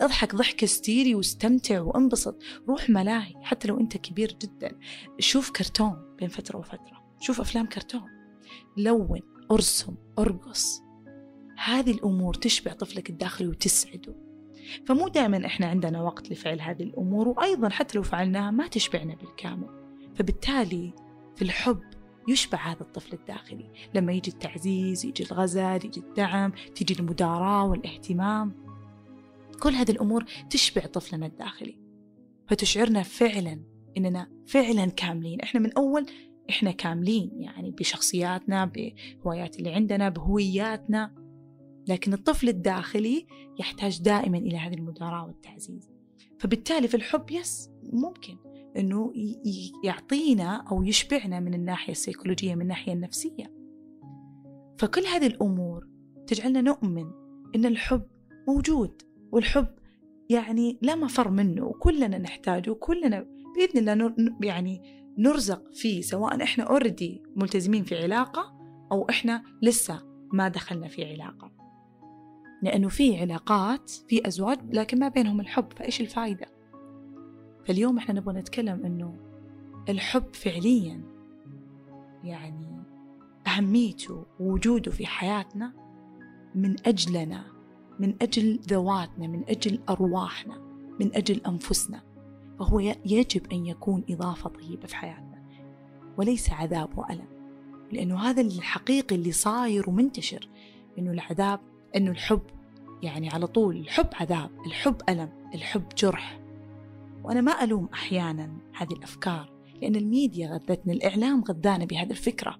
اضحك 0.00 0.34
ضحك 0.34 0.64
هستيري 0.64 1.14
واستمتع 1.14 1.80
وانبسط. 1.80 2.42
روح 2.68 2.90
ملاهي 2.90 3.34
حتى 3.42 3.68
لو 3.68 3.80
انت 3.80 3.96
كبير 3.96 4.36
جدا. 4.42 4.78
شوف 5.18 5.50
كرتون 5.50 6.16
بين 6.18 6.28
فترة 6.28 6.58
وفترة. 6.58 7.14
شوف 7.20 7.40
أفلام 7.40 7.66
كرتون. 7.66 8.10
لون 8.76 9.20
أرسم 9.50 9.94
أرقص. 10.18 10.82
هذه 11.64 11.90
الأمور 11.90 12.34
تشبع 12.34 12.72
طفلك 12.72 13.10
الداخلي 13.10 13.48
وتسعده. 13.48 14.14
فمو 14.86 15.08
دائما 15.08 15.46
إحنا 15.46 15.66
عندنا 15.66 16.02
وقت 16.02 16.30
لفعل 16.30 16.60
هذه 16.60 16.82
الأمور 16.82 17.28
وأيضا 17.28 17.68
حتى 17.68 17.98
لو 17.98 18.02
فعلناها 18.02 18.50
ما 18.50 18.66
تشبعنا 18.66 19.14
بالكامل. 19.14 19.68
فبالتالي 20.14 20.92
في 21.36 21.42
الحب 21.42 21.82
يشبع 22.28 22.58
هذا 22.58 22.80
الطفل 22.80 23.12
الداخلي. 23.12 23.70
لما 23.94 24.12
يجي 24.12 24.30
التعزيز 24.30 25.06
يجي 25.06 25.24
الغزل 25.24 25.84
يجي 25.84 26.00
الدعم 26.00 26.52
تيجي 26.74 26.94
المداراة 27.00 27.64
والاهتمام. 27.64 28.54
كل 29.62 29.72
هذه 29.72 29.90
الأمور 29.90 30.24
تشبع 30.50 30.86
طفلنا 30.86 31.26
الداخلي. 31.26 31.78
فتشعرنا 32.48 33.02
فعلا 33.02 33.60
إننا 33.96 34.30
فعلا 34.46 34.86
كاملين. 34.86 35.40
إحنا 35.40 35.60
من 35.60 35.72
أول 35.72 36.06
إحنا 36.50 36.70
كاملين 36.70 37.30
يعني 37.34 37.70
بشخصياتنا 37.70 38.64
بهوايات 38.64 39.58
اللي 39.58 39.74
عندنا 39.74 40.08
بهوياتنا. 40.08 41.14
لكن 41.88 42.12
الطفل 42.12 42.48
الداخلي 42.48 43.26
يحتاج 43.60 44.02
دائما 44.02 44.38
إلى 44.38 44.56
هذه 44.58 44.74
المداراة 44.74 45.26
والتعزيز. 45.26 45.90
فبالتالي 46.38 46.88
في 46.88 46.96
الحب 46.96 47.30
يس 47.30 47.70
ممكن. 47.92 48.47
إنه 48.76 49.12
يعطينا 49.84 50.64
أو 50.70 50.82
يشبعنا 50.82 51.40
من 51.40 51.54
الناحية 51.54 51.92
السيكولوجية 51.92 52.54
من 52.54 52.62
الناحية 52.62 52.92
النفسية. 52.92 53.58
فكل 54.78 55.00
هذه 55.00 55.26
الأمور 55.26 55.88
تجعلنا 56.26 56.60
نؤمن 56.60 57.10
إن 57.54 57.64
الحب 57.64 58.02
موجود 58.48 59.02
والحب 59.32 59.66
يعني 60.30 60.78
لا 60.82 60.94
مفر 60.94 61.30
منه 61.30 61.64
وكلنا 61.64 62.18
نحتاجه 62.18 62.70
وكلنا 62.70 63.26
بإذن 63.56 63.88
الله 63.88 64.14
يعني 64.42 64.82
نرزق 65.18 65.72
فيه 65.72 66.00
سواء 66.00 66.42
إحنا 66.42 66.64
اوريدي 66.64 67.22
ملتزمين 67.36 67.84
في 67.84 68.02
علاقة 68.02 68.58
أو 68.92 69.08
إحنا 69.10 69.42
لسه 69.62 70.02
ما 70.32 70.48
دخلنا 70.48 70.88
في 70.88 71.04
علاقة. 71.04 71.52
لأنه 72.62 72.88
في 72.88 73.20
علاقات 73.20 73.90
في 73.90 74.28
أزواج 74.28 74.58
لكن 74.72 74.98
ما 74.98 75.08
بينهم 75.08 75.40
الحب 75.40 75.72
فإيش 75.72 76.00
الفائده 76.00 76.46
فاليوم 77.68 77.98
إحنا 77.98 78.14
نبغى 78.14 78.40
نتكلم 78.40 78.84
إنه 78.84 79.14
الحب 79.88 80.34
فعليا 80.34 81.00
يعني 82.24 82.82
أهميته 83.46 84.26
ووجوده 84.40 84.90
في 84.90 85.06
حياتنا 85.06 85.72
من 86.54 86.76
أجلنا 86.86 87.44
من 87.98 88.14
أجل 88.22 88.60
ذواتنا 88.68 89.26
من 89.26 89.44
أجل 89.48 89.80
أرواحنا 89.88 90.58
من 91.00 91.16
أجل 91.16 91.40
أنفسنا. 91.46 92.02
فهو 92.58 92.80
يجب 93.06 93.52
أن 93.52 93.66
يكون 93.66 94.04
إضافة 94.10 94.50
طيبة 94.50 94.86
في 94.86 94.96
حياتنا 94.96 95.42
وليس 96.16 96.50
عذاب 96.50 96.98
وألم. 96.98 97.28
لأنه 97.92 98.18
هذا 98.18 98.42
الحقيقي 98.42 99.16
اللي 99.16 99.32
صاير 99.32 99.90
ومنتشر 99.90 100.48
إنه 100.98 101.10
العذاب 101.10 101.60
إنه 101.96 102.10
الحب 102.10 102.42
يعني 103.02 103.30
على 103.30 103.46
طول 103.46 103.76
الحب 103.76 104.08
عذاب 104.14 104.50
الحب 104.66 104.96
ألم 105.08 105.28
الحب 105.54 105.88
جرح. 105.96 106.47
وأنا 107.24 107.40
ما 107.40 107.64
ألوم 107.64 107.88
أحيانا 107.94 108.56
هذه 108.76 108.92
الأفكار 108.92 109.52
لأن 109.82 109.96
الميديا 109.96 110.48
غذتنا 110.48 110.92
الإعلام 110.92 111.44
غذانا 111.44 111.84
بهذه 111.84 112.10
الفكرة. 112.10 112.58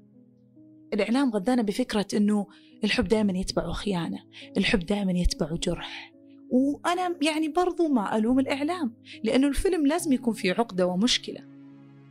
الإعلام 0.95 1.31
غذانا 1.31 1.63
بفكرة 1.63 2.07
أنه 2.15 2.47
الحب 2.85 3.09
دائما 3.09 3.39
يتبعه 3.39 3.73
خيانة 3.73 4.19
الحب 4.57 4.79
دائما 4.79 5.13
يتبعه 5.13 5.57
جرح. 5.57 6.13
وأنا 6.51 7.17
يعني 7.23 7.49
برضو 7.49 7.89
ما 7.89 8.17
ألوم 8.17 8.39
الإعلام 8.39 8.95
لأنه 9.25 9.49
الفيلم 9.49 9.87
لازم 9.87 10.13
يكون 10.13 10.35
فيه 10.35 10.53
عقدة 10.53 10.87
ومشكلة. 10.87 11.41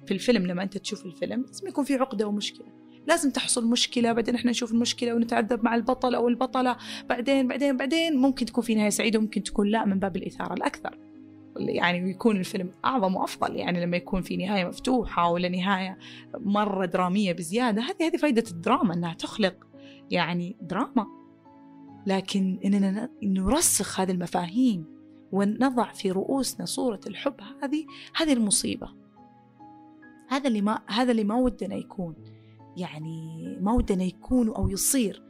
في 0.06 0.14
الفيلم 0.14 0.48
لما 0.48 0.64
أنت 0.64 0.78
تشوف 0.78 1.06
الفيلم 1.06 1.46
لازم 1.48 1.68
يكون 1.68 1.84
فيه 1.84 1.98
عقدة 1.98 2.28
ومشكلة. 2.28 2.68
لازم 3.08 3.32
تحصل 3.32 3.68
مشكلة 3.68 4.14
بعدين 4.14 4.36
إحنا 4.36 4.52
نشوف 4.52 4.72
المشكلة 4.72 5.14
ونتعذب 5.14 5.64
مع 5.64 5.76
البطل 5.76 6.16
أو 6.16 6.28
البطلة 6.28 6.78
بعدين 7.10 7.48
بعدين 7.48 7.78
بعدين 7.78 8.18
ممكن 8.18 8.46
تكون 8.46 8.64
في 8.64 8.76
نهاية 8.76 8.90
سعيدة 8.90 9.20
وممكن 9.20 9.44
تكون 9.44 9.68
لا 9.68 9.86
من 9.86 10.00
باب 10.00 10.16
الإثارة 10.16 10.54
الأكثر. 10.54 11.07
يعني 11.60 12.04
ويكون 12.04 12.38
الفيلم 12.38 12.72
أعظم 12.86 13.16
وأفضل 13.16 13.56
يعني 13.56 13.86
لما 13.86 13.98
يكون 13.98 14.22
في 14.22 14.38
نهاية 14.38 14.66
مفتوحة 14.66 15.30
ولا 15.30 15.50
نهاية 15.50 15.98
مرة 16.40 16.86
درامية 16.86 17.34
بزيادة 17.34 17.82
هذه 17.82 18.08
هذه 18.08 18.18
فائدة 18.18 18.44
الدراما 18.52 18.94
أنها 18.94 19.14
تخلق 19.14 19.68
يعني 20.12 20.58
دراما. 20.62 21.08
لكن 22.06 22.60
إننا 22.66 23.10
نرسخ 23.24 24.00
هذه 24.00 24.12
المفاهيم 24.12 24.86
ونضع 25.32 25.92
في 25.92 26.12
رؤوسنا 26.12 26.66
صورة 26.66 27.00
الحب 27.08 27.36
هذه 27.64 27.86
هذه 28.16 28.34
المصيبة. 28.34 28.90
هذا 30.28 30.48
اللي 30.48 30.62
ما 30.62 30.80
هذا 30.88 31.12
اللي 31.12 31.24
ما 31.24 31.36
ودنا 31.36 31.76
يكون. 31.76 32.16
يعني 32.78 33.48
ما 33.62 33.72
ودنا 33.72 34.04
يكون 34.04 34.50
أو 34.50 34.70
يصير 34.70 35.24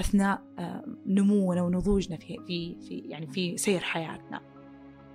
أثناء 0.00 0.42
آه، 0.58 0.84
نمونا 1.06 1.62
ونضوجنا 1.62 2.16
في 2.16 2.36
في 2.46 2.76
في 2.88 2.94
يعني 2.94 3.26
في 3.26 3.56
سير 3.56 3.80
حياتنا. 3.80 4.40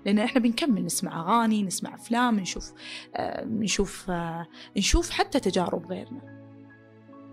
لأن 0.06 0.20
إحنا 0.20 0.42
بنكمل 0.42 0.86
نسمع 0.86 1.22
أغاني 1.22 1.64
نسمع 1.64 1.96
أفلام 1.96 2.40
نشوف 2.40 2.74
آه 3.16 3.46
نشوف 3.46 4.10
آه 4.10 4.48
نشوف 4.78 5.10
حتى 5.10 5.40
تجارب 5.40 5.86
غيرنا. 5.86 6.34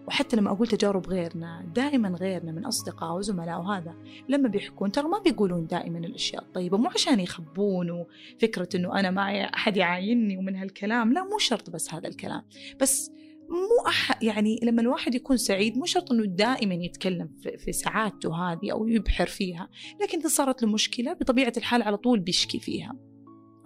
وحتى 0.08 0.36
لما 0.36 0.50
أقول 0.50 0.66
تجارب 0.66 1.06
غيرنا 1.06 1.64
دائما 1.74 2.08
غيرنا 2.08 2.52
من 2.52 2.64
أصدقاء 2.64 3.16
وزملاء 3.16 3.60
وهذا 3.60 3.94
لما 4.28 4.48
بيحكون 4.48 4.92
ترى 4.92 5.08
ما 5.08 5.18
بيقولون 5.18 5.66
دائما 5.66 5.98
الأشياء 5.98 6.42
الطيبة 6.42 6.78
مو 6.78 6.90
عشان 6.94 7.20
يخبون 7.20 7.90
وفكرة 7.90 8.68
إنه 8.74 9.00
أنا 9.00 9.10
معي 9.10 9.44
أحد 9.44 9.76
يعاينني 9.76 10.36
ومن 10.36 10.56
هالكلام 10.56 11.12
لا 11.12 11.24
مو 11.24 11.38
شرط 11.38 11.70
بس 11.70 11.94
هذا 11.94 12.08
الكلام. 12.08 12.42
بس 12.80 13.12
مو 13.50 13.88
أح 13.88 14.22
يعني 14.22 14.60
لما 14.62 14.82
الواحد 14.82 15.14
يكون 15.14 15.36
سعيد 15.36 15.78
مو 15.78 15.84
شرط 15.84 16.12
إنه 16.12 16.24
دائما 16.24 16.74
يتكلم 16.74 17.30
في, 17.58 17.72
سعادته 17.72 18.34
هذه 18.34 18.72
أو 18.72 18.88
يبحر 18.88 19.26
فيها، 19.26 19.68
لكن 20.02 20.18
إذا 20.18 20.28
صارت 20.28 20.62
له 20.62 20.68
مشكلة 20.68 21.12
بطبيعة 21.12 21.52
الحال 21.56 21.82
على 21.82 21.96
طول 21.96 22.20
بيشكي 22.20 22.60
فيها. 22.60 22.96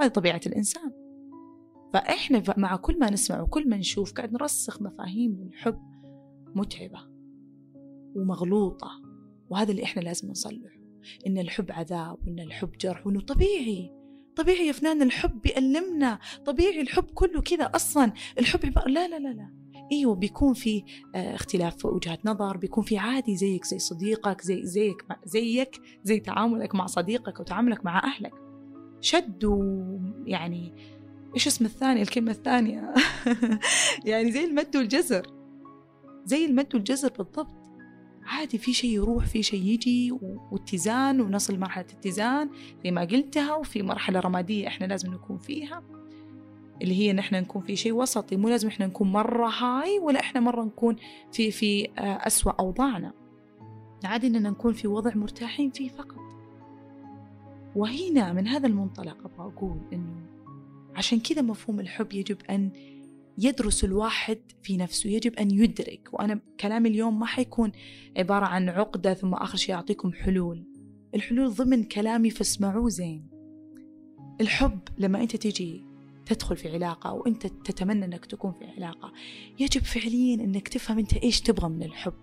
هذه 0.01 0.09
طبيعة 0.09 0.41
الإنسان. 0.47 0.93
فإحنا 1.95 2.43
مع 2.57 2.77
كل 2.77 2.99
ما 2.99 3.11
نسمع 3.11 3.41
وكل 3.41 3.69
ما 3.69 3.77
نشوف 3.77 4.13
قاعد 4.13 4.33
نرسخ 4.33 4.83
مفاهيم 4.83 5.41
للحب 5.41 5.79
متعبة 6.55 6.99
ومغلوطة 8.17 8.91
وهذا 9.51 9.71
اللي 9.71 9.83
إحنا 9.83 10.01
لازم 10.01 10.31
نصلحه 10.31 10.81
إن 11.27 11.39
الحب 11.39 11.73
عذاب 11.73 12.19
وإن 12.27 12.41
الحب 12.41 12.73
جرح 12.81 13.07
وإنه 13.07 13.21
طبيعي 13.21 13.91
طبيعي 14.37 14.67
يا 14.67 14.73
فنان 14.73 15.03
الحب 15.03 15.41
بيألمنا 15.41 16.19
طبيعي 16.47 16.81
الحب 16.81 17.05
كله 17.05 17.43
كذا 17.43 17.65
أصلا 17.65 18.13
الحب 18.39 18.65
لا 18.87 19.09
لا 19.09 19.19
لا 19.19 19.29
لا 19.29 19.64
إيوه 19.93 20.15
بيكون 20.15 20.55
في 20.55 20.85
آه، 21.15 21.35
اختلاف 21.35 21.77
في 21.77 21.87
وجهات 21.87 22.27
نظر 22.27 22.57
بيكون 22.57 22.85
في 22.85 22.99
عادي 22.99 23.37
زيك 23.37 23.65
زي 23.65 23.79
صديقك 23.79 24.41
زي 24.41 24.67
زيك 24.67 25.07
زيك 25.25 25.81
زي 26.03 26.21
تعاملك 26.21 26.75
مع 26.75 26.87
صديقك 26.87 27.41
وتعاملك 27.41 27.85
مع 27.85 28.05
أهلك. 28.05 28.33
شد 29.01 29.45
ويعني 29.45 30.75
إيش 31.35 31.47
اسم 31.47 31.65
الثاني؟ 31.65 32.03
الكلمة 32.03 32.31
الثانية. 32.31 32.95
يعني 34.07 34.33
زي 34.33 34.45
المد 34.45 34.77
والجزر. 34.77 35.27
زي 36.25 36.45
المد 36.45 36.75
والجزر 36.75 37.13
بالضبط. 37.19 37.65
عادي 38.27 38.59
في 38.59 38.73
شيء 38.73 38.91
يروح 38.91 39.27
في 39.27 39.43
شيء 39.43 39.63
يجي 39.63 40.13
واتزان 40.53 41.21
ونصل 41.21 41.59
مرحلة 41.59 41.85
اتزان 41.85 42.51
زي 42.85 42.91
ما 42.91 43.01
قلتها 43.01 43.55
وفي 43.55 43.83
مرحلة 43.83 44.21
رمادية 44.21 44.69
إحنا 44.69 44.87
لازم 44.87 45.15
نكون 45.15 45.39
فيها. 45.39 45.83
اللي 46.83 46.95
هي 46.95 47.13
نحن 47.13 47.35
نكون 47.35 47.63
في 47.63 47.77
شيء 47.77 47.93
وسطي 47.93 48.37
مو 48.37 48.49
لازم 48.49 48.69
إحنا 48.69 48.87
نكون 48.87 49.13
مرة 49.13 49.49
هاي 49.49 49.99
ولا 49.99 50.21
إحنا 50.21 50.41
مرة 50.41 50.65
نكون 50.65 50.97
في 51.33 51.51
في 51.51 51.89
آه، 51.99 52.27
أسوأ 52.27 52.53
أوضاعنا. 52.53 53.13
عادي 54.05 54.27
إننا 54.27 54.51
نكون 54.51 54.73
في 54.73 54.89
وضع 54.89 55.15
مرتاحين 55.15 55.71
فيه 55.71 55.89
فقط. 55.89 56.25
وهنا 57.77 58.33
من 58.33 58.49
هذا 58.49 58.67
المنطلق 58.67 59.17
أبغى 59.25 59.53
أقول 59.53 59.81
إنه 59.93 60.27
عشان 60.95 61.21
كذا 61.21 61.43
مفهوم 61.43 61.81
الحب 61.81 62.13
يجب 62.13 62.37
أن 62.51 62.71
يدرس 63.39 63.85
الواحد 63.85 64.39
في 64.63 64.77
نفسه 64.77 65.11
يجب 65.11 65.35
أن 65.35 65.51
يدرك. 65.51 66.09
وأنا 66.13 66.41
كلامي 66.61 66.89
اليوم 66.89 67.21
ما 67.21 67.27
حيكون 67.27 67.73
عبارة 68.17 68.47
عن 68.47 68.69
عقدة 68.69 69.15
ثم 69.15 69.35
آخر 69.35 69.57
شيء 69.57 69.75
أعطيكم 69.75 70.13
حلول. 70.13 70.65
الحلول 71.15 71.51
ضمن 71.51 71.85
كلامي 71.85 72.31
فاسمعوه 72.31 72.89
زين. 72.89 73.27
الحب 74.41 74.79
لما 74.99 75.23
أنت 75.23 75.37
تيجي 75.37 75.94
تدخل 76.27 76.57
في 76.57 76.73
علاقة 76.73 77.11
أو 77.11 77.27
أنت 77.27 77.47
تتمنى 77.47 78.05
أنك 78.05 78.27
تكون 78.27 78.53
في 78.53 78.65
علاقة 78.65 79.13
يجب 79.59 79.83
فعليا 79.83 80.35
أنك 80.35 80.69
تفهم 80.69 80.99
أنت 80.99 81.15
إيش 81.15 81.41
تبغى 81.41 81.69
من 81.69 81.83
الحب. 81.83 82.15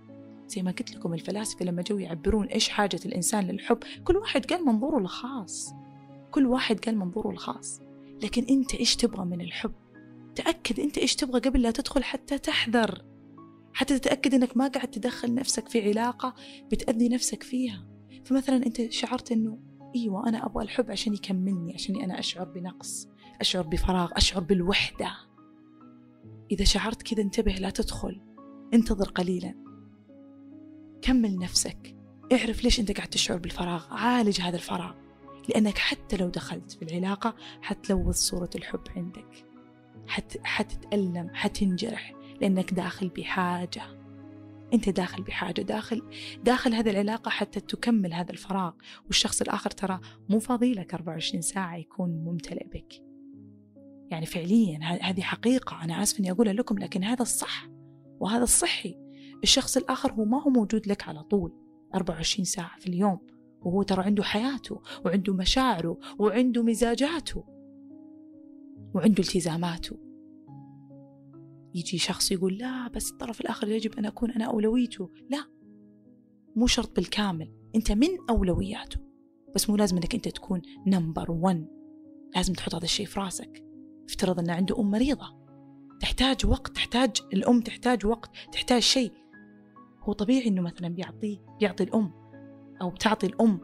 زي 0.48 0.62
ما 0.62 0.72
قلت 0.72 0.96
لكم 0.96 1.14
الفلاسفة 1.14 1.66
لما 1.66 1.82
جو 1.82 1.98
يعبرون 1.98 2.46
إيش 2.46 2.70
حاجة 2.70 3.00
الإنسان 3.06 3.48
للحب 3.48 3.78
كل 4.04 4.18
واحد 4.18 4.46
قال 4.46 4.66
منظوره 4.66 4.98
الخاص. 4.98 5.74
كل 6.32 6.46
واحد 6.46 6.80
قال 6.80 6.98
منظوره 6.98 7.30
الخاص. 7.30 7.82
لكن 8.24 8.46
أنت 8.50 8.76
إيش 8.76 8.96
تبغى 8.96 9.26
من 9.26 9.42
الحب؟ 9.42 9.74
تأكد 10.36 10.80
أنت 10.80 10.98
إيش 10.98 11.16
تبغى 11.16 11.40
قبل 11.40 11.62
لا 11.62 11.72
تدخل 11.72 12.04
حتى 12.04 12.38
تحذر. 12.38 13.02
حتى 13.74 14.00
تتأكد 14.00 14.34
أنك 14.34 14.58
ما 14.58 14.68
قاعد 14.68 14.88
تدخل 14.88 15.34
نفسك 15.34 15.70
في 15.70 15.90
علاقة 15.90 16.36
بتأذي 16.72 17.10
نفسك 17.10 17.44
فيها. 17.44 17.86
فمثلا 18.26 18.56
أنت 18.56 18.92
شعرت 18.92 19.32
أنه 19.32 19.58
أيوة 19.96 20.30
أنا 20.30 20.46
أبغى 20.46 20.64
الحب 20.64 20.92
عشان 20.92 21.14
يكملني 21.14 21.74
عشان 21.74 22.02
أنا 22.02 22.20
أشعر 22.20 22.46
بنقص. 22.46 23.08
أشعر 23.42 23.64
بفراغ 23.64 24.12
أشعر 24.14 24.44
بالوحدة. 24.44 25.12
إذا 26.52 26.64
شعرت 26.64 27.02
كذا 27.02 27.24
انتبه 27.24 27.52
لا 27.52 27.70
تدخل. 27.70 28.22
انتظر 28.74 29.10
قليلا. 29.10 29.56
كمل 31.02 31.40
نفسك. 31.40 31.96
اعرف 32.34 32.64
ليش 32.64 32.80
أنت 32.80 32.92
قاعد 32.92 33.08
تشعر 33.08 33.38
بالفراغ. 33.38 33.86
عالج 33.92 34.42
هذا 34.42 34.56
الفراغ. 34.56 34.94
لأنك 35.50 35.78
حتى 35.78 36.18
لو 36.18 36.30
دخلت 36.30 36.72
في 36.72 36.82
العلاقة 36.82 37.36
حتلوث 37.62 38.16
صورة 38.16 38.50
الحب 38.56 38.84
عندك. 38.96 39.46
حت... 40.08 40.38
حتتألم 40.44 41.30
حتنجرح. 41.34 42.14
لأنك 42.42 42.74
داخل 42.74 43.10
بحاجة. 43.10 43.84
أنت 44.74 44.90
داخل 44.90 45.24
بحاجة. 45.24 45.62
داخل 45.62 46.02
داخل 46.44 46.74
هذه 46.74 46.90
العلاقة 46.90 47.30
حتى 47.30 47.60
تكمل 47.60 48.14
هذا 48.14 48.32
الفراغ. 48.32 48.72
والشخص 49.06 49.42
الآخر 49.42 49.70
ترى 49.70 50.00
مو 50.30 50.40
فاضي 50.40 50.74
لك 50.74 50.94
24 50.94 51.42
ساعة 51.42 51.76
يكون 51.76 52.10
ممتلئ 52.10 52.68
بك. 52.68 53.11
يعني 54.12 54.26
فعليا 54.26 54.80
هذه 55.02 55.22
حقيقة 55.22 55.84
أنا 55.84 56.04
آسف 56.04 56.20
إني 56.20 56.32
أقولها 56.32 56.54
لكم 56.54 56.80
لكن 56.80 57.04
هذا 57.04 57.22
الصح 57.22 57.70
وهذا 58.20 58.44
الصحي. 58.44 58.96
الشخص 59.44 59.78
الآخر 59.78 60.12
هو 60.12 60.26
ما 60.26 60.44
هو 60.44 60.50
موجود 60.50 60.88
لك 60.88 61.08
على 61.08 61.24
طول 61.24 61.54
24 61.96 62.46
ساعة 62.46 62.80
في 62.80 62.88
اليوم 62.88 63.20
وهو 63.62 63.84
ترى 63.84 64.04
عنده 64.04 64.24
حياته 64.24 64.82
وعنده 65.06 65.34
مشاعره 65.34 66.00
وعنده 66.20 66.64
مزاجاته 66.64 67.44
وعنده 68.94 69.24
التزاماته. 69.24 69.98
يجي 71.76 71.98
شخص 71.98 72.32
يقول 72.32 72.58
لا 72.58 72.88
بس 72.88 73.12
الطرف 73.12 73.42
الآخر 73.42 73.68
يجب 73.68 73.94
أن 73.94 74.06
أكون 74.06 74.32
أنا 74.32 74.46
أولويته. 74.46 75.10
لا 75.30 75.46
مو 76.56 76.68
شرط 76.68 76.96
بالكامل 76.96 77.54
أنت 77.76 77.92
من 77.92 78.10
أولوياته. 78.30 79.00
بس 79.56 79.70
مو 79.70 79.76
لازم 79.76 79.98
أنك 79.98 80.16
أنت 80.16 80.28
تكون 80.28 80.62
نمبر 80.88 81.32
ون 81.32 81.68
لازم 82.36 82.54
تحط 82.54 82.76
هذا 82.76 82.84
الشيء 82.84 83.06
في 83.06 83.20
راسك. 83.20 83.71
افترض 84.12 84.40
أن 84.40 84.50
عنده 84.50 84.80
أم 84.80 84.92
مريضة. 84.92 85.36
تحتاج 86.00 86.46
وقت 86.46 86.76
تحتاج 86.76 87.12
الأم 87.34 87.62
تحتاج 87.62 88.06
وقت 88.06 88.32
تحتاج 88.52 88.82
شيء. 88.82 89.12
هو 90.00 90.14
طبيعي 90.14 90.48
أنه 90.48 90.62
مثلا 90.62 90.88
بيعطيه 90.88 91.38
بيعطي 91.60 91.84
الأم 91.84 92.12
أو 92.82 92.90
بتعطي 92.90 93.28
الأم 93.28 93.60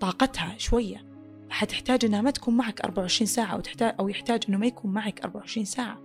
طاقتها 0.00 0.54
شوية. 0.58 1.14
حتحتاج 1.50 2.04
أنها 2.04 2.20
ما 2.20 2.30
تكون 2.30 2.56
معك 2.56 2.80
24 2.80 3.26
ساعة 3.26 3.54
أو 3.54 3.60
تحتاج 3.60 3.94
أو 4.00 4.08
يحتاج 4.08 4.44
أنه 4.48 4.58
ما 4.58 4.66
يكون 4.66 4.92
معك 4.92 5.20
24 5.20 5.64
ساعة. 5.64 6.02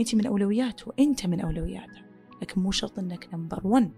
أنت 0.00 0.14
من 0.14 0.26
أولوياته 0.26 0.92
أنت 0.98 1.26
من 1.26 1.40
أولوياته. 1.40 2.02
لكن 2.42 2.60
مو 2.60 2.70
شرط 2.70 2.98
أنك 2.98 3.28
نمبر 3.34 3.60
1 3.64 3.92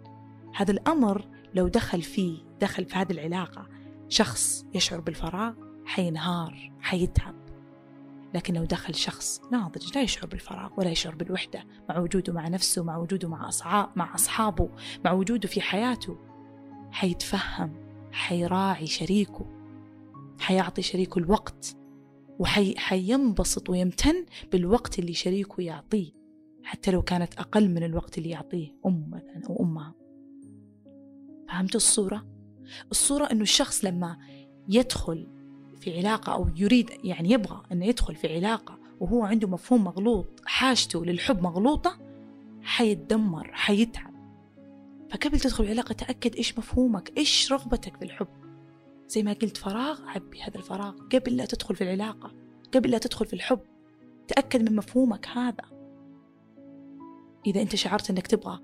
هذا 0.54 0.70
الأمر 0.70 1.28
لو 1.54 1.68
دخل 1.68 2.02
فيه 2.02 2.38
دخل 2.60 2.84
في 2.84 2.96
هذه 2.96 3.12
العلاقة 3.12 3.68
شخص 4.08 4.66
يشعر 4.74 5.00
بالفراغ 5.00 5.54
حينهار 5.84 6.72
حيتعب. 6.80 7.41
لكن 8.34 8.54
لو 8.54 8.64
دخل 8.64 8.94
شخص 8.94 9.40
ناضج 9.52 9.94
لا 9.94 10.02
يشعر 10.02 10.26
بالفراغ 10.26 10.70
ولا 10.76 10.90
يشعر 10.90 11.14
بالوحدة 11.14 11.64
مع 11.88 11.98
وجوده 11.98 12.32
مع 12.32 12.48
نفسه 12.48 12.84
مع 12.84 12.96
وجوده 12.96 13.28
مع 13.28 13.50
مع 13.96 14.14
أصحابه 14.14 14.68
مع 15.04 15.12
وجوده 15.12 15.48
في 15.48 15.60
حياته 15.60 16.18
حيتفهم 16.90 17.72
حيراعي 18.12 18.86
شريكه 18.86 19.46
حيعطي 20.40 20.82
شريكه 20.82 21.18
الوقت 21.18 21.76
وحينبسط 22.38 23.70
ويمتن 23.70 24.26
بالوقت 24.52 24.98
اللي 24.98 25.14
شريكه 25.14 25.62
يعطيه 25.62 26.12
حتى 26.64 26.90
لو 26.90 27.02
كانت 27.02 27.34
أقل 27.34 27.68
من 27.70 27.82
الوقت 27.82 28.18
اللي 28.18 28.30
يعطيه 28.30 28.76
أمه 28.86 29.06
مثلا 29.06 29.42
أو 29.50 29.62
أمها 29.62 29.94
فهمتوا 31.48 31.76
الصورة؟ 31.76 32.26
الصورة 32.90 33.24
أنه 33.24 33.42
الشخص 33.42 33.84
لما 33.84 34.18
يدخل 34.68 35.41
في 35.82 35.98
علاقة 35.98 36.32
أو 36.32 36.48
يريد 36.56 36.90
يعني 37.04 37.30
يبغى 37.30 37.62
أنه 37.72 37.86
يدخل 37.86 38.14
في 38.14 38.34
علاقة 38.34 38.78
وهو 39.00 39.24
عنده 39.24 39.48
مفهوم 39.48 39.84
مغلوط 39.84 40.26
حاجته 40.46 41.04
للحب 41.04 41.42
مغلوطة 41.42 41.98
حيتدمر 42.62 43.50
حيتعب. 43.52 44.12
فقبل 45.10 45.40
تدخل 45.40 45.68
علاقة 45.68 45.92
تأكد 45.92 46.36
إيش 46.36 46.58
مفهومك 46.58 47.12
إيش 47.16 47.52
رغبتك 47.52 47.96
في 47.96 48.04
الحب. 48.04 48.28
زي 49.08 49.22
ما 49.22 49.32
قلت 49.32 49.56
فراغ 49.56 50.00
عبي 50.06 50.42
هذا 50.42 50.56
الفراغ. 50.56 50.94
قبل 51.12 51.36
لا 51.36 51.44
تدخل 51.44 51.76
في 51.76 51.84
العلاقة 51.84 52.32
قبل 52.74 52.90
لا 52.90 52.98
تدخل 52.98 53.26
في 53.26 53.32
الحب 53.32 53.60
تأكد 54.28 54.70
من 54.70 54.76
مفهومك 54.76 55.28
هذا. 55.28 55.64
إذا 57.46 57.62
أنت 57.62 57.76
شعرت 57.76 58.10
أنك 58.10 58.26
تبغى 58.26 58.60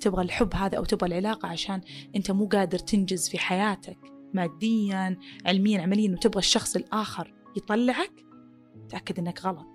تبغى 0.00 0.22
الحب 0.22 0.54
هذا 0.54 0.78
أو 0.78 0.84
تبغى 0.84 1.08
العلاقة 1.08 1.48
عشان 1.48 1.80
أنت 2.16 2.30
مو 2.30 2.46
قادر 2.46 2.78
تنجز 2.78 3.28
في 3.28 3.38
حياتك 3.38 4.11
ماديا 4.34 5.18
علميا 5.46 5.82
عمليا 5.82 6.12
وتبغى 6.12 6.38
الشخص 6.38 6.76
الآخر 6.76 7.34
يطلعك 7.56 8.24
تأكد 8.88 9.18
أنك 9.18 9.44
غلط. 9.44 9.68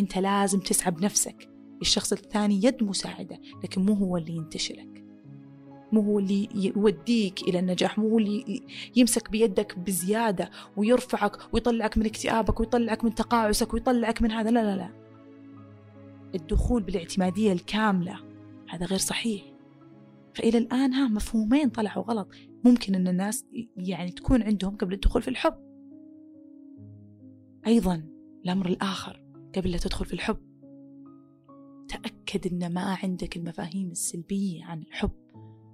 أنت 0.00 0.18
لازم 0.18 0.60
تسعى 0.60 0.90
بنفسك 0.90 1.48
الشخص 1.80 2.12
الثاني 2.12 2.60
يد 2.64 2.84
مساعدة 2.84 3.40
لكن 3.64 3.86
مو 3.86 3.92
هو 3.92 4.16
اللي 4.16 4.36
ينتشلك 4.36 5.06
مو 5.92 6.00
هو 6.00 6.18
اللي 6.18 6.48
يوديك 6.54 7.42
إلى 7.42 7.58
النجاح. 7.58 7.98
مو 7.98 8.08
هو 8.08 8.18
اللي 8.18 8.62
يمسك 8.96 9.30
بيدك 9.30 9.78
بزيادة 9.78 10.50
ويرفعك 10.76 11.54
ويطلعك 11.54 11.98
من 11.98 12.06
اكتئابك 12.06 12.60
ويطلعك 12.60 13.04
من 13.04 13.14
تقاعسك 13.14 13.74
ويطلعك 13.74 14.22
من 14.22 14.30
هذا. 14.30 14.50
لا 14.50 14.62
لا 14.62 14.76
لا. 14.76 14.90
الدخول 16.34 16.82
بالاعتمادية 16.82 17.52
الكاملة 17.52 18.18
هذا 18.68 18.86
غير 18.86 18.98
صحيح. 18.98 19.42
فإلى 20.34 20.58
الآن 20.58 20.92
ها 20.92 21.08
مفهومين 21.08 21.68
طلعوا 21.68 22.04
غلط. 22.04 22.28
ممكن 22.66 22.94
أن 22.94 23.08
الناس 23.08 23.44
يعني 23.76 24.10
تكون 24.10 24.42
عندهم 24.42 24.76
قبل 24.76 24.94
الدخول 24.94 25.22
في 25.22 25.28
الحب. 25.28 25.54
أيضا 27.66 28.02
الأمر 28.44 28.66
الآخر 28.66 29.22
قبل 29.56 29.70
لا 29.70 29.78
تدخل 29.78 30.04
في 30.04 30.12
الحب. 30.12 30.38
تأكد 31.88 32.52
أن 32.52 32.74
ما 32.74 32.98
عندك 33.02 33.36
المفاهيم 33.36 33.90
السلبية 33.90 34.64
عن 34.64 34.82
الحب 34.82 35.10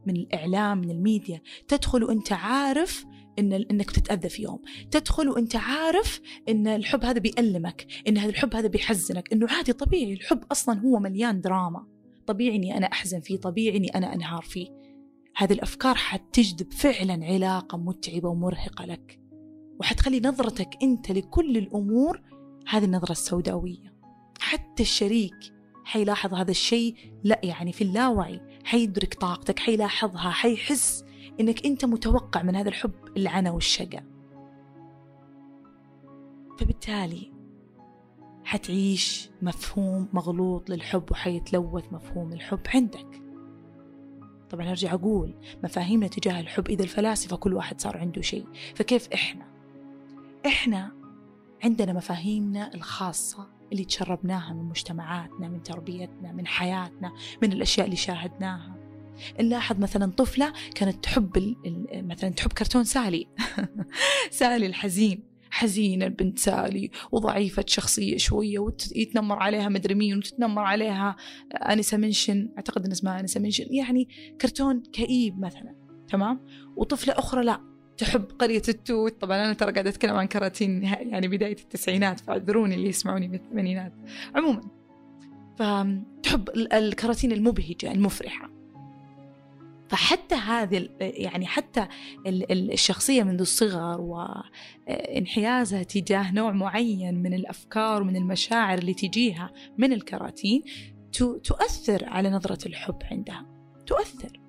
من 0.07 0.16
الإعلام 0.16 0.78
من 0.78 0.90
الميديا. 0.90 1.40
تدخل 1.68 2.05
وأنت 2.05 2.33
عارف 2.33 3.05
إن 3.38 3.52
إنك 3.52 3.88
بتتأذى 3.88 4.28
في 4.28 4.42
يوم. 4.42 4.62
تدخل 4.90 5.28
وأنت 5.28 5.57
عارف 5.57 6.20
إن 6.48 6.66
الحب 6.66 7.05
هذا 7.05 7.18
بيألمك 7.18 7.87
إن 8.09 8.18
هذا 8.18 8.31
الحب 8.31 8.55
هذا 8.57 8.68
بيحزنك. 8.68 9.33
إنه 9.33 9.46
عادي 9.50 9.72
طبيعي. 9.72 10.12
الحب 10.12 10.44
أصلا 10.52 10.81
هو 10.81 10.98
مليان 10.98 11.40
دراما. 11.40 11.87
طبيعي 12.26 12.57
إني 12.57 12.76
أنا 12.76 12.87
أحزن 12.87 13.20
فيه 13.20 13.37
طبيعي 13.37 13.76
إني 13.76 13.88
أنا 13.88 14.14
أنهار 14.14 14.42
فيه. 14.42 14.81
هذه 15.36 15.52
الأفكار 15.52 15.94
حتجذب 15.94 16.72
فعلا 16.72 17.24
علاقة 17.26 17.78
متعبة 17.78 18.28
ومرهقة 18.28 18.84
لك. 18.84 19.20
وحتخلي 19.80 20.20
نظرتك 20.20 20.78
أنت 20.82 21.10
لكل 21.10 21.56
الأمور 21.56 22.22
هذه 22.68 22.84
النظرة 22.84 23.12
السوداوية. 23.12 23.92
حتى 24.40 24.82
الشريك 24.82 25.52
حيلاحظ 25.84 26.34
هذا 26.34 26.50
الشيء 26.50 26.96
لا 27.24 27.40
يعني 27.42 27.72
في 27.72 27.84
اللاوعي 27.84 28.40
حيدرك 28.64 29.14
طاقتك 29.14 29.58
حيلاحظها 29.58 30.30
حيحس 30.30 31.04
إنك 31.40 31.66
أنت 31.66 31.84
متوقع 31.84 32.42
من 32.42 32.56
هذا 32.56 32.68
الحب 32.68 32.94
العنى 33.16 33.50
والشقى 33.50 34.02
فبالتالي 36.58 37.32
حتعيش 38.44 39.30
مفهوم 39.42 40.08
مغلوط 40.12 40.70
للحب 40.70 41.04
وحيتلوث 41.10 41.92
مفهوم 41.92 42.32
الحب 42.32 42.60
عندك. 42.74 43.21
طبعا 44.52 44.70
أرجع 44.70 44.94
أقول 44.94 45.34
مفاهيمنا 45.64 46.06
تجاه 46.06 46.40
الحب 46.40 46.68
إذا 46.68 46.82
الفلاسفة 46.82 47.36
كل 47.36 47.54
واحد 47.54 47.80
صار 47.80 47.96
عنده 47.96 48.22
شيء 48.22 48.46
فكيف 48.74 49.08
إحنا؟ 49.12 49.46
إحنا 50.46 50.92
عندنا 51.64 51.92
مفاهيمنا 51.92 52.74
الخاصة 52.74 53.48
اللي 53.72 53.84
تشربناها 53.84 54.52
من 54.52 54.64
مجتمعاتنا 54.64 55.48
من 55.48 55.62
تربيتنا 55.62 56.32
من 56.32 56.46
حياتنا 56.46 57.12
من 57.42 57.52
الأشياء 57.52 57.86
اللي 57.86 57.96
شاهدناها. 57.96 58.76
نلاحظ 59.40 59.78
مثلا 59.78 60.12
طفلة 60.12 60.52
كانت 60.74 61.04
تحب 61.04 61.56
مثلا 61.92 62.30
تحب 62.30 62.52
كرتون 62.52 62.84
سالي. 62.84 63.28
سالي 64.30 64.66
الحزين. 64.66 65.31
حزينة 65.52 66.06
البنت 66.06 66.38
سالي 66.38 66.90
وضعيفة 67.12 67.64
شخصية 67.66 68.16
شوية 68.16 68.58
ويتنمر 68.58 69.38
عليها 69.38 69.68
مدري 69.68 69.94
مين 69.94 70.18
وتتنمر 70.18 70.62
عليها 70.62 71.16
أنسة 71.52 71.96
منشن 71.96 72.48
أعتقد 72.56 72.84
أن 72.84 72.90
اسمها 72.90 73.20
أنسة 73.20 73.40
منشن 73.40 73.74
يعني 73.74 74.08
كرتون 74.40 74.82
كئيب 74.92 75.40
مثلا 75.40 75.74
تمام؟ 76.08 76.40
وطفلة 76.76 77.14
أخرى 77.18 77.44
لا 77.44 77.60
تحب 77.96 78.24
قرية 78.38 78.62
التوت 78.68 79.20
طبعا 79.20 79.44
أنا 79.44 79.52
ترى 79.52 79.72
قاعدة 79.72 79.90
أتكلم 79.90 80.16
عن 80.16 80.26
كراتين 80.26 80.82
يعني 80.82 81.28
بداية 81.28 81.56
التسعينات 81.56 82.20
فاعذروني 82.20 82.74
اللي 82.74 82.88
يسمعوني 82.88 83.28
من 83.28 83.34
الثمانينات. 83.34 83.92
عموما 84.34 84.62
فتحب 85.58 86.48
الكراتين 86.72 87.32
المبهجة 87.32 87.92
المفرحة. 87.92 88.51
فحتى 89.92 90.35
هذه 90.35 90.88
يعني 91.00 91.46
حتى 91.46 91.87
الشخصية 92.26 93.22
منذ 93.22 93.40
الصغر 93.40 94.00
وانحيازها 94.00 95.83
تجاه 95.83 96.33
نوع 96.33 96.52
معين 96.52 97.22
من 97.22 97.35
الأفكار 97.35 98.02
ومن 98.02 98.16
المشاعر 98.16 98.78
اللي 98.78 98.94
تجيها 98.94 99.52
من 99.78 99.92
الكراتين 99.92 100.62
تؤثر 101.44 102.09
على 102.09 102.31
نظرة 102.31 102.68
الحب 102.68 102.98
عندها. 103.11 103.46
تؤثر. 103.87 104.40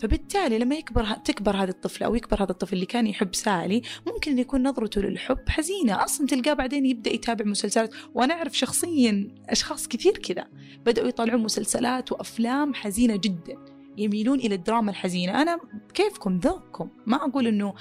فبالتالي 0.00 0.58
لما 0.58 0.74
يكبر 0.74 1.04
تكبر 1.04 1.56
هذه 1.56 1.68
الطفلة 1.68 2.06
أو 2.06 2.14
يكبر 2.14 2.42
هذا 2.42 2.50
الطفل 2.52 2.74
اللي 2.74 2.86
كان 2.86 3.06
يحب 3.06 3.34
سالي 3.34 3.82
ممكن 4.06 4.30
أن 4.30 4.38
يكون 4.38 4.68
نظرته 4.68 5.00
للحب 5.00 5.48
حزينة. 5.48 6.04
أصلا 6.04 6.26
تلقاه 6.26 6.54
بعدين 6.54 6.86
يبدأ 6.86 7.10
يتابع 7.10 7.44
مسلسلات. 7.44 7.94
وأنا 8.14 8.34
أعرف 8.34 8.58
شخصيا 8.58 9.34
أشخاص 9.48 9.88
كثير 9.88 10.18
كذا 10.18 10.48
بدأوا 10.86 11.08
يطالعون 11.08 11.42
مسلسلات 11.42 12.12
وأفلام 12.12 12.74
حزينة 12.74 13.16
جدا. 13.16 13.75
يميلون 13.98 14.38
إلى 14.38 14.54
الدراما 14.54 14.90
الحزينة. 14.90 15.42
أنا 15.42 15.58
كيفكم 15.94 16.38
ذوقكم. 16.38 16.88
ما 17.06 17.16
أقول 17.16 17.46
أنه 17.46 17.74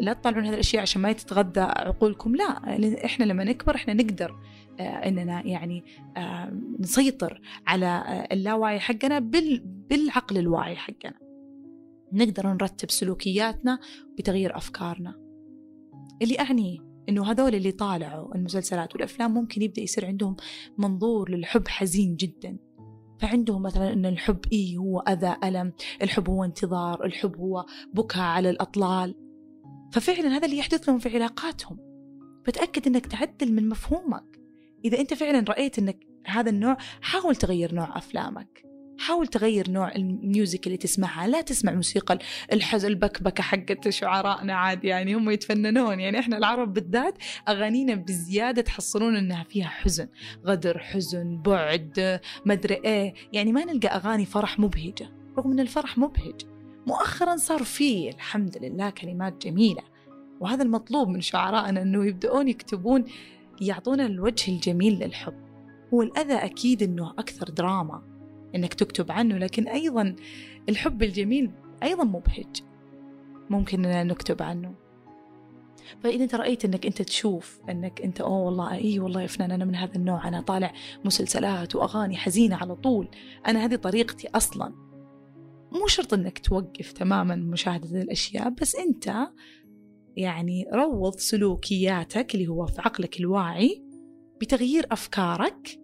لا 0.00 0.12
تطلعون 0.12 0.44
هذه 0.44 0.54
الأشياء 0.54 0.82
عشان 0.82 1.02
ما 1.02 1.12
تتغذى 1.12 1.60
عقولكم 1.60 2.36
لا. 2.36 3.04
إحنا 3.04 3.24
لما 3.24 3.44
نكبر 3.44 3.74
إحنا 3.74 3.94
نقدر 3.94 4.36
آه، 4.80 4.82
إننا 4.82 5.46
يعني 5.46 5.84
آه، 6.16 6.52
نسيطر 6.80 7.40
على 7.66 7.86
آه، 7.86 8.28
اللاوعي 8.32 8.80
حقنا 8.80 9.18
بالعقل 9.88 10.38
الواعي 10.38 10.76
حقنا. 10.76 11.14
نقدر 12.12 12.46
نرتب 12.46 12.90
سلوكياتنا 12.90 13.78
بتغيير 14.18 14.56
أفكارنا. 14.56 15.14
اللي 16.22 16.40
اعنيه 16.40 16.78
إنه 17.08 17.30
هذول 17.30 17.54
اللي 17.54 17.72
طالعوا 17.72 18.34
المسلسلات 18.34 18.94
والأفلام 18.94 19.34
ممكن 19.34 19.62
يبدأ 19.62 19.82
يصير 19.82 20.06
عندهم 20.06 20.36
منظور 20.78 21.30
للحب 21.30 21.68
حزين 21.68 22.16
جدا. 22.16 22.58
فعندهم 23.20 23.62
مثلا 23.62 23.92
إن 23.92 24.06
الحب 24.06 24.40
اي 24.52 24.76
هو 24.76 25.00
أذى 25.00 25.36
ألم 25.44 25.72
الحب 26.02 26.30
هو 26.30 26.44
انتظار 26.44 27.04
الحب 27.04 27.36
هو 27.36 27.66
بكاء 27.94 28.22
على 28.22 28.50
الأطلال. 28.50 29.14
ففعلا 29.92 30.28
هذا 30.28 30.44
اللي 30.44 30.58
يحدث 30.58 30.88
لهم 30.88 30.98
في 30.98 31.08
علاقاتهم. 31.08 31.78
فتأكد 32.44 32.86
إنك 32.86 33.06
تعدل 33.06 33.52
من 33.52 33.68
مفهومك. 33.68 34.40
إذا 34.84 34.98
أنت 35.00 35.14
فعلا 35.14 35.44
رأيت 35.48 35.78
أنك 35.78 36.06
هذا 36.26 36.50
النوع 36.50 36.76
حاول 37.00 37.36
تغير 37.36 37.74
نوع 37.74 37.98
أفلامك. 37.98 38.69
حاول 39.00 39.26
تغير 39.26 39.70
نوع 39.70 39.94
الميوزك 39.94 40.66
اللي 40.66 40.76
تسمعها. 40.76 41.28
لا 41.28 41.40
تسمع 41.40 41.72
موسيقى 41.72 42.18
الحزن 42.52 42.88
البكبكة 42.88 43.42
حقت 43.42 43.88
شعرائنا 43.88 44.54
عاد 44.54 44.84
يعني 44.84 45.14
هم 45.14 45.30
يتفننون. 45.30 46.00
يعني 46.00 46.18
إحنا 46.18 46.36
العرب 46.36 46.74
بالذات 46.74 47.18
أغانينا 47.48 47.94
بزيادة 47.94 48.62
تحصلون 48.62 49.16
إنها 49.16 49.44
فيها 49.44 49.68
حزن 49.68 50.08
غدر 50.46 50.78
حزن 50.78 51.42
بعد 51.42 52.20
مدري 52.46 52.74
إيه. 52.74 53.14
يعني 53.32 53.52
ما 53.52 53.64
نلقى 53.64 53.88
أغاني 53.88 54.26
فرح 54.26 54.58
مبهجة 54.58 55.12
رغم 55.38 55.52
إن 55.52 55.60
الفرح 55.60 55.98
مبهج. 55.98 56.40
مؤخرا 56.86 57.36
صار 57.36 57.62
فيه 57.62 58.10
الحمد 58.10 58.58
لله 58.62 58.90
كلمات 58.90 59.46
جميلة 59.46 59.82
وهذا 60.40 60.62
المطلوب 60.62 61.08
من 61.08 61.20
شعرائنا 61.20 61.82
إنه 61.82 62.06
يبدأون 62.06 62.48
يكتبون 62.48 63.04
يعطونا 63.60 64.06
الوجه 64.06 64.52
الجميل 64.52 64.98
للحب. 64.98 65.34
هو 65.94 66.02
الأذى 66.02 66.34
أكيد 66.34 66.82
أنه 66.82 67.10
أكثر 67.10 67.50
دراما. 67.50 68.09
أنك 68.54 68.74
تكتب 68.74 69.12
عنه 69.12 69.38
لكن 69.38 69.68
أيضا 69.68 70.16
الحب 70.68 71.02
الجميل 71.02 71.50
أيضا 71.82 72.04
مبهج 72.04 72.62
ممكن 73.50 73.84
أننا 73.84 74.04
نكتب 74.04 74.42
عنه. 74.42 74.74
فإذا 76.00 76.24
أنت 76.24 76.34
رأيت 76.34 76.64
أنك 76.64 76.86
أنت 76.86 77.02
تشوف 77.02 77.60
أنك 77.68 78.00
أنت 78.00 78.20
أوه 78.20 78.38
والله 78.38 78.72
أي 78.72 78.98
والله 78.98 79.22
يا 79.22 79.26
فنان 79.26 79.50
أنا 79.52 79.64
من 79.64 79.74
هذا 79.74 79.96
النوع 79.96 80.28
أنا 80.28 80.40
طالع 80.40 80.72
مسلسلات 81.04 81.76
وأغاني 81.76 82.16
حزينة 82.16 82.56
على 82.56 82.76
طول 82.76 83.08
أنا 83.46 83.64
هذه 83.64 83.74
طريقتي 83.74 84.28
أصلا. 84.28 84.72
مو 85.72 85.86
شرط 85.86 86.14
أنك 86.14 86.38
توقف 86.38 86.92
تماما 86.92 87.36
مشاهدة 87.36 88.02
الأشياء 88.02 88.48
بس 88.50 88.76
أنت 88.76 89.28
يعني 90.16 90.66
روض 90.72 91.16
سلوكياتك 91.16 92.34
اللي 92.34 92.48
هو 92.48 92.66
في 92.66 92.80
عقلك 92.80 93.20
الواعي 93.20 93.82
بتغيير 94.40 94.86
أفكارك 94.92 95.79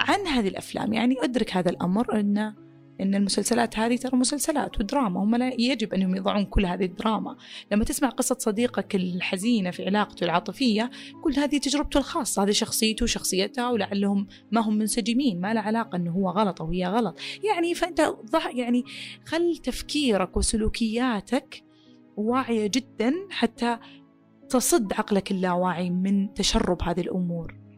عن 0.00 0.26
هذه 0.26 0.48
الأفلام. 0.48 0.92
يعني 0.92 1.16
أدرك 1.22 1.56
هذا 1.56 1.70
الأمر 1.70 2.20
أن 2.20 2.54
إن 3.00 3.14
المسلسلات 3.14 3.78
هذه 3.78 3.96
ترى 3.96 4.18
مسلسلات 4.18 4.80
ودراما. 4.80 5.20
هم 5.20 5.36
لا 5.36 5.52
يجب 5.58 5.94
أنهم 5.94 6.16
يضعون 6.16 6.44
كل 6.44 6.66
هذه 6.66 6.84
الدراما. 6.84 7.36
لما 7.72 7.84
تسمع 7.84 8.08
قصة 8.08 8.36
صديقك 8.38 8.94
الحزينة 8.94 9.70
في 9.70 9.84
علاقته 9.84 10.24
العاطفية 10.24 10.90
كل 11.22 11.34
هذه 11.36 11.58
تجربته 11.58 11.98
الخاصة. 11.98 12.42
هذه 12.42 12.50
شخصيته 12.50 13.04
وشخصيتها 13.04 13.70
ولعلهم 13.70 14.26
ما 14.50 14.60
هم 14.60 14.74
منسجمين. 14.78 15.40
ما 15.40 15.54
له 15.54 15.60
علاقة 15.60 15.96
أنه 15.96 16.10
هو 16.10 16.30
غلط 16.30 16.62
أو 16.62 16.70
هي 16.70 16.86
غلط. 16.86 17.18
يعني 17.44 17.74
فأنت 17.74 18.00
ضح 18.30 18.46
يعني 18.54 18.84
خل 19.26 19.56
تفكيرك 19.56 20.36
وسلوكياتك 20.36 21.62
واعية 22.16 22.66
جدا 22.66 23.14
حتى 23.30 23.78
تصد 24.48 24.92
عقلك 24.92 25.30
اللاواعي 25.30 25.90
من 25.90 26.34
تشرب 26.34 26.82
هذه 26.82 27.00
الأمور. 27.00 27.69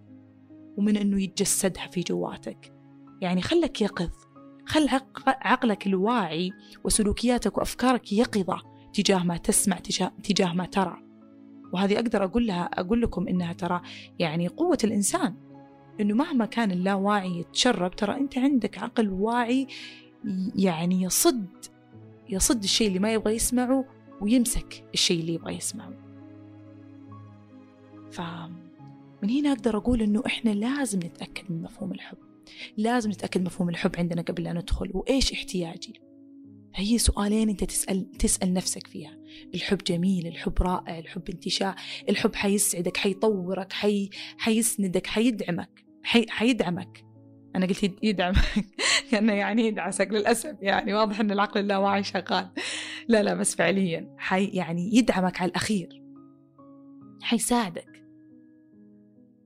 ومن 0.77 0.97
أنه 0.97 1.23
يتجسدها 1.23 1.87
في 1.87 2.01
جواتك. 2.01 2.73
يعني 3.21 3.43
خلك 3.43 3.83
يقظ. 3.83 4.11
خل 4.67 4.89
عقلك 5.27 5.87
الواعي 5.87 6.53
وسلوكياتك 6.85 7.59
وأفكارك 7.59 8.13
يقظة 8.13 8.63
تجاه 8.95 9.25
ما 9.25 9.37
تسمع 9.37 9.77
تجاه 10.25 10.55
ما 10.55 10.67
ترى. 10.67 10.97
وهذه 11.73 11.95
أقدر 11.95 12.25
أقول 12.25 12.47
لها 12.47 12.63
أقول 12.63 13.03
لكم 13.03 13.29
إنها 13.29 13.53
ترى 13.53 13.81
يعني 14.19 14.49
قوة 14.49 14.79
الإنسان. 14.85 15.35
إنه 16.01 16.15
مهما 16.15 16.47
كان 16.47 16.71
اللاواعي 16.71 17.39
يتشرب 17.39 17.97
ترى 17.97 18.17
أنت 18.17 18.39
عندك 18.39 18.79
عقل 18.79 19.09
واعي 19.09 19.67
يعني 20.55 21.03
يصد 21.03 21.47
يصد 22.29 22.63
الشيء 22.63 22.89
اللي 22.89 22.99
ما 22.99 23.13
يبغى 23.13 23.35
يسمعه 23.35 23.85
ويمسك 24.21 24.85
الشيء 24.95 25.21
اللي 25.21 25.35
يبغى 25.35 25.57
يسمعه. 25.57 25.93
فمن 29.23 29.31
هنا 29.31 29.53
أقدر 29.53 29.77
أقول 29.77 30.03
أنه 30.03 30.23
إحنا 30.27 30.51
لازم 30.51 30.99
نتأكد 30.99 31.45
من 31.51 31.63
مفهوم 31.63 31.93
الحب. 31.93 32.19
لازم 32.77 33.11
نتأكد 33.11 33.43
مفهوم 33.43 33.69
الحب 33.69 33.91
عندنا 33.99 34.23
قبل 34.23 34.43
لا 34.43 34.53
ندخل. 34.53 34.91
وإيش 34.95 35.33
احتياجي؟ 35.33 36.01
هي 36.75 36.99
سؤالين 36.99 37.49
أنت 37.49 37.65
تسأل 37.65 38.11
تسأل 38.11 38.55
نفسك 38.55 38.87
فيها. 38.87 39.19
الحب 39.55 39.79
جميل 39.79 40.27
الحب 40.27 40.63
رائع 40.63 40.99
الحب 40.99 41.23
انتشاء 41.31 41.75
الحب 42.09 42.35
حيسعدك 42.35 42.97
حيطورك 42.97 43.73
حي... 43.73 44.11
حيسندك 44.39 45.07
حيدعمك 45.07 45.85
حي... 46.03 46.27
حيدعمك. 46.29 47.05
أنا 47.57 47.67
قلت 47.67 47.95
يدعمك. 48.03 48.37
كأنه 49.11 49.33
يعني 49.33 49.67
يدعسك 49.67 50.09
للأسف. 50.11 50.57
يعني 50.61 50.95
واضح 50.95 51.21
أن 51.21 51.31
العقل 51.31 51.61
اللاواعي 51.61 52.03
شغال. 52.03 52.49
لا 53.09 53.23
لا 53.23 53.35
بس 53.35 53.55
فعليا. 53.55 54.15
حي 54.19 54.47
يعني 54.47 54.97
يدعمك 54.97 55.41
على 55.41 55.49
الأخير. 55.49 56.03
حيساعدك. 57.23 57.92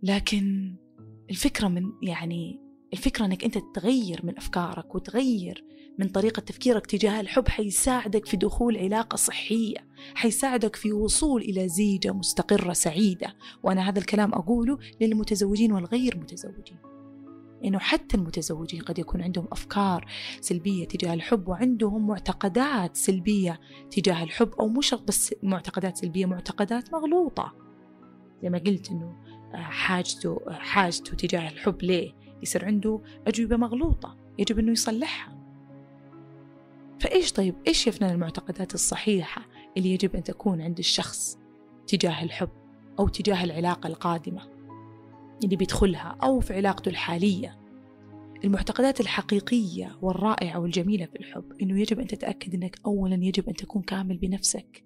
لكن 0.07 0.75
الفكرة 1.31 1.69
من 1.69 1.93
يعني 2.03 2.61
الفكرة 2.93 3.25
أنك 3.25 3.45
أنت 3.45 3.59
تغير 3.75 4.21
من 4.25 4.37
أفكارك 4.37 4.95
وتغير 4.95 5.65
من 5.99 6.09
طريقة 6.09 6.41
تفكيرك 6.41 6.87
تجاه 6.87 7.21
الحب 7.21 7.49
حيساعدك 7.49 8.27
في 8.27 8.37
دخول 8.37 8.79
علاقة 8.79 9.17
صحية 9.17 9.77
حيساعدك 10.15 10.77
في 10.77 10.93
وصول 10.93 11.43
إلى 11.43 11.69
زيجة 11.69 12.13
مستقرة 12.13 12.73
سعيدة. 12.73 13.37
وأنا 13.63 13.89
هذا 13.89 13.99
الكلام 13.99 14.33
أقوله 14.33 14.79
للمتزوجين 15.01 15.73
والغير 15.73 16.19
متزوجين. 16.19 16.79
إنه 17.65 17.79
حتى 17.79 18.17
المتزوجين 18.17 18.83
قد 18.83 18.99
يكون 18.99 19.23
عندهم 19.23 19.49
أفكار 19.53 20.07
سلبية 20.41 20.87
تجاه 20.87 21.15
الحب 21.15 21.49
وعندهم 21.49 22.07
معتقدات 22.07 22.97
سلبية 22.97 23.61
تجاه 23.91 24.23
الحب 24.23 24.51
أو 24.61 24.69
مش 24.69 24.95
بس 24.95 25.35
معتقدات 25.43 25.97
سلبية 25.97 26.27
معتقدات 26.27 26.93
مغلوطة. 26.93 27.67
زي 28.43 28.51
ما 28.51 28.59
قلت 28.59 28.91
إنه 28.91 29.26
حاجته 29.57 30.41
حاجته 30.51 31.15
تجاه 31.17 31.49
الحب 31.49 31.83
ليه؟ 31.83 32.13
يصير 32.43 32.65
عنده 32.65 33.01
أجوبة 33.27 33.57
مغلوطة 33.57 34.17
يجب 34.39 34.59
إنه 34.59 34.73
يصلحها. 34.73 35.37
فإيش 37.01 37.33
طيب 37.33 37.55
إيش 37.67 37.87
يفنن 37.87 38.11
المعتقدات 38.11 38.75
الصحيحة 38.75 39.47
اللي 39.77 39.93
يجب 39.93 40.17
أن 40.17 40.23
تكون 40.23 40.61
عند 40.61 40.79
الشخص 40.79 41.39
تجاه 41.87 42.23
الحب 42.23 42.51
أو 42.99 43.09
تجاه 43.09 43.45
العلاقة 43.45 43.87
القادمة 43.87 44.43
اللي 45.45 45.57
بيدخلها 45.57 46.17
أو 46.23 46.41
في 46.41 46.55
علاقته 46.55 46.89
الحالية؟ 46.89 47.59
المعتقدات 48.45 49.01
الحقيقية 49.01 49.99
والرائعة 50.03 50.59
والجميلة 50.59 51.07
في 51.07 51.17
الحب 51.17 51.53
إنه 51.63 51.81
يجب 51.81 52.01
أن 52.01 52.07
تتأكد 52.07 52.55
أنك 52.55 52.81
أولا 52.87 53.25
يجب 53.25 53.49
أن 53.49 53.55
تكون 53.55 53.83
كامل 53.83 54.17
بنفسك. 54.17 54.85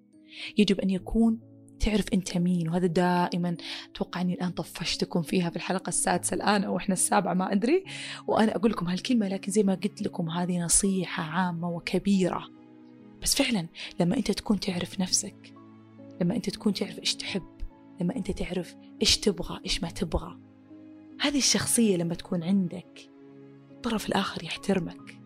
يجب 0.57 0.79
أن 0.79 0.89
يكون 0.89 1.39
تعرف 1.81 2.05
أنت 2.13 2.37
مين 2.37 2.69
وهذا 2.69 2.87
دائما 2.87 3.57
أتوقع 3.91 4.21
أني 4.21 4.33
الآن 4.33 4.51
طفشتكم 4.51 5.21
فيها 5.21 5.49
في 5.49 5.55
الحلقة 5.55 5.89
السادسة 5.89 6.33
الآن 6.33 6.63
أو 6.63 6.77
إحنا 6.77 6.93
السابعة 6.93 7.33
ما 7.33 7.51
أدري. 7.51 7.83
وأنا 8.27 8.55
أقول 8.55 8.71
لكم 8.71 8.87
هالكلمة 8.87 9.27
لكن 9.27 9.51
زي 9.51 9.63
ما 9.63 9.73
قلت 9.73 10.01
لكم 10.01 10.29
هذه 10.29 10.59
نصيحة 10.59 11.23
عامة 11.23 11.69
وكبيرة. 11.69 12.47
بس 13.21 13.35
فعلا 13.35 13.67
لما 13.99 14.17
أنت 14.17 14.31
تكون 14.31 14.59
تعرف 14.59 14.99
نفسك 14.99 15.53
لما 16.21 16.35
أنت 16.35 16.49
تكون 16.49 16.73
تعرف 16.73 16.99
إيش 16.99 17.15
تحب 17.15 17.43
لما 18.01 18.15
أنت 18.15 18.31
تعرف 18.31 18.75
إيش 19.01 19.17
تبغى 19.17 19.59
إيش 19.65 19.83
ما 19.83 19.89
تبغى 19.89 20.37
هذه 21.21 21.37
الشخصية 21.37 21.97
لما 21.97 22.15
تكون 22.15 22.43
عندك 22.43 23.09
الطرف 23.71 24.09
الآخر 24.09 24.43
يحترمك 24.43 25.21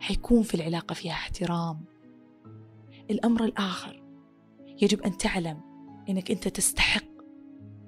حيكون 0.00 0.42
في 0.42 0.54
العلاقة 0.54 0.94
فيها 0.94 1.12
احترام. 1.12 1.84
الأمر 3.10 3.44
الآخر 3.44 4.02
يجب 4.82 5.00
أن 5.02 5.16
تعلم 5.16 5.73
أنك 6.08 6.30
أنت 6.30 6.48
تستحق 6.48 7.04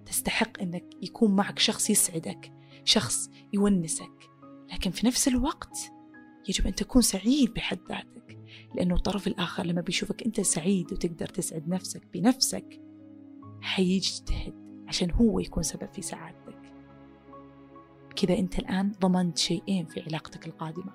تستحق 0.06 0.60
أنك 0.62 0.84
يكون 1.02 1.36
معك 1.36 1.58
شخص 1.58 1.90
يسعدك 1.90 2.52
شخص 2.84 3.30
يونسك. 3.52 4.30
لكن 4.72 4.90
في 4.90 5.06
نفس 5.06 5.28
الوقت 5.28 5.78
يجب 6.48 6.66
أن 6.66 6.74
تكون 6.74 7.02
سعيد 7.02 7.54
بحد 7.54 7.78
ذاتك 7.88 8.38
لأنه 8.74 8.94
الطرف 8.94 9.26
الآخر 9.26 9.66
لما 9.66 9.80
بيشوفك 9.80 10.22
أنت 10.22 10.40
سعيد 10.40 10.92
وتقدر 10.92 11.26
تسعد 11.26 11.68
نفسك 11.68 12.06
بنفسك 12.12 12.80
حيجتهد 13.60 14.54
عشان 14.88 15.10
هو 15.10 15.40
يكون 15.40 15.62
سبب 15.62 15.88
في 15.92 16.02
سعادتك. 16.02 16.72
كذا 18.16 18.38
أنت 18.38 18.58
الآن 18.58 18.92
ضمنت 19.00 19.38
شيئين 19.38 19.86
في 19.86 20.00
علاقتك 20.00 20.46
القادمة 20.46 20.92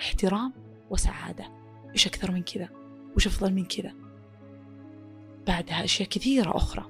احترام 0.00 0.52
وسعادة. 0.90 1.44
إيش 1.92 2.06
أكثر 2.06 2.30
من 2.30 2.42
كذا؟ 2.42 2.68
وش 3.16 3.26
أفضل 3.26 3.54
من 3.54 3.64
كذا؟ 3.64 3.94
بعدها 5.46 5.84
أشياء 5.84 6.08
كثيرة 6.08 6.56
أخرى. 6.56 6.86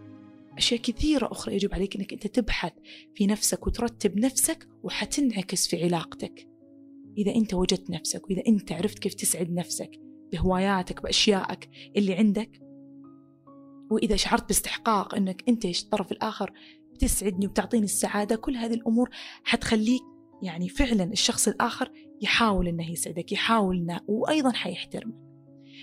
أشياء 0.59 0.80
كثيرة 0.80 1.32
أخرى 1.32 1.55
يجب 1.55 1.74
عليك 1.74 1.96
أنك 1.96 2.12
أنت 2.12 2.26
تبحث 2.26 2.72
في 3.14 3.26
نفسك 3.26 3.66
وترتب 3.66 4.18
نفسك 4.18 4.68
وحتنعكس 4.82 5.66
في 5.66 5.84
علاقتك. 5.84 6.48
إذا 7.18 7.34
أنت 7.34 7.55
وجدت 7.55 7.90
نفسك 7.90 8.30
وإذا 8.30 8.42
أنت 8.48 8.72
عرفت 8.72 8.98
كيف 8.98 9.14
تسعد 9.14 9.50
نفسك 9.50 9.90
بهواياتك 10.32 11.03
بأشيائك 11.03 11.68
اللي 11.96 12.14
عندك 12.14 12.61
وإذا 13.90 14.16
شعرت 14.16 14.48
باستحقاق 14.48 15.14
أنك 15.14 15.44
أنت 15.48 15.64
الطرف 15.64 16.12
الآخر 16.12 16.53
بتسعدني 16.94 17.46
وبتعطيني 17.46 17.84
السعادة 17.84 18.36
كل 18.36 18.57
هذه 18.57 18.74
الأمور 18.74 19.11
حتخليك 19.44 20.03
يعني 20.42 20.68
فعلا 20.68 21.05
الشخص 21.05 21.48
الآخر 21.48 21.90
يحاول 22.22 22.68
أنه 22.68 22.90
يسعدك 22.90 23.32
يحاول 23.32 23.76
أنه 23.76 24.00
وأيضا 24.09 24.53
حيحترمك. 24.53 25.14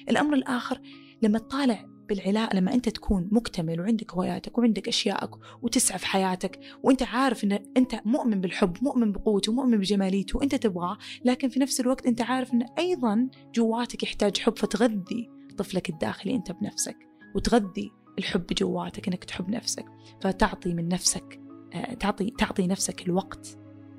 الأمر 0.10 0.34
الآخر 0.34 0.82
لما 1.22 1.40
تطالع 1.40 1.86
بالعلاقة 2.10 2.56
لما 2.56 2.74
أنت 2.74 2.90
تكون 2.90 3.30
مكتمل 3.32 3.82
وعندك 3.82 4.14
هواياتك 4.14 4.58
وعندك 4.58 4.88
أشيائك 4.88 5.30
وتسعى 5.62 6.00
في 6.00 6.08
حياتك 6.08 6.60
وأنت 6.84 7.04
عارف 7.04 7.44
أن 7.44 7.60
أنت 7.78 8.02
مؤمن 8.06 8.42
بالحب 8.42 8.78
مؤمن 8.82 9.12
بقوته 9.12 9.54
مؤمن 9.54 9.78
بجماليته 9.78 10.38
وأنت 10.38 10.56
تبغاه 10.56 10.98
لكن 11.26 11.50
في 11.50 11.60
نفس 11.60 11.80
الوقت 11.80 12.06
أنت 12.06 12.22
عارف 12.22 12.54
أن 12.54 12.66
أيضا 12.80 13.30
جواتك 13.56 14.04
يحتاج 14.04 14.38
حب 14.38 14.58
فتغذي 14.58 15.30
طفلك 15.58 15.90
الداخلي 15.90 16.36
أنت 16.36 16.52
بنفسك 16.52 16.98
وتغذي 17.36 17.92
الحب 18.20 18.46
جواتك 18.46 19.08
أنك 19.08 19.24
تحب 19.24 19.50
نفسك. 19.50 19.86
فتعطي 20.22 20.74
من 20.74 20.88
نفسك 20.88 21.42
آه، 21.74 21.94
تعطي 21.94 22.30
تعطي 22.38 22.68
نفسك 22.68 23.08
الوقت 23.08 23.58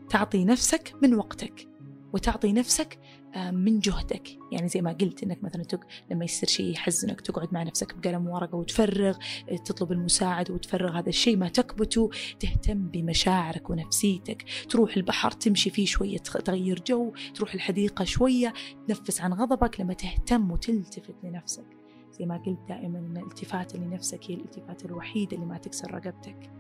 تعطي 0.09 0.45
نفسك 0.45 0.95
من 1.03 1.15
وقتك 1.15 1.69
وتعطي 2.13 2.53
نفسك 2.53 2.99
من 3.37 3.79
جهدك. 3.79 4.29
يعني 4.53 4.69
زي 4.69 4.83
ما 4.83 4.93
قلت 4.93 5.23
إنك 5.23 5.45
مثلا 5.45 5.63
تق... 5.63 5.81
لما 6.11 6.25
يصير 6.25 6.49
شيء 6.49 6.73
يحزنك 6.73 7.21
تقعد 7.21 7.49
مع 7.53 7.63
نفسك 7.63 7.95
بقلم 7.95 8.29
ورقة 8.29 8.57
وتفرغ 8.57 9.17
آه، 9.51 9.57
تطلب 9.57 9.93
المساعده 9.93 10.55
وتفرغ 10.55 10.99
هذا 10.99 11.09
الشيء 11.09 11.37
ما 11.37 11.49
تكبته 11.49 12.11
تهتم 12.41 12.89
بمشاعرك 12.89 13.71
ونفسيتك. 13.71 14.45
تروح 14.69 14.97
البحر 14.97 15.31
تمشي 15.31 15.71
فيه 15.71 15.87
شوية 15.87 16.19
تغير 16.19 16.83
جو 16.87 17.13
تروح 17.35 17.55
الحديقة 17.55 18.05
شوية 18.05 18.53
تنفس 18.89 19.21
عن 19.21 19.33
غضبك 19.33 19.81
لما 19.81 19.95
تهتم 19.95 20.51
وتلتفت 20.51 21.15
لنفسك. 21.25 21.67
زي 22.19 22.27
ما 22.27 22.37
قلت 22.37 22.59
دائما 22.69 22.99
إن 22.99 23.17
الالتفات 23.17 23.77
لنفسك 23.77 24.21
هي 24.31 24.35
الالتفات 24.35 24.85
الوحيدة 24.85 25.37
اللي 25.37 25.47
ما 25.47 25.59
تكسر 25.59 25.95
رقبتك. 25.95 26.51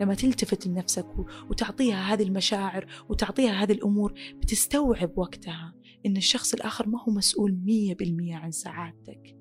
لما 0.00 0.14
تلتفت 0.14 0.66
لنفسك 0.66 1.06
وتعطيها 1.50 2.14
هذه 2.14 2.22
المشاعر 2.22 2.86
وتعطيها 3.08 3.52
هذه 3.52 3.72
الأمور 3.72 4.14
بتستوعب 4.36 5.10
وقتها. 5.16 5.73
إن 6.06 6.16
الشخص 6.16 6.54
الآخر 6.54 6.88
ما 6.88 7.02
هو 7.02 7.12
مسؤول 7.12 7.58
مية 7.64 7.94
بالمية 7.94 8.36
عن 8.36 8.50
سعادتك. 8.50 9.36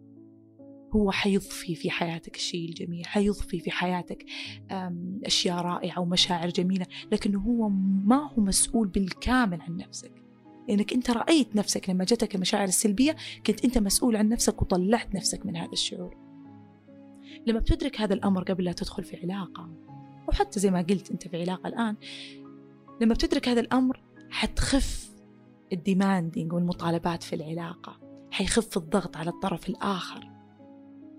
هو 0.95 1.11
حيضفي 1.11 1.75
في 1.75 1.91
حياتك 1.91 2.35
الشيء 2.35 2.69
الجميل 2.69 3.05
حيضفي 3.05 3.59
في 3.59 3.71
حياتك 3.71 4.25
أشياء 5.25 5.61
رائعة 5.61 5.99
ومشاعر 5.99 6.49
جميلة 6.49 6.85
لكنه 7.11 7.39
هو 7.39 7.69
ما 8.05 8.31
هو 8.33 8.43
مسؤول 8.43 8.87
بالكامل 8.87 9.61
عن 9.61 9.77
نفسك. 9.77 10.11
لأنك 10.69 10.93
أنت 10.93 11.09
رأيت 11.09 11.55
نفسك 11.55 11.89
لما 11.89 12.03
جتك 12.03 12.35
المشاعر 12.35 12.67
السلبية 12.67 13.15
كنت 13.45 13.65
أنت 13.65 13.77
مسؤول 13.77 14.15
عن 14.15 14.29
نفسك 14.29 14.61
وطلعت 14.61 15.15
نفسك 15.15 15.45
من 15.45 15.57
هذا 15.57 15.71
الشعور. 15.73 16.17
لما 17.47 17.59
بتدرك 17.59 18.01
هذا 18.01 18.13
الأمر 18.13 18.43
قبل 18.43 18.63
لا 18.63 18.71
تدخل 18.71 19.03
في 19.03 19.17
علاقة 19.17 19.69
أو 20.27 20.31
حتى 20.31 20.59
زي 20.59 20.71
ما 20.71 20.81
قلت 20.81 21.11
أنت 21.11 21.27
في 21.27 21.41
علاقة 21.41 21.67
الآن 21.67 21.95
لما 23.01 23.13
بتدرك 23.13 23.49
هذا 23.49 23.59
الأمر 23.59 24.01
حتخف 24.29 25.12
الديماندينج 25.73 26.53
والمطالبات 26.53 27.23
في 27.23 27.35
العلاقة 27.35 27.99
حيخف 28.31 28.77
الضغط 28.77 29.17
على 29.17 29.29
الطرف 29.29 29.69
الآخر. 29.69 30.29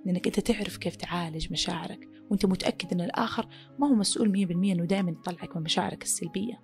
لأنك 0.07 0.27
أنت 0.27 0.41
تعرف 0.41 0.77
كيف 0.77 0.97
تعالج 0.97 1.53
مشاعرك 1.53 2.09
وأنت 2.31 2.47
متأكد 2.47 2.93
أن 2.93 3.01
الآخر 3.01 3.47
ما 3.79 3.89
هو 3.89 3.95
مسؤول 3.95 4.31
مية 4.31 4.47
بالمية 4.47 4.73
أنه 4.73 4.85
دائما 4.85 5.11
يطلعك 5.11 5.57
من 5.57 5.63
مشاعرك 5.63 6.03
السلبية. 6.03 6.61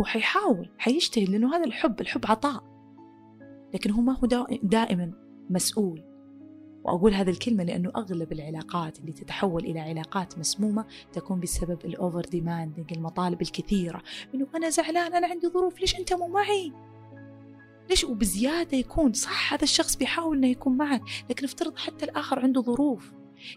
هو 0.00 0.04
حيحاول 0.04 0.70
حيجتهد 0.78 1.28
لأنه 1.28 1.56
هذا 1.56 1.64
الحب 1.64 2.00
الحب 2.00 2.26
عطاء. 2.26 2.64
لكن 3.74 3.90
هو 3.90 4.00
ما 4.00 4.18
هو 4.18 4.46
دائما 4.62 5.12
مسؤول. 5.50 6.04
وأقول 6.84 7.14
هذه 7.14 7.30
الكلمة 7.30 7.64
لأنه 7.64 7.92
أغلب 7.96 8.32
العلاقات 8.32 8.98
اللي 8.98 9.12
تتحول 9.12 9.64
إلى 9.64 9.80
علاقات 9.80 10.38
مسمومة 10.38 10.84
تكون 11.12 11.40
بسبب 11.40 11.78
الأوفر 11.84 12.20
ديماندنج 12.20 12.92
المطالب 12.92 13.42
الكثيرة. 13.42 14.02
إنه 14.34 14.46
أنا 14.54 14.70
زعلان 14.70 15.14
أنا 15.14 15.26
عندي 15.26 15.48
ظروف 15.48 15.80
ليش 15.80 15.98
أنت 15.98 16.12
مو 16.12 16.28
معي؟ 16.28 16.72
ليش 17.90 18.04
وبزيادة 18.04 18.78
يكون؟ 18.78 19.12
صح 19.12 19.52
هذا 19.52 19.62
الشخص 19.62 19.96
بيحاول 19.96 20.36
إنه 20.36 20.48
يكون 20.48 20.76
معك 20.76 21.02
لكن 21.30 21.44
افترض 21.44 21.76
حتى 21.76 22.04
الآخر 22.04 22.40
عنده 22.40 22.62
ظروف. 22.62 23.12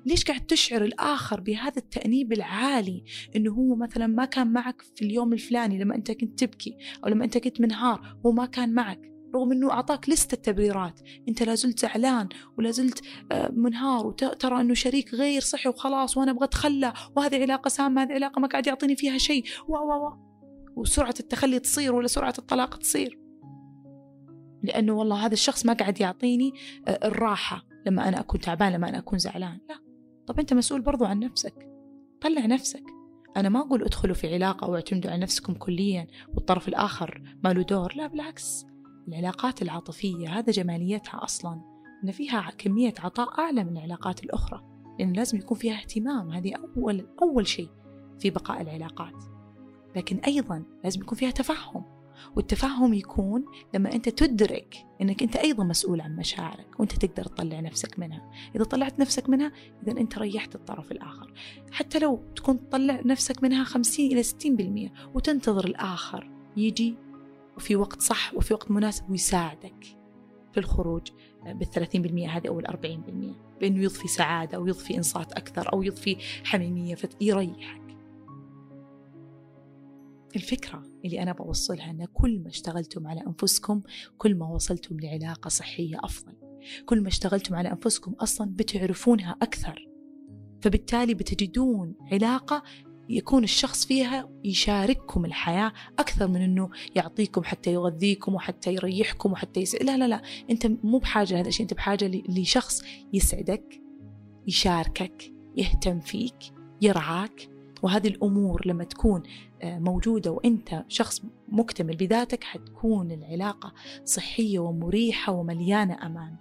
ليش 0.06 0.24
قاعد 0.24 0.46
تشعر 0.46 0.84
الآخر 0.84 1.42
بهذا 1.42 1.78
التأنيب 1.78 2.34
العالي 2.34 3.04
إنه 3.36 3.52
هو 3.52 3.76
مثلا 3.76 4.08
ما 4.08 4.26
كان 4.26 4.54
معك 4.54 4.82
في 4.82 5.06
اليوم 5.06 5.34
الفلاني 5.34 5.80
لما 5.80 5.96
أنت 5.96 6.12
كنت 6.12 6.40
تبكي 6.40 6.78
أو 7.04 7.10
لما 7.10 7.26
أنت 7.26 7.38
كنت 7.38 7.62
منهار 7.62 8.18
هو 8.26 8.32
ما 8.32 8.46
كان 8.46 8.74
معك 8.74 9.12
رغم 9.36 9.52
أنه 9.52 9.72
أعطاك 9.72 10.10
لستة 10.10 10.38
تبريرات. 10.38 11.00
أنت 11.30 11.44
لازلت 11.44 11.80
زعلان 11.80 12.30
ولازلت 12.58 13.02
آه، 13.32 13.52
منهار 13.52 14.08
وترى 14.08 14.62
أنه 14.62 14.74
شريك 14.74 15.14
غير 15.14 15.42
صحي 15.42 15.70
وخلاص 15.70 16.18
وأنا 16.18 16.32
أبغى 16.32 16.46
أتخلى 16.46 16.94
وهذه 17.16 17.42
علاقة 17.42 17.70
سامة 17.70 18.04
هذه 18.04 18.14
علاقة 18.14 18.40
ما 18.40 18.48
قاعد 18.48 18.68
يعطيني 18.68 18.96
فيها 18.96 19.18
شيء. 19.18 19.44
و 19.68 19.74
و 19.74 20.08
و 20.08 20.14
وسرعة 20.76 21.16
التخلي 21.20 21.60
تصير 21.60 21.96
ولا 21.96 22.08
سرعة 22.08 22.34
الطلاق 22.40 22.78
تصير. 22.78 23.23
لأنه 24.64 24.94
والله 24.94 25.26
هذا 25.26 25.34
الشخص 25.34 25.66
ما 25.66 25.74
قاعد 25.74 26.02
يعطيني 26.02 26.54
آه، 26.88 27.08
الراحة 27.08 27.66
لما 27.86 28.08
أنا 28.08 28.20
أكون 28.20 28.40
تعبان 28.40 28.74
لما 28.74 28.90
أنا 28.90 28.98
أكون 28.98 29.20
زعلان. 29.20 29.60
لا. 29.70 29.76
طب 30.28 30.40
أنت 30.40 30.54
مسؤول 30.54 30.82
برضو 30.82 31.06
عن 31.06 31.20
نفسك. 31.20 31.70
طلع 32.22 32.46
نفسك. 32.46 32.84
أنا 33.38 33.50
ما 33.50 33.60
أقول 33.60 33.84
ادخلوا 33.84 34.16
في 34.16 34.34
علاقة 34.34 34.66
أو 34.66 34.76
اعتمدوا 34.76 35.12
على 35.12 35.22
نفسكم 35.22 35.54
كليا 35.54 36.08
والطرف 36.34 36.68
الآخر 36.68 37.38
ما 37.44 37.54
له 37.54 37.62
دور. 37.64 37.94
لا 37.96 38.08
بالعكس. 38.08 38.66
العلاقات 39.08 39.62
العاطفية 39.62 40.40
هذا 40.40 40.52
جماليتها 40.52 41.24
أصلا. 41.24 41.62
إن 42.04 42.12
فيها 42.12 42.52
كمية 42.58 42.94
عطاء 43.00 43.40
أعلى 43.40 43.64
من 43.64 43.78
العلاقات 43.78 44.24
الأخرى. 44.24 44.62
لأن 45.00 45.14
لازم 45.14 45.38
يكون 45.38 45.58
فيها 45.58 45.74
اهتمام. 45.74 46.32
هذه 46.32 46.54
أول 46.56 47.08
أول 47.22 47.48
شيء 47.48 47.70
في 48.20 48.30
بقاء 48.30 48.62
العلاقات. 48.62 49.24
لكن 49.96 50.18
أيضا 50.18 50.64
لازم 50.84 51.02
يكون 51.02 51.18
فيها 51.18 51.32
تفهم 51.32 51.86
والتفهم 52.36 52.94
يكون 52.94 53.46
لما 53.74 53.94
أنت 53.94 54.10
تدرك 54.10 54.86
أنك 55.02 55.24
أنت 55.24 55.36
أيضا 55.36 55.64
مسؤول 55.64 56.02
عن 56.02 56.16
مشاعرك 56.16 56.80
وأنت 56.80 57.06
تقدر 57.06 57.24
تطلع 57.24 57.60
نفسك 57.60 58.00
منها. 58.00 58.32
إذا 58.56 58.64
طلعت 58.64 59.00
نفسك 59.00 59.30
منها 59.30 59.52
إذا 59.84 59.92
أنت 59.92 60.18
ريحت 60.18 60.56
الطرف 60.56 60.92
الآخر. 60.92 61.34
حتى 61.72 62.00
لو 62.00 62.24
تكون 62.36 62.70
تطلع 62.70 63.02
نفسك 63.06 63.44
منها 63.44 63.64
50 63.64 64.06
إلى 64.06 64.24
60% 64.24 64.92
وتنتظر 65.16 65.66
الآخر 65.66 66.30
يجي 66.58 66.96
وفي 67.58 67.76
وقت 67.76 68.02
صح 68.02 68.34
وفي 68.34 68.54
وقت 68.54 68.72
مناسب 68.72 69.10
ويساعدك 69.10 69.86
في 70.54 70.60
الخروج 70.60 71.08
بالثلاثين 71.46 72.02
بالمئة 72.02 72.30
هذه 72.30 72.48
أو 72.48 72.60
الأربعين 72.60 73.02
بالمئة. 73.02 73.36
بأنه 73.62 73.84
يضفي 73.84 74.08
سعادة 74.08 74.58
أو 74.58 74.68
يضفي 74.68 74.98
إنصات 74.98 75.34
أكثر 75.34 75.74
أو 75.74 75.84
يضفي 75.84 76.18
حميمية 76.44 76.96
فيريحك 76.96 77.83
الفكرة 80.36 80.84
اللي 81.06 81.22
أنا 81.24 81.32
بوصلها 81.32 81.92
أن 81.92 82.06
كل 82.06 82.40
ما 82.40 82.50
اشتغلتم 82.50 83.08
على 83.08 83.22
أنفسكم 83.28 83.82
كل 84.18 84.36
ما 84.36 84.48
وصلتم 84.48 85.00
لعلاقة 85.00 85.48
صحية 85.48 85.98
أفضل. 86.04 86.34
كل 86.86 87.02
ما 87.02 87.08
اشتغلتم 87.08 87.56
على 87.56 87.72
أنفسكم 87.72 88.12
أصلا 88.12 88.52
بتعرفونها 88.56 89.36
أكثر. 89.42 89.88
فبالتالي 90.62 91.14
بتجدون 91.14 91.96
علاقة 92.12 92.64
يكون 93.10 93.44
الشخص 93.44 93.86
فيها 93.86 94.30
يشارككم 94.44 95.26
الحياة 95.26 95.74
أكثر 96.00 96.28
من 96.28 96.42
أنه 96.42 96.70
يعطيكم 96.96 97.44
حتى 97.44 97.74
يغذيكم 97.74 98.36
وحتى 98.36 98.74
يريحكم 98.74 99.32
وحتى 99.32 99.60
يسعد 99.60 99.84
لا 99.84 99.98
لا 99.98 100.08
لا 100.08 100.22
أنت 100.50 100.68
مو 100.84 100.98
بحاجة 100.98 101.40
هذا 101.40 101.48
الشيء 101.48 101.64
أنت 101.64 101.74
بحاجة 101.74 102.12
لشخص 102.30 102.84
يسعدك 103.14 103.82
يشاركك 104.48 105.34
يهتم 105.58 106.00
فيك 106.00 106.36
يرعاك. 106.82 107.53
وهذه 107.84 108.08
الأمور 108.08 108.68
لما 108.68 108.84
تكون 108.84 109.24
آه، 109.62 109.80
موجودة 109.80 110.32
وأنت 110.32 110.86
شخص 110.88 111.22
مكتمل 111.48 111.96
بذاتك 111.96 112.44
حتكون 112.44 113.12
العلاقة 113.12 113.74
صحية 114.06 114.60
ومريحة 114.60 115.34
ومليانة 115.34 116.06
أمان. 116.06 116.36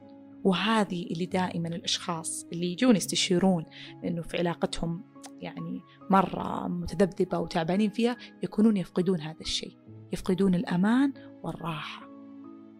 وهذه 0.44 1.06
اللي 1.06 1.26
دائما 1.26 1.68
الأشخاص 1.68 2.46
اللي 2.52 2.72
يجون 2.72 2.96
يستشيرون 2.96 3.64
أنه 4.04 4.22
في 4.22 4.38
علاقتهم 4.38 5.02
يعني 5.40 5.80
مرة 6.10 6.68
متذبذبة 6.68 7.38
وتعبانين 7.38 7.90
فيها 7.90 8.16
يكونون 8.42 8.76
يفقدون 8.76 9.20
هذا 9.20 9.40
الشيء 9.40 9.76
يفقدون 10.12 10.54
الأمان 10.54 11.12
والراحة. 11.42 12.08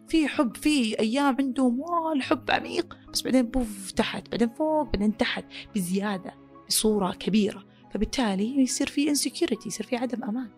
في 0.07 0.27
حب 0.27 0.57
في 0.57 0.99
أيام 0.99 1.35
عندهم 1.39 1.79
واو 1.79 2.11
الحب 2.11 2.51
عميق 2.51 2.97
بس 3.13 3.21
بعدين 3.21 3.45
بوف 3.45 3.91
تحت 3.91 4.31
بعدين 4.31 4.49
فوق 4.49 4.83
بعدين 4.83 5.17
تحت 5.17 5.45
بزيادة 5.75 6.33
بصورة 6.67 7.11
كبيرة. 7.11 7.72
فبالتالي 7.93 8.61
يصير 8.61 8.87
في 8.87 9.15
insecurity 9.15 9.67
يصير 9.67 9.85
في 9.85 9.95
عدم 9.95 10.23
أمان. 10.23 10.49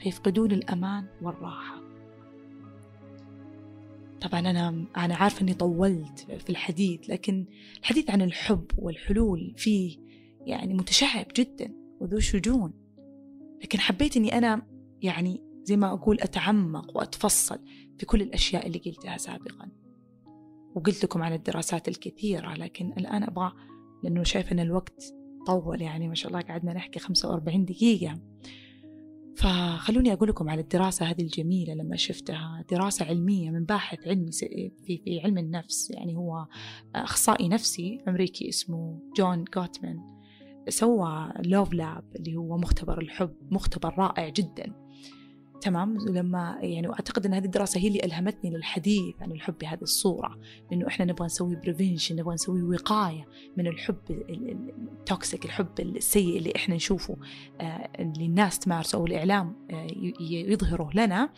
فيفقدون 0.00 0.52
الأمان 0.52 1.06
والراحة. 1.22 1.80
طبعا 4.20 4.40
أنا 4.40 4.86
أنا 4.96 5.16
عارفة 5.16 5.42
إني 5.42 5.54
طولت 5.54 6.26
في 6.38 6.50
الحديث 6.50 7.10
لكن 7.10 7.46
الحديث 7.78 8.10
عن 8.10 8.22
الحب 8.22 8.66
والحلول 8.78 9.54
فيه 9.56 9.96
يعني 10.46 10.74
متشعب 10.74 11.26
جدا 11.36 11.74
وذو 12.00 12.18
شجون. 12.18 12.72
لكن 13.62 13.80
حبيت 13.80 14.16
إني 14.16 14.38
أنا 14.38 14.66
يعني 15.02 15.40
زي 15.62 15.76
ما 15.76 15.92
أقول 15.92 16.20
أتعمق 16.20 16.96
وأتفصل 16.96 17.58
في 17.98 18.06
كل 18.06 18.22
الأشياء 18.22 18.66
اللي 18.66 18.78
قلتها 18.78 19.16
سابقا. 19.16 19.68
وقلت 20.74 21.04
لكم 21.04 21.22
عن 21.22 21.32
الدراسات 21.32 21.88
الكثيرة 21.88 22.54
لكن 22.54 22.92
الآن 22.92 23.22
أبغى 23.22 23.52
لأنه 24.02 24.22
شايف 24.22 24.52
أن 24.52 24.60
الوقت 24.60 25.19
طول 25.46 25.82
يعني 25.82 26.08
ما 26.08 26.14
شاء 26.14 26.32
الله 26.32 26.40
قعدنا 26.40 26.72
نحكي 26.72 26.98
45 26.98 27.64
دقيقة. 27.64 28.18
فخلوني 29.36 30.12
أقول 30.12 30.28
لكم 30.28 30.50
على 30.50 30.60
الدراسة 30.60 31.06
هذه 31.06 31.22
الجميلة 31.22 31.74
لما 31.74 31.96
شفتها 31.96 32.64
دراسة 32.70 33.04
علمية 33.04 33.50
من 33.50 33.64
باحث 33.64 34.08
علمي 34.08 34.32
في, 34.32 34.72
في 35.04 35.20
علم 35.24 35.38
النفس 35.38 35.90
يعني 35.90 36.16
هو 36.16 36.46
أخصائي 36.94 37.48
نفسي 37.48 37.98
أمريكي 38.08 38.48
اسمه 38.48 39.00
جون 39.16 39.44
جوتمان 39.54 40.00
سوى 40.68 41.32
لوف 41.46 41.72
لاب 41.72 42.04
اللي 42.16 42.36
هو 42.36 42.58
مختبر 42.58 43.00
الحب 43.00 43.34
مختبر 43.50 43.98
رائع 43.98 44.28
جدا. 44.28 44.89
تمام؟ 45.60 45.98
لما 45.98 46.58
يعني 46.60 46.88
واعتقد 46.88 47.26
إن 47.26 47.34
هذه 47.34 47.44
الدراسة 47.44 47.80
هي 47.80 47.88
اللي 47.88 48.00
ألهمتني 48.04 48.50
للحديث 48.50 49.14
عن 49.20 49.32
الحب 49.32 49.54
بهذه 49.58 49.82
الصورة 49.82 50.38
انه 50.72 50.86
إحنا 50.86 51.04
نبغى 51.04 51.26
نسوي 51.26 51.56
prevention 51.56 52.16
نبغى 52.16 52.34
نسوي 52.34 52.62
وقاية 52.62 53.26
من 53.56 53.66
الحب 53.66 53.96
ال 54.10 54.32
toxic 54.32 55.44
الحب 55.44 55.80
السيء 55.80 56.38
اللي 56.38 56.52
إحنا 56.56 56.74
نشوفه 56.74 57.16
آه 57.60 57.90
اللي 57.98 58.26
الناس 58.26 58.58
تمارسه 58.58 58.98
أو 58.98 59.06
الإعلام 59.06 59.56
آه 59.70 59.86
يظهره 60.20 60.90
لنا 60.94 61.30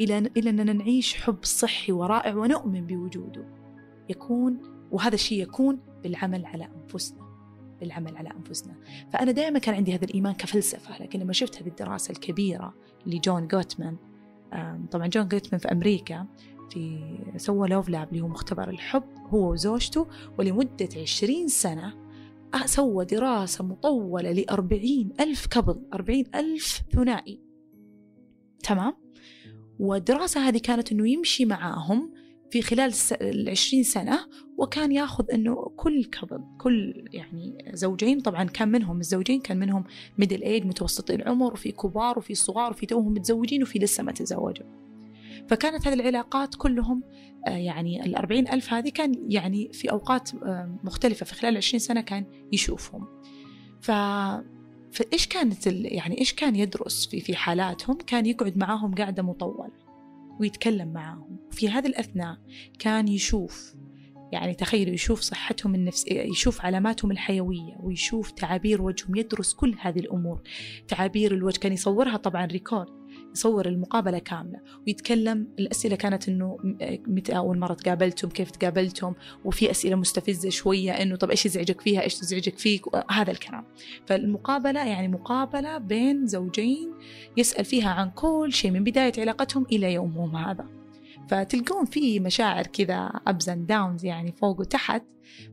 إلى 0.00 0.18
إلى 0.18 0.50
أننا 0.50 0.72
نعيش 0.72 1.14
حب 1.14 1.38
صحي 1.44 1.92
ورائع 1.92 2.34
ونؤمن 2.34 2.86
بوجوده. 2.86 3.44
يكون 4.08 4.58
وهذا 4.90 5.14
الشيء 5.14 5.42
يكون 5.42 5.80
بالعمل 6.02 6.46
على 6.46 6.68
أنفسنا 6.82 7.24
بالعمل 7.80 8.16
على 8.16 8.30
أنفسنا. 8.30 8.74
فأنا 9.12 9.32
دائما 9.32 9.58
كان 9.58 9.74
عندي 9.74 9.94
هذا 9.94 10.04
الإيمان 10.04 10.34
كفلسفة 10.34 11.02
لكن 11.02 11.20
لما 11.20 11.32
شفت 11.32 11.62
هذه 11.62 11.68
الدراسة 11.68 12.12
الكبيرة 12.12 12.74
لجون 13.06 13.48
جوتمان. 13.48 13.96
طبعا 14.90 15.06
جون 15.06 15.28
جوتمان 15.28 15.58
في 15.58 15.72
أمريكا 15.72 16.26
في 16.70 16.98
سوى 17.36 17.68
لوف 17.68 17.88
لاب 17.88 18.08
اللي 18.08 18.20
هو 18.20 18.28
مختبر 18.28 18.70
الحب 18.70 19.02
هو 19.28 19.52
وزوجته 19.52 20.06
ولمدة 20.38 20.88
عشرين 20.96 21.48
سنة 21.48 21.94
سوى 22.64 23.04
دراسة 23.04 23.64
مطولة 23.64 24.32
لأربعين 24.32 25.12
ألف 25.20 25.46
كبل 25.46 25.82
أربعين 25.94 26.24
ألف 26.34 26.82
ثنائي. 26.92 27.40
تمام؟ 28.62 28.94
والدراسة 29.78 30.48
هذه 30.48 30.58
كانت 30.58 30.92
أنه 30.92 31.08
يمشي 31.08 31.44
معاهم 31.44 32.12
في 32.54 32.62
خلال 32.62 32.92
العشرين 33.20 33.82
سنة 33.82 34.20
وكان 34.58 34.92
ياخذ 34.92 35.24
إنه 35.32 35.72
كل 35.76 36.04
كبل 36.04 36.44
كل 36.58 37.08
يعني 37.12 37.70
زوجين 37.72 38.20
طبعا 38.20 38.44
كان 38.44 38.68
منهم 38.68 39.00
الزوجين 39.00 39.40
كان 39.40 39.56
منهم 39.56 39.84
ميدل 40.18 40.42
ايج 40.42 40.66
متوسطي 40.66 41.14
العمر 41.14 41.52
وفي 41.52 41.72
كبار 41.72 42.18
وفي 42.18 42.34
صغار 42.34 42.70
وفي 42.70 42.86
توهم 42.86 43.12
متزوجين 43.12 43.62
وفي 43.62 43.78
لسه 43.78 44.02
ما 44.02 44.12
تزوجوا. 44.12 44.66
فكانت 45.48 45.86
هذه 45.86 45.94
العلاقات 45.94 46.54
كلهم 46.54 47.02
يعني 47.46 48.06
الأربعين 48.06 48.48
ألف 48.48 48.72
هذه 48.72 48.88
كان 48.88 49.14
يعني 49.28 49.72
في 49.72 49.90
أوقات 49.90 50.30
مختلفة 50.84 51.26
في 51.26 51.34
خلال 51.34 51.52
العشرين 51.52 51.80
سنة 51.80 52.00
كان 52.00 52.26
يشوفهم. 52.52 53.06
ف 53.80 53.90
فإيش 54.92 55.26
كانت 55.26 55.66
يعني 55.66 56.18
إيش 56.18 56.34
كان 56.34 56.56
يدرس 56.56 57.06
في 57.06 57.20
في 57.20 57.36
حالاتهم؟ 57.36 57.98
كان 58.06 58.26
يقعد 58.26 58.56
معاهم 58.58 58.94
قعدة 58.94 59.22
مطولة. 59.22 59.83
ويتكلم 60.40 60.92
معاهم. 60.92 61.38
في 61.50 61.68
هذه 61.68 61.86
الأثناء 61.86 62.38
كان 62.78 63.08
يشوف 63.08 63.74
يعني 64.32 64.54
تخيلوا 64.54 64.94
يشوف 64.94 65.20
صحتهم 65.20 65.74
النفسية 65.74 66.20
يشوف 66.20 66.60
علاماتهم 66.60 67.10
الحيوية 67.10 67.76
ويشوف 67.80 68.30
تعابير 68.30 68.82
وجههم 68.82 69.16
يدرس 69.16 69.54
كل 69.54 69.74
هذه 69.80 69.98
الأمور. 69.98 70.42
تعابير 70.88 71.34
الوجه 71.34 71.58
كان 71.58 71.72
يصورها 71.72 72.16
طبعا 72.16 72.46
ريكورد. 72.46 73.03
يصور 73.34 73.66
المقابلة 73.66 74.18
كاملة 74.18 74.60
ويتكلم 74.86 75.48
الأسئلة 75.58 75.96
كانت 75.96 76.28
إنه 76.28 76.58
متى 77.06 77.36
أول 77.36 77.58
مرة 77.58 77.74
تقابلتم 77.74 78.28
كيف 78.28 78.50
تقابلتم 78.50 79.12
وفي 79.44 79.70
أسئلة 79.70 79.96
مستفزة 79.96 80.50
شوية 80.50 80.92
إنه 80.92 81.16
طب 81.16 81.30
إيش 81.30 81.46
يزعجك 81.46 81.80
فيها 81.80 82.02
إيش 82.02 82.14
تزعجك 82.14 82.58
فيك 82.58 82.82
هذا 83.10 83.30
الكلام. 83.30 83.64
فالمقابلة 84.06 84.84
يعني 84.84 85.08
مقابلة 85.08 85.78
بين 85.78 86.26
زوجين 86.26 86.92
يسأل 87.36 87.64
فيها 87.64 87.90
عن 87.90 88.10
كل 88.10 88.52
شيء 88.52 88.70
من 88.70 88.84
بداية 88.84 89.12
علاقتهم 89.18 89.66
إلى 89.72 89.92
يومهم 89.92 90.36
هذا. 90.36 90.66
فتلقون 91.28 91.84
في 91.84 92.20
مشاعر 92.20 92.66
كذا 92.66 93.10
أبز 93.26 93.48
أند 93.48 93.66
داونز 93.66 94.04
يعني 94.04 94.32
فوق 94.32 94.60
وتحت. 94.60 95.02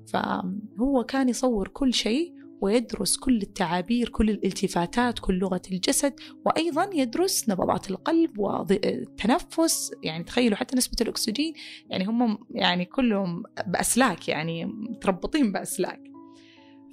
فهو 0.08 1.04
كان 1.08 1.30
يصور 1.30 1.68
كل 1.68 1.94
شيء 1.94 2.41
ويدرس 2.62 3.18
كل 3.18 3.42
التعابير 3.42 4.10
كل 4.10 4.30
الالتفاتات 4.30 5.20
كل 5.20 5.40
لغة 5.40 5.62
الجسد 5.72 6.14
وأيضا 6.46 6.90
يدرس 6.94 7.50
نبضات 7.50 7.92
القلب 7.92 8.40
والتنفس 8.40 9.92
يعني 10.04 10.24
تخيلوا 10.24 10.58
حتى 10.58 10.78
نسبة 10.78 10.96
الأكسجين 11.02 11.54
يعني 11.90 12.06
هم 12.06 12.38
يعني 12.52 12.86
كلهم 12.86 13.44
بأسلاك 13.68 14.30
يعني 14.30 14.66
متربطين 14.66 15.52
بأسلاك. 15.52 16.02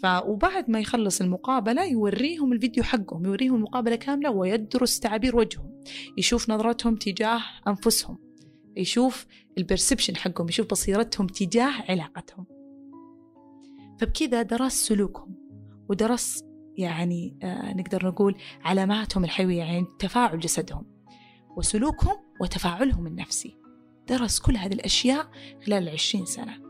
ف 0.03 0.07
وبعد 0.27 0.71
ما 0.71 0.81
يخلص 0.81 1.21
المقابلة 1.21 1.85
يوريهم 1.85 2.53
الفيديو 2.53 2.85
حقهم 2.85 3.25
يوريهم 3.25 3.55
المقابلة 3.55 3.97
كاملة 3.97 4.31
ويدرس 4.31 5.01
تعابير 5.01 5.37
وجههم. 5.37 5.83
يشوف 6.19 6.51
نظرتهم 6.51 6.97
تجاه 6.97 7.41
أنفسهم. 7.69 8.19
يشوف 8.77 9.27
البرسبشن 9.59 10.16
حقهم 10.16 10.49
يشوف 10.49 10.71
بصيرتهم 10.71 11.27
تجاه 11.27 11.73
علاقتهم. 11.89 12.47
فبكذا 14.01 14.43
درس 14.43 14.73
سلوكهم. 14.73 15.38
ودرس 15.89 16.45
يعني 16.76 17.39
آه 17.43 17.74
نقدر 17.74 18.07
نقول 18.07 18.34
علاماتهم 18.62 19.24
الحيوية 19.24 19.59
يعني 19.59 19.86
تفاعل 19.99 20.41
جسدهم 20.41 20.86
وسلوكهم 21.57 22.16
وتفاعلهم 22.41 23.07
النفسي. 23.07 23.57
درس 24.09 24.39
كل 24.39 24.57
هذه 24.57 24.72
الأشياء 24.72 25.30
خلال 25.66 25.82
العشرين 25.82 26.24
سنة. 26.24 26.68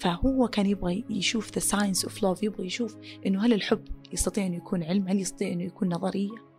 فهو 0.00 0.48
كان 0.48 0.66
يبغى 0.66 1.04
يشوف 1.10 1.58
the 1.58 1.62
science 1.62 2.08
of 2.08 2.12
love 2.12 2.42
يبغى 2.42 2.66
يشوف 2.66 2.96
إنه 3.26 3.46
هل 3.46 3.52
الحب 3.52 3.84
يستطيع 4.12 4.46
أن 4.46 4.54
يكون 4.54 4.82
علم؟ 4.82 5.08
هل 5.08 5.20
يستطيع 5.20 5.52
أنه 5.52 5.64
يكون 5.64 5.88
نظرية؟ 5.88 6.54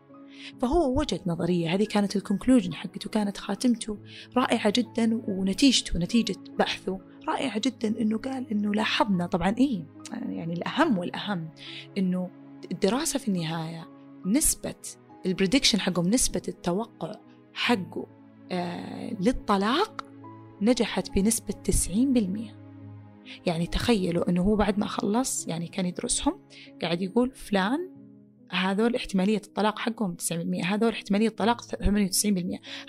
فهو 0.61 0.99
وجد 0.99 1.21
نظرية. 1.25 1.73
هذه 1.73 1.85
كانت 1.85 2.15
الكونكلوجن 2.15 2.73
حقته 2.73 3.09
كانت 3.09 3.37
خاتمته 3.37 3.97
رائعة 4.37 4.73
جدا 4.75 5.21
ونتيجته 5.27 5.99
نتيجة 5.99 6.35
بحثه. 6.59 6.99
رائعة 7.27 7.59
جدا 7.59 8.01
إنه 8.01 8.17
قال 8.17 8.51
إنه 8.51 8.73
لاحظنا 8.73 9.25
طبعا 9.25 9.55
إيه 9.57 9.83
يعني 10.29 10.53
الأهم 10.53 10.97
والأهم 10.97 11.49
إنه 11.97 12.29
الدراسة 12.71 13.19
في 13.19 13.27
النهاية 13.27 13.87
نسبة 14.25 14.75
البريدكشن 15.25 15.79
حقهم 15.79 16.07
نسبة 16.09 16.41
التوقع 16.47 17.15
حقه 17.53 18.07
آه 18.51 19.13
للطلاق 19.19 20.05
نجحت 20.61 21.11
بنسبة 21.11 21.53
90% 22.51 22.55
يعني 23.45 23.67
تخيلوا 23.67 24.29
إنه 24.29 24.41
هو 24.41 24.55
بعد 24.55 24.79
ما 24.79 24.87
خلص 24.87 25.47
يعني 25.47 25.67
كان 25.67 25.85
يدرسهم 25.85 26.39
قاعد 26.81 27.01
يقول 27.01 27.31
فلان 27.31 27.89
هذول 28.51 28.95
احتمالية 28.95 29.41
الطلاق 29.45 29.79
حقهم 29.79 30.15
90% 30.31 30.65
هذول 30.65 30.91
احتمالية 30.91 31.27
الطلاق 31.27 31.61
98% 31.61 31.67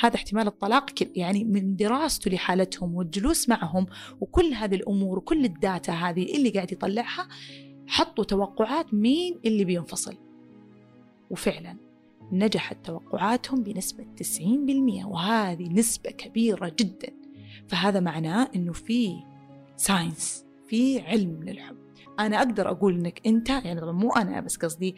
هذا 0.00 0.14
احتمال 0.14 0.46
الطلاق 0.46 0.90
يعني 1.16 1.44
من 1.44 1.76
دراسته 1.76 2.30
لحالتهم 2.30 2.94
والجلوس 2.94 3.48
معهم 3.48 3.86
وكل 4.20 4.52
هذه 4.52 4.74
الأمور 4.74 5.18
وكل 5.18 5.44
ال 5.44 5.54
data 5.54 5.92
هذه 5.92 6.36
اللي 6.36 6.50
قاعد 6.50 6.72
يطلعها 6.72 7.28
حطوا 7.86 8.24
توقعات 8.24 8.94
مين 8.94 9.40
اللي 9.44 9.64
بينفصل. 9.64 10.16
وفعلا 11.30 11.76
نجحت 12.32 12.86
توقعاتهم 12.86 13.62
بنسبة 13.62 14.04
90% 14.04 15.06
وهذه 15.06 15.68
نسبة 15.68 16.10
كبيرة 16.10 16.72
جدا. 16.80 17.12
فهذا 17.68 18.00
معناه 18.00 18.48
إنه 18.56 18.72
في 18.72 19.16
science 19.76 20.44
في 20.68 21.00
علم 21.00 21.42
للحب. 21.42 21.76
أنا 22.18 22.38
أقدر 22.38 22.70
أقول 22.70 22.94
إنك 22.94 23.26
أنت 23.26 23.48
يعني 23.48 23.80
طبعا 23.80 23.92
مو 23.92 24.12
أنا 24.12 24.40
بس 24.40 24.56
قصدي 24.56 24.96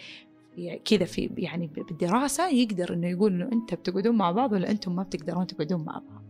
كذا 0.84 1.04
في 1.04 1.30
يعني 1.36 1.66
بالدراسة 1.66 2.48
يقدر 2.48 2.94
إنه 2.94 3.08
يقول 3.08 3.32
إنه 3.34 3.52
أنت 3.52 3.74
بتقعدون 3.74 4.16
مع 4.16 4.30
بعض 4.30 4.52
ولا 4.52 4.70
أنتم 4.70 4.96
ما 4.96 5.02
بتقدرون 5.02 5.46
تقعدون 5.46 5.84
مع 5.84 5.92
بعض. 5.92 6.24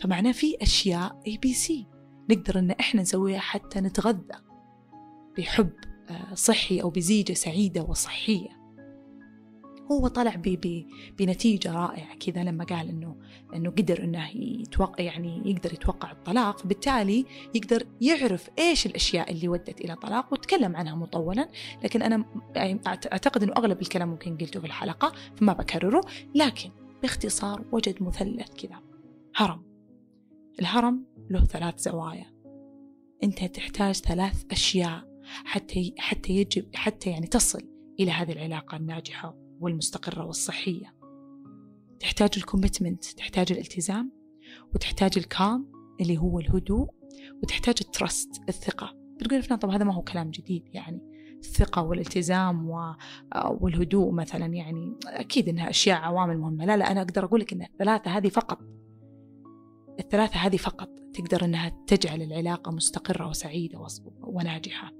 فمعناه 0.00 0.32
في 0.32 0.56
أشياء 0.62 1.20
ABC 1.26 1.86
نقدر 2.30 2.58
إن 2.58 2.70
إحنا 2.70 3.02
نسويها 3.02 3.38
حتى 3.38 3.80
نتغذى 3.80 4.38
بحب 5.38 5.70
آه، 6.10 6.34
صحي 6.34 6.80
أو 6.80 6.90
بزيجة 6.90 7.32
سعيدة 7.32 7.82
وصحية. 7.82 8.61
هو 9.92 10.08
طلع 10.08 10.34
بي 10.34 10.86
بنتيجة 11.18 11.72
رائعة 11.72 12.14
كذا 12.14 12.44
لما 12.44 12.64
قال 12.64 12.88
إنه 12.88 13.16
إنه 13.54 13.70
قدر 13.70 14.04
إنه 14.04 14.28
يتوقع 14.34 15.04
يعني 15.04 15.42
يقدر 15.44 15.72
يتوقع 15.72 16.12
الطلاق 16.12 16.58
فبالتالي 16.58 17.24
يقدر 17.54 17.86
يعرف 18.00 18.50
إيش 18.58 18.86
الأشياء 18.86 19.32
اللي 19.32 19.48
ودت 19.48 19.80
إلى 19.80 19.96
طلاق 19.96 20.32
وتكلم 20.32 20.76
عنها 20.76 20.94
مطولا. 20.94 21.48
لكن 21.84 22.02
أنا 22.02 22.24
يعني 22.56 22.80
أعتقد 22.86 23.42
إنه 23.42 23.52
أغلب 23.52 23.82
الكلام 23.82 24.08
ممكن 24.08 24.36
قلته 24.36 24.60
في 24.60 24.66
الحلقة 24.66 25.12
فما 25.36 25.52
بكرره. 25.52 26.00
لكن 26.34 26.70
باختصار 27.02 27.64
وجد 27.72 28.02
مثلث 28.02 28.54
كذا. 28.54 28.80
هرم. 29.36 29.62
الهرم 30.60 31.04
له 31.30 31.44
ثلاث 31.44 31.78
زوايا. 31.78 32.32
أنت 33.22 33.44
تحتاج 33.44 33.94
ثلاث 33.94 34.44
أشياء 34.50 35.12
حتى 35.44 35.94
حتى 35.98 36.32
يجب 36.32 36.66
حتى 36.74 37.10
يعني 37.10 37.26
تصل 37.26 37.68
إلى 38.00 38.10
هذه 38.10 38.32
العلاقة 38.32 38.76
الناجحة. 38.76 39.41
والمستقرة 39.62 40.24
والصحية. 40.24 40.94
تحتاج 42.00 42.30
الكوميتمنت 42.36 43.04
تحتاج 43.04 43.52
الالتزام 43.52 44.12
وتحتاج 44.74 45.12
الكام 45.16 45.72
اللي 46.00 46.18
هو 46.18 46.38
الهدوء 46.38 46.88
وتحتاج 47.42 47.74
الترست 47.80 48.40
الثقة. 48.48 48.96
بتقول 49.20 49.42
فلان 49.42 49.58
طب 49.58 49.70
هذا 49.70 49.84
ما 49.84 49.94
هو 49.94 50.02
كلام 50.02 50.30
جديد 50.30 50.64
يعني 50.72 51.00
الثقة 51.38 51.82
والالتزام 51.82 52.70
والهدوء 53.60 54.12
مثلا 54.12 54.46
يعني 54.46 54.96
أكيد 55.06 55.48
إنها 55.48 55.70
أشياء 55.70 56.00
عوامل 56.00 56.38
مهمة. 56.38 56.64
لا 56.64 56.76
لا 56.76 56.92
أنا 56.92 57.02
أقدر 57.02 57.24
أقول 57.24 57.40
لك 57.40 57.52
إن 57.52 57.62
الثلاثة 57.62 58.10
هذه 58.10 58.28
فقط. 58.28 58.58
الثلاثة 60.00 60.36
هذه 60.36 60.56
فقط 60.56 60.88
تقدر 61.14 61.44
إنها 61.44 61.68
تجعل 61.86 62.22
العلاقة 62.22 62.72
مستقرة 62.72 63.28
وسعيدة 63.28 63.86
وناجحة. 64.20 64.92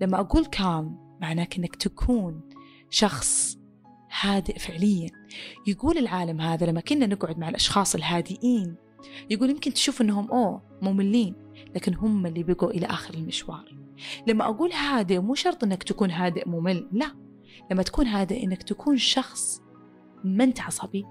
لما 0.00 0.20
أقول 0.20 0.46
كام 0.46 1.16
معناه 1.20 1.48
إنك 1.58 1.76
تكون 1.76 2.40
شخص 2.90 3.58
هادئ 4.20 4.58
فعليا. 4.58 5.10
يقول 5.66 5.98
العالم 5.98 6.40
هذا 6.40 6.66
لما 6.66 6.80
كنا 6.80 7.06
نقعد 7.06 7.38
مع 7.38 7.48
الأشخاص 7.48 7.94
الهادئين 7.94 8.74
يقول 9.30 9.50
يمكن 9.50 9.72
تشوف 9.72 10.00
أنهم 10.00 10.30
أوه 10.30 10.62
مملين 10.82 11.34
لكن 11.74 11.94
هم 11.94 12.26
اللي 12.26 12.42
بقوا 12.42 12.70
إلى 12.70 12.86
آخر 12.86 13.14
المشوار. 13.14 13.76
لما 14.26 14.44
أقول 14.44 14.72
هادئ 14.72 15.18
مو 15.18 15.34
شرط 15.34 15.64
أنك 15.64 15.82
تكون 15.82 16.10
هادئ 16.10 16.48
ممل 16.48 16.88
لا. 16.92 17.14
لما 17.70 17.82
تكون 17.82 18.06
هادئ 18.06 18.44
أنك 18.44 18.62
تكون 18.62 18.96
شخص 18.96 19.62
ما 20.24 20.44
أنت 20.44 20.60
عصبي 20.60 21.06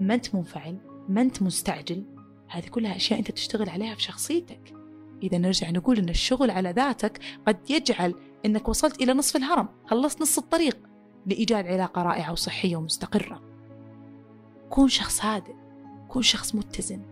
ما 0.00 0.14
أنت 0.14 0.34
منفعل 0.34 0.78
ما 1.08 1.20
أنت 1.20 1.42
مستعجل. 1.42 2.04
هذه 2.48 2.68
كلها 2.68 2.96
أشياء 2.96 3.18
أنت 3.18 3.30
تشتغل 3.30 3.68
عليها 3.68 3.94
في 3.94 4.02
شخصيتك. 4.02 4.74
إذا 5.22 5.38
نرجع 5.38 5.70
نقول 5.70 5.98
أن 5.98 6.08
الشغل 6.08 6.50
على 6.50 6.70
ذاتك 6.70 7.20
قد 7.46 7.70
يجعل 7.70 8.14
أنك 8.46 8.68
وصلت 8.68 9.02
إلى 9.02 9.12
نصف 9.12 9.36
الهرم 9.36 9.68
خلصت 9.86 10.22
نص 10.22 10.38
الطريق. 10.38 10.89
لإيجاد 11.26 11.66
علاقة 11.66 12.02
رائعة 12.02 12.32
وصحية 12.32 12.76
ومستقرة. 12.76 13.42
كون 14.70 14.88
شخص 14.88 15.24
هادئ 15.24 15.54
كون 16.08 16.22
شخص 16.22 16.54
متزن. 16.54 17.02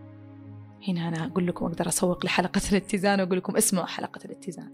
هنا 0.87 1.07
أنا 1.07 1.25
أقول 1.25 1.47
لكم 1.47 1.65
أقدر 1.65 1.87
أسوق 1.87 2.25
لحلقة 2.25 2.61
الاتزان 2.71 3.21
وأقول 3.21 3.37
لكم 3.37 3.57
اسمعوا 3.57 3.85
حلقة 3.85 4.25
الاتزان. 4.25 4.71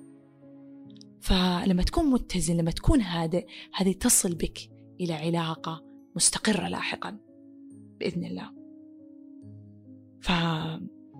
فلما 1.22 1.84
تكون 1.84 2.06
متزن 2.06 2.58
لما 2.58 2.72
تكون 2.72 3.02
هادئ 3.02 3.48
هذه 3.74 3.92
تصل 3.92 4.36
بك 4.36 4.60
إلى 5.00 5.14
علاقة 5.14 5.84
مستقرة 6.16 6.68
لاحقا 6.68 7.18
بإذن 8.00 8.26
الله. 8.26 8.52
ف 10.22 10.32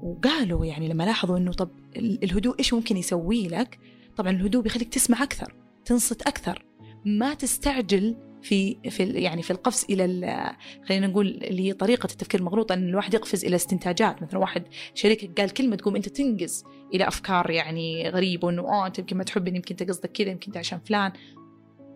وقالوا 0.04 0.66
يعني 0.66 0.88
لما 0.88 1.04
لاحظوا 1.04 1.38
إنه 1.38 1.52
طب 1.52 1.70
الهدوء 1.96 2.60
إيش 2.60 2.74
ممكن 2.74 2.98
يسوي 2.98 3.48
لك؟ 3.48 3.80
طبعا 4.18 4.32
الهدوء 4.32 4.62
بيخليك 4.64 4.94
تسمع 4.94 5.24
أكثر 5.24 5.56
تنصت 5.86 6.22
أكثر. 6.22 6.65
ما 7.06 7.34
تستعجل 7.34 8.16
في 8.42 8.78
في 8.90 9.04
يعني 9.04 9.42
في 9.42 9.52
القفز 9.52 9.86
إلى 9.90 10.56
خلينا 10.88 11.08
نقول 11.08 11.28
اللي 11.28 11.68
هي 11.68 11.74
طريقة 11.74 12.06
التفكير 12.06 12.40
المغلوطه 12.40 12.74
أن 12.74 12.90
الواحد 12.90 13.14
يقفز 13.14 13.46
إلى 13.46 13.56
استنتاجات. 13.56 14.24
مثلا 14.24 14.40
واحد 14.40 14.64
شريكك 14.94 15.40
قال 15.40 15.50
كلمة 15.50 15.76
تقوم 15.76 15.96
أنت 15.96 16.10
تنقز 16.10 16.64
إلى 16.94 17.08
أفكار 17.08 17.50
يعني 17.50 18.10
غريبة 18.10 18.50
إنه 18.50 18.62
آه 18.62 18.88
أنت 18.88 19.00
يمكن 19.00 19.18
ما 19.18 19.24
تحبني 19.24 19.56
يمكن 19.56 19.76
انت 19.82 19.90
قصدك 19.90 20.12
كذا 20.12 20.30
يمكن 20.30 20.46
أنت 20.48 20.58
عشان 20.58 20.80
فلان. 20.80 21.12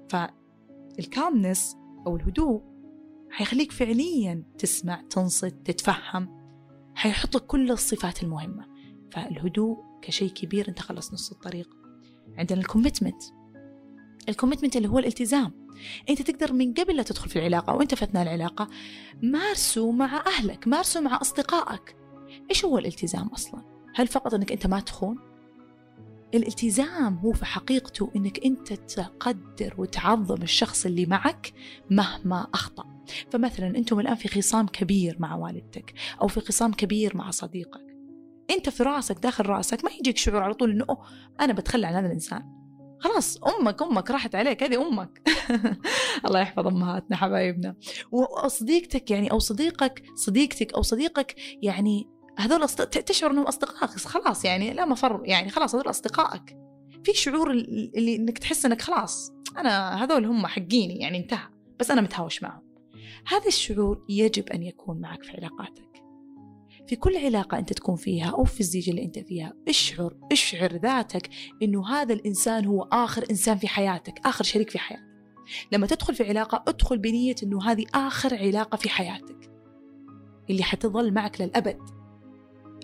فالكامنس 0.09 1.75
أو 2.07 2.15
الهدوء 2.15 2.61
حيخليك 3.31 3.71
فعليا 3.71 4.43
تسمع 4.57 5.01
تنصت 5.09 5.55
تتفهم 5.65 6.39
حيحط 6.95 7.35
لك 7.35 7.45
كل 7.45 7.71
الصفات 7.71 8.23
المهمة. 8.23 8.65
فالهدوء 9.11 9.77
كشيء 10.01 10.29
كبير 10.29 10.69
أنت 10.69 10.79
خلص 10.79 11.13
نص 11.13 11.31
الطريق. 11.31 11.69
عندنا 12.37 12.59
ال 12.59 12.65
commitment 12.65 13.23
ال 14.29 14.34
commitment 14.34 14.75
اللي 14.75 14.87
هو 14.87 14.99
الالتزام. 14.99 15.69
أنت 16.09 16.21
تقدر 16.21 16.53
من 16.53 16.73
قبل 16.73 16.95
لا 16.95 17.03
تدخل 17.03 17.29
في 17.29 17.39
العلاقة 17.39 17.75
وأنت 17.75 17.95
في 17.95 18.03
اثناء 18.03 18.23
العلاقة 18.23 18.67
مارسه 19.23 19.91
مع 19.91 20.23
أهلك 20.27 20.67
مارسه 20.67 21.01
مع 21.01 21.21
أصدقائك. 21.21 21.95
إيش 22.49 22.65
هو 22.65 22.77
الالتزام 22.77 23.27
أصلا؟ 23.27 23.61
هل 23.95 24.07
فقط 24.07 24.33
أنك 24.33 24.51
أنت 24.51 24.67
ما 24.67 24.79
تخون؟ 24.79 25.17
الالتزام 26.33 27.17
هو 27.17 27.31
في 27.31 27.45
حقيقته 27.45 28.11
أنك 28.15 28.45
أنت 28.45 28.73
تقدر 28.73 29.75
وتعظم 29.77 30.41
الشخص 30.41 30.85
اللي 30.85 31.05
معك 31.05 31.53
مهما 31.89 32.47
أخطأ. 32.53 32.85
فمثلا 33.31 33.67
أنتم 33.67 33.99
الآن 33.99 34.15
في 34.15 34.27
خصام 34.27 34.67
كبير 34.67 35.15
مع 35.19 35.35
والدتك 35.35 35.93
أو 36.21 36.27
في 36.27 36.39
خصام 36.39 36.73
كبير 36.73 37.17
مع 37.17 37.31
صديقك. 37.31 37.95
أنت 38.49 38.69
في 38.69 38.83
راسك 38.83 39.19
داخل 39.19 39.45
راسك 39.45 39.85
ما 39.85 39.91
يجيك 39.91 40.17
شعور 40.17 40.43
على 40.43 40.53
طول 40.53 40.71
إنه 40.71 40.97
أنا 41.41 41.53
بتخلى 41.53 41.87
عن 41.87 41.93
هذا 41.93 42.07
الإنسان. 42.07 42.58
خلاص 42.99 43.37
أمك 43.37 43.81
أمك 43.81 44.11
راحت 44.11 44.35
عليك 44.35 44.63
هذه 44.63 44.87
أمك. 44.87 45.21
الله 46.25 46.39
يحفظ 46.39 46.67
أمهاتنا 46.67 47.17
حبايبنا. 47.17 47.75
وصديقتك 48.11 49.11
يعني 49.11 49.31
أو 49.31 49.39
صديقك 49.39 50.03
صديقتك 50.15 50.73
أو 50.73 50.81
صديقك 50.81 51.35
يعني 51.61 52.09
هذول 52.37 52.69
تشعر 52.69 53.31
إنهم 53.31 53.43
أصدقائك 53.45 53.89
خلاص 53.89 54.45
يعني 54.45 54.73
لا 54.73 54.85
مفر 54.85 55.21
يعني 55.25 55.49
خلاص 55.49 55.75
هذول 55.75 55.89
أصدقائك. 55.89 56.57
في 57.03 57.13
شعور 57.13 57.51
اللي 57.51 58.15
إنك 58.15 58.37
تحس 58.37 58.65
إنك 58.65 58.81
خلاص 58.81 59.33
أنا 59.57 60.03
هذول 60.03 60.25
هم 60.25 60.47
حقيني 60.47 60.99
يعني 60.99 61.17
انتهى 61.17 61.47
بس 61.79 61.91
أنا 61.91 62.01
متهاوش 62.01 62.43
معهم. 62.43 62.69
هذا 63.27 63.47
الشعور 63.47 64.05
يجب 64.09 64.49
أن 64.49 64.63
يكون 64.63 65.01
معك 65.01 65.23
في 65.23 65.31
علاقاتك. 65.31 65.88
في 66.89 66.95
كل 66.95 67.17
علاقة 67.17 67.57
أنت 67.59 67.73
تكون 67.73 67.95
فيها 67.95 68.29
أو 68.29 68.43
في 68.43 68.59
الزيجة 68.59 68.91
اللي 68.91 69.03
أنت 69.03 69.19
فيها 69.19 69.53
اشعر 69.67 70.15
اشعر 70.31 70.73
ذاتك 70.73 71.29
أنه 71.63 71.89
هذا 71.89 72.13
الإنسان 72.13 72.65
هو 72.65 72.81
آخر 72.81 73.25
إنسان 73.29 73.57
في 73.57 73.67
حياتك 73.67 74.19
آخر 74.25 74.43
شريك 74.43 74.69
في 74.69 74.79
حياتك. 74.79 75.03
لما 75.71 75.87
تدخل 75.87 76.15
في 76.15 76.23
علاقة 76.23 76.63
ادخل 76.67 76.97
بنية 76.97 77.35
أنه 77.43 77.71
هذه 77.71 77.85
آخر 77.95 78.35
علاقة 78.35 78.75
في 78.75 78.89
حياتك 78.89 79.51
اللي 80.49 80.63
حتظل 80.63 81.13
معك 81.13 81.41
للأبد. 81.41 81.79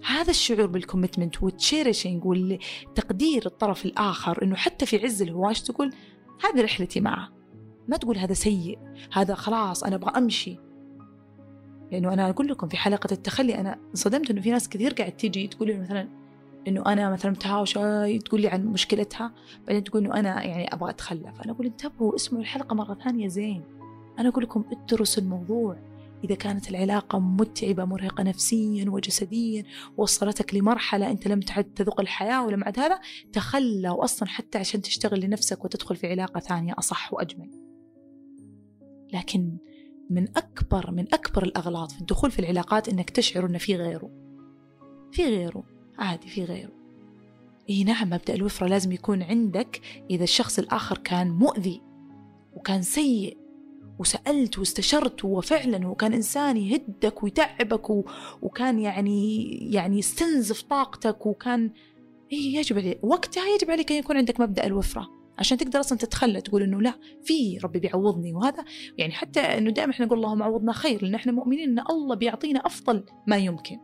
هذا 0.05 0.29
الشعور 0.29 0.65
بال 0.65 0.78
commitment 0.78 1.43
وال 1.43 1.57
cherishing 1.57 2.25
والتقدير 2.25 3.45
الطرف 3.45 3.85
الآخر 3.85 4.43
أنه 4.43 4.55
حتى 4.55 4.85
في 4.85 5.03
عز 5.03 5.21
الهواش 5.21 5.61
تقول 5.61 5.89
هذه 6.43 6.61
رحلتي 6.61 6.99
معه. 6.99 7.29
ما 7.87 7.97
تقول 7.97 8.17
هذا 8.17 8.33
سيء 8.33 8.79
هذا 9.11 9.35
خلاص 9.35 9.83
أنا 9.83 9.95
أبغى 9.95 10.17
أمشي. 10.17 10.64
لأنه 11.91 12.13
أنا 12.13 12.29
أقول 12.29 12.47
لكم 12.47 12.67
في 12.67 12.77
حلقة 12.77 13.07
التخلي 13.11 13.55
أنا 13.55 13.79
انصدمت 13.89 14.31
إنه 14.31 14.41
في 14.41 14.51
ناس 14.51 14.69
كثير 14.69 14.93
قاعد 14.93 15.11
تيجي 15.11 15.47
تقول 15.47 15.67
لي 15.67 15.79
مثلا 15.79 16.07
إنه 16.67 16.85
أنا 16.85 17.09
مثلا 17.09 17.31
متهاوشة 17.31 18.17
تقول 18.17 18.41
لي 18.41 18.47
عن 18.47 18.65
مشكلتها 18.65 19.31
بعدين 19.67 19.83
تقول 19.83 20.05
إنه 20.05 20.19
أنا 20.19 20.43
يعني 20.43 20.73
أبغى 20.73 20.89
أتخلى. 20.89 21.33
فأنا 21.39 21.51
أقول 21.51 21.65
انتبهوا 21.65 22.15
اسمعوا 22.15 22.43
الحلقة 22.43 22.75
مرة 22.75 22.93
ثانية 23.03 23.27
زين. 23.27 23.63
أنا 24.19 24.29
أقول 24.29 24.43
لكم 24.43 24.63
ادرسوا 24.71 25.23
الموضوع. 25.23 25.77
إذا 26.23 26.35
كانت 26.35 26.69
العلاقة 26.69 27.19
متعبة 27.19 27.85
مرهقة 27.85 28.23
نفسيا 28.23 28.89
وجسديا 28.89 29.63
وصلتك 29.97 30.55
لمرحلة 30.55 31.11
أنت 31.11 31.27
لم 31.27 31.39
تعد 31.39 31.63
تذوق 31.63 31.99
الحياة 31.99 32.45
ولم 32.45 32.63
عد 32.63 32.79
هذا 32.79 32.99
تخلى 33.33 33.89
وأصلا 33.89 34.29
حتى 34.29 34.57
عشان 34.57 34.81
تشتغل 34.81 35.19
لنفسك 35.19 35.65
وتدخل 35.65 35.95
في 35.95 36.07
علاقة 36.07 36.39
ثانية 36.39 36.73
أصح 36.79 37.13
وأجمل. 37.13 37.49
لكن 39.13 39.57
من 40.09 40.27
أكبر 40.37 40.91
من 40.91 41.13
أكبر 41.13 41.43
الأغلاط 41.43 41.91
في 41.91 42.01
الدخول 42.01 42.31
في 42.31 42.39
العلاقات 42.39 42.89
إنك 42.89 43.09
تشعر 43.09 43.45
إن 43.45 43.57
في 43.57 43.75
غيره. 43.75 44.09
في 45.11 45.23
غيره. 45.23 45.63
عادي 45.97 46.27
في 46.27 46.43
غيره. 46.43 46.71
إي 47.69 47.83
نعم 47.83 48.09
مبدأ 48.09 48.33
الوفرة 48.33 48.67
لازم 48.67 48.91
يكون 48.91 49.23
عندك 49.23 49.81
إذا 50.09 50.23
الشخص 50.23 50.59
الآخر 50.59 50.97
كان 50.97 51.31
مؤذي 51.31 51.81
وكان 52.53 52.81
سيء 52.81 53.37
وسألت 53.99 54.59
واستشرت 54.59 55.25
وفعلا 55.25 55.87
وكان 55.87 56.13
إنسان 56.13 56.57
يهدك 56.57 57.23
ويتعبك. 57.23 57.89
وكان 58.41 58.79
يعني 58.79 59.47
يعني 59.73 59.99
يستنزف 59.99 60.61
طاقتك 60.61 61.25
وكان 61.25 61.71
إيه 62.31 62.57
يجب 62.57 62.77
عليك 62.77 62.99
وقتها 63.03 63.43
يجب 63.55 63.71
عليك 63.71 63.91
أن 63.91 63.97
يكون 63.97 64.17
عندك 64.17 64.39
مبدأ 64.39 64.65
الوفرة. 64.65 65.09
عشان 65.39 65.57
تقدر 65.57 65.79
أصلا 65.79 65.97
تتخلى 65.97 66.41
تقول 66.41 66.63
إنه 66.63 66.81
لا 66.81 66.93
في 67.23 67.57
ربي 67.63 67.79
بيعوضني 67.79 68.33
وهذا. 68.33 68.65
يعني 68.97 69.13
حتى 69.13 69.39
إنه 69.39 69.71
دائما 69.71 69.91
إحنا 69.91 70.05
نقول 70.05 70.17
اللهم 70.17 70.43
عوضنا 70.43 70.73
خير 70.73 71.03
لأن 71.03 71.15
إحنا 71.15 71.31
مؤمنين 71.31 71.69
إن 71.69 71.85
الله 71.89 72.15
بيعطينا 72.15 72.59
أفضل 72.65 73.03
ما 73.27 73.37
يمكن. 73.37 73.77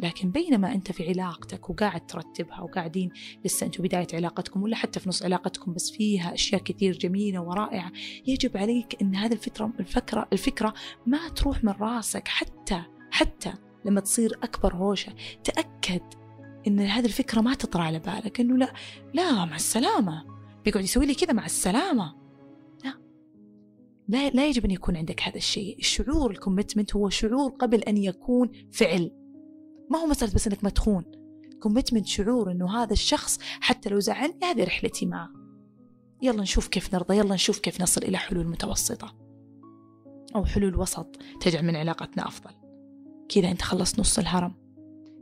لكن 0.00 0.30
بينما 0.30 0.74
أنت 0.74 0.92
في 0.92 1.08
علاقتك 1.08 1.70
وقاعد 1.70 2.06
ترتبها 2.06 2.60
وقاعدين 2.60 3.10
لسه 3.44 3.66
أنتم 3.66 3.82
بداية 3.82 4.06
علاقتكم 4.14 4.62
ولا 4.62 4.76
حتى 4.76 5.00
في 5.00 5.08
نص 5.08 5.22
علاقتكم 5.22 5.72
بس 5.72 5.90
فيها 5.90 6.34
أشياء 6.34 6.62
كثير 6.62 6.98
جميلة 6.98 7.40
ورائعة 7.42 7.92
يجب 8.26 8.56
عليك 8.56 9.02
إن 9.02 9.14
هذه 9.14 9.32
الفترة 9.32 9.72
الفكرة 9.80 10.28
الفكرة 10.32 10.74
ما 11.06 11.28
تروح 11.28 11.64
من 11.64 11.72
راسك. 11.72 12.28
حتى 12.28 12.82
حتى 13.10 13.52
لما 13.84 14.00
تصير 14.00 14.38
أكبر 14.42 14.74
هوشة 14.74 15.14
تأكد 15.44 16.02
إن 16.66 16.80
هذه 16.80 17.06
الفكرة 17.06 17.40
ما 17.40 17.54
تطرى 17.54 17.82
على 17.82 17.98
بالك 17.98 18.40
إنه 18.40 18.56
لا 18.56 18.72
لا 19.14 19.44
مع 19.44 19.56
السلامة. 19.56 20.33
بيقعد 20.64 20.84
يسوي 20.84 21.06
لي 21.06 21.14
كذا 21.14 21.32
مع 21.32 21.46
السلامة. 21.46 22.14
لا. 22.84 22.94
لا, 24.08 24.30
لا 24.30 24.48
يجب 24.48 24.64
أن 24.64 24.70
يكون 24.70 24.96
عندك 24.96 25.22
هذا 25.22 25.36
الشيء. 25.36 25.78
الشعور 25.78 26.30
ال 26.30 26.36
commitment 26.36 26.96
هو 26.96 27.08
شعور 27.08 27.50
قبل 27.50 27.80
أن 27.80 27.96
يكون 27.96 28.50
فعل. 28.72 29.10
ما 29.90 29.98
هو 29.98 30.06
مسألة 30.06 30.34
بس 30.34 30.46
إنك 30.46 30.64
ما 30.64 30.71
تخون 30.71 31.04
commitment 31.60 32.06
شعور 32.06 32.52
إنه 32.52 32.82
هذا 32.82 32.92
الشخص 32.92 33.38
حتى 33.40 33.88
لو 33.88 34.00
زعلني 34.00 34.44
هذه 34.44 34.64
رحلتي 34.64 35.06
معه. 35.06 35.30
يلا 36.22 36.42
نشوف 36.42 36.68
كيف 36.68 36.94
نرضى 36.94 37.16
يلا 37.16 37.34
نشوف 37.34 37.58
كيف 37.58 37.80
نصل 37.80 38.02
إلى 38.02 38.18
حلول 38.18 38.46
متوسطة. 38.46 39.14
أو 40.36 40.44
حلول 40.44 40.76
وسط 40.76 41.16
تجعل 41.40 41.64
من 41.64 41.76
علاقتنا 41.76 42.28
أفضل. 42.28 42.50
كذا 43.28 43.50
أنت 43.50 43.62
خلصت 43.62 44.00
نص 44.00 44.18
الهرم. 44.18 44.54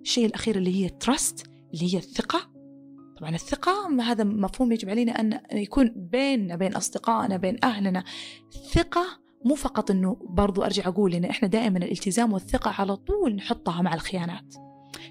الشيء 0.02 0.26
الأخير 0.26 0.56
اللي 0.56 0.74
هي 0.74 0.86
التراست 0.86 1.46
اللي 1.74 1.94
هي 1.94 1.98
الثقة 1.98 2.51
طبعا 3.22 3.34
الثقة 3.34 4.02
هذا 4.02 4.24
مفهوم 4.24 4.72
يجب 4.72 4.90
علينا 4.90 5.20
أن 5.20 5.40
يكون 5.52 5.92
بيننا 5.96 6.56
بين 6.56 6.74
أصدقائنا 6.74 7.36
بين 7.36 7.56
أهلنا. 7.64 8.04
ثقة 8.72 9.04
مو 9.44 9.54
فقط 9.54 9.90
أنه 9.90 10.16
برضو 10.20 10.62
أرجع 10.62 10.88
أقول 10.88 11.14
إن 11.14 11.24
إحنا 11.24 11.48
دائما 11.48 11.78
الالتزام 11.78 12.32
والثقة 12.32 12.74
على 12.78 12.96
طول 12.96 13.34
نحطها 13.34 13.82
مع 13.82 13.94
الخيانات. 13.94 14.54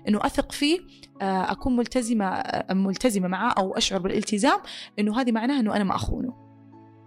إنه 0.07 0.19
أثق 0.25 0.51
فيه 0.51 0.79
آه، 1.21 1.51
أكون 1.51 1.75
ملتزمة 1.75 2.25
آه، 2.25 2.73
ملتزمة 2.73 3.27
معاه 3.27 3.53
أو 3.57 3.77
أشعر 3.77 3.99
بالالتزام 3.99 4.59
إنه 4.99 5.21
هذه 5.21 5.31
معناها 5.31 5.59
إنه 5.59 5.75
أنا 5.75 5.83
ما 5.83 5.95
أخونه. 5.95 6.33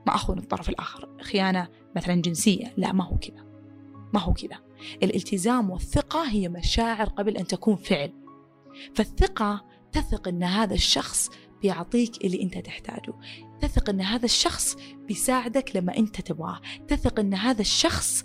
ما 0.07 0.15
اخون 0.15 0.39
الطرف 0.39 0.69
الآخر. 0.69 1.09
خيانة 1.23 1.69
مثلا 1.97 2.15
جنسية. 2.15 2.75
لا 2.77 2.93
ما 2.93 3.05
هو 3.05 3.17
كذا. 3.17 3.45
ما 4.15 4.21
هو 4.21 4.33
كذا. 4.33 4.59
الالتزام 5.03 5.71
والثقة 5.71 6.29
هي 6.29 6.49
مشاعر 6.49 7.09
قبل 7.09 7.37
أن 7.37 7.47
تكون 7.47 7.77
فعل. 7.77 8.13
فالثقة 8.95 9.74
تثق 9.95 10.29
إن 10.29 10.43
هذا 10.43 10.75
الشخص 10.75 11.31
بيعطيك 11.63 12.25
اللي 12.25 12.43
أنت 12.43 12.59
تحتاجه. 12.59 13.13
تثق 13.61 13.91
إن 13.91 14.01
هذا 14.01 14.25
الشخص 14.25 14.77
بيساعدك 15.09 15.77
لما 15.77 15.97
أنت 15.97 16.21
تبغاه. 16.21 16.61
تثق 16.89 17.21
إن 17.21 17.35
هذا 17.35 17.61
الشخص 17.61 18.25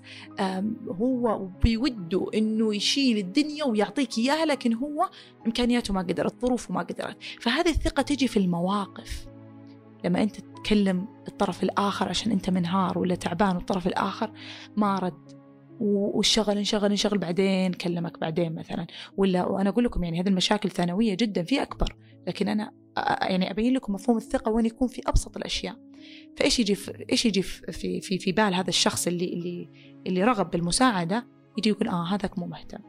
هو 1.02 1.50
بيوده 1.64 2.28
إنه 2.34 2.76
يشيل 2.76 3.18
الدنيا 3.18 3.66
ويعطيك 3.66 4.18
إياها 4.18 4.46
لكن 4.46 4.74
هو 4.74 5.10
إمكانياته 5.46 5.94
ما 5.94 6.02
قدرت 6.02 6.42
ظروفه 6.42 6.74
ما 6.74 6.82
قدرت. 6.82 7.18
فهذه 7.42 7.70
الثقة 7.70 8.02
تجي 8.02 8.28
في 8.28 8.38
المواقف. 8.38 9.28
لما 10.06 10.24
أنت 10.24 10.36
تكلم 10.40 11.08
الطرف 11.28 11.64
الآخر 11.64 12.10
عشان 12.10 12.32
أنت 12.32 12.50
منهار 12.50 13.00
ولا 13.00 13.16
تعبان 13.16 13.56
والطرف 13.56 13.88
الآخر 13.88 14.32
ما 14.78 15.00
رد. 15.00 15.39
والشغل 15.80 16.58
انشغل 16.58 16.92
انشغل 16.92 17.18
بعدين 17.18 17.74
كلمك 17.74 18.20
بعدين 18.20 18.56
مثلا. 18.56 18.88
ولا 19.18 19.46
وأنا 19.46 19.70
أقول 19.70 19.84
لكم 19.84 20.04
يعني 20.04 20.22
هذه 20.22 20.28
المشاكل 20.28 20.70
ثانوية 20.70 21.16
جدا 21.16 21.44
في 21.44 21.62
أكبر. 21.62 21.96
لكن 22.28 22.48
أنا 22.48 22.72
يعني 23.22 23.52
أبين 23.52 23.74
لكم 23.74 23.94
مفهوم 23.94 24.18
الثقة 24.18 24.52
وين 24.52 24.66
يكون 24.66 24.88
في 24.88 25.02
أبسط 25.08 25.38
الأشياء. 25.38 25.76
فإيش 26.38 26.60
يجي 26.60 26.76
في 26.76 27.06
إيش 27.12 27.26
يجي 27.26 27.42
في 27.42 28.02
في 28.02 28.18
في 28.20 28.32
بال 28.32 28.54
هذا 28.54 28.70
الشخص 28.70 29.08
اللي 29.08 29.34
اللي 29.34 29.70
اللي 30.08 30.24
رغب 30.24 30.52
بالمساعدة؟ 30.52 31.28
يجي 31.58 31.70
يقول 31.70 31.88
آه 31.88 32.06
هذاك 32.08 32.40
مو 32.40 32.46
مهتم. 32.46 32.80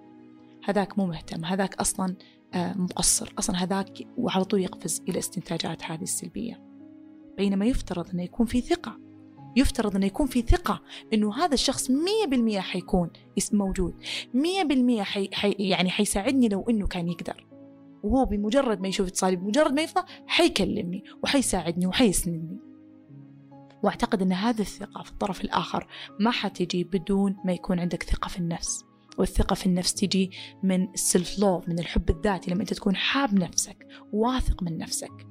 هذاك 0.65 0.99
مو 0.99 1.07
مهتم. 1.07 1.45
هذاك 1.45 1.75
أصلا 1.75 2.17
آه 2.55 2.75
مقصر. 2.79 3.33
أصلا 3.39 3.57
هذاك 3.57 3.99
وعلى 4.17 4.45
طول 4.45 4.61
يقفز 4.61 5.03
إلى 5.09 5.19
استنتاجات 5.19 5.85
هذه 5.85 6.03
السلبية. 6.03 6.63
بينما 7.37 7.67
يفترض 7.67 8.11
إنه 8.11 8.23
يكون 8.23 8.47
في 8.47 8.61
ثقة. 8.61 9.10
يفترض 9.57 9.97
أنه 9.97 10.07
يكون 10.07 10.27
في 10.27 10.43
ثقة 10.43 10.83
أنه 11.15 11.37
هذا 11.37 11.55
الشخص 11.55 11.91
مية 11.91 12.27
بالمية 12.27 12.61
حيكون 12.61 13.11
موجود. 13.53 13.95
مية 14.35 14.63
بالمية 14.63 15.03
حي 15.03 15.29
حي 15.33 15.53
يعني 15.59 15.91
حيساعدني 15.91 16.49
لو 16.49 16.65
أنه 16.71 16.87
كان 16.87 17.09
يقدر. 17.09 17.47
وهو 18.03 18.25
بمجرد 18.25 18.81
ما 18.81 18.89
يشوف 18.89 19.09
اتصالي 19.09 19.37
بمجرد 19.37 19.73
ما 19.73 19.83
يفضى 19.83 20.07
حيكلمني 20.27 21.05
وحيساعدني 21.23 21.87
وحيسندني. 21.87 22.59
وأعتقد 23.83 24.23
أن 24.23 24.33
هذه 24.33 24.61
الثقة 24.61 25.03
في 25.03 25.11
الطرف 25.11 25.41
الآخر 25.41 25.87
ما 26.21 26.31
حتجي 26.31 26.85
بدون 26.85 27.37
ما 27.45 27.53
يكون 27.53 27.81
عندك 27.81 28.03
ثقة 28.03 28.29
في 28.29 28.39
النفس. 28.39 28.85
والثقة 29.19 29.55
في 29.55 29.67
النفس 29.67 29.95
تجي 29.95 30.31
من 30.63 30.89
السلف 30.93 31.39
لوف 31.39 31.69
من 31.69 31.79
الحب 31.79 32.11
الذاتي. 32.11 32.51
لما 32.51 32.61
أنت 32.61 32.75
تكون 32.75 32.97
حاب 32.97 33.35
نفسك 33.35 33.87
واثق 34.13 34.63
من 34.63 34.79
نفسك 34.79 35.27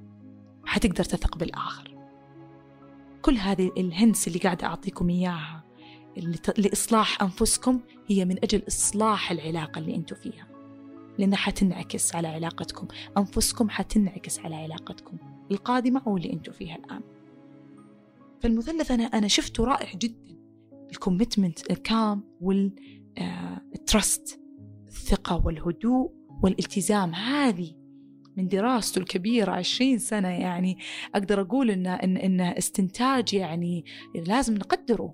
حتقدر 0.66 1.04
تثق 1.04 1.38
بالآخر. 1.38 1.99
كل 3.22 3.38
هذه 3.38 3.72
الهنس 3.78 4.28
اللي 4.28 4.40
قاعدة 4.40 4.68
أعطيكم 4.68 5.10
إياها 5.10 5.64
لإصلاح 6.58 7.22
أنفسكم 7.22 7.80
هي 8.08 8.26
من 8.26 8.38
أجل 8.44 8.64
إصلاح 8.68 9.32
العلاقة 9.32 9.80
اللي 9.80 9.96
أنتم 9.96 10.16
فيها. 10.16 10.48
لأنها 11.18 11.38
حتنعكس 11.38 12.16
على 12.16 12.28
علاقتكم. 12.28 12.88
أنفسكم 13.18 13.70
حتنعكس 13.70 14.40
على 14.40 14.56
علاقتكم. 14.56 15.18
القادمة 15.52 16.02
أو 16.08 16.18
اللي 16.18 16.34
أنتم 16.34 16.52
فيها 16.52 16.76
الآن. 16.76 17.02
فالمثلث 18.42 18.92
أنا 18.92 19.04
أنا 19.04 19.28
شفته 19.28 19.64
رائع 19.64 19.94
جدا. 19.94 20.40
الكوميتمنت 20.92 21.72
الكام 21.72 22.24
والترست 22.42 24.40
الثقة 24.88 25.46
والهدوء 25.46 26.12
والالتزام. 26.44 27.14
هذه 27.16 27.79
من 28.40 28.48
دراسته 28.48 29.00
الكبيرة 29.00 29.52
عشرين 29.52 29.98
سنة 29.98 30.28
يعني 30.28 30.78
أقدر 31.16 31.42
أقول 31.42 31.72
إنه 31.72 31.94
إن, 31.94 32.18
إن 32.18 32.42
استنتاج 32.42 33.34
يعني 33.34 33.86
لازم 34.16 34.56
نقدره. 34.56 35.14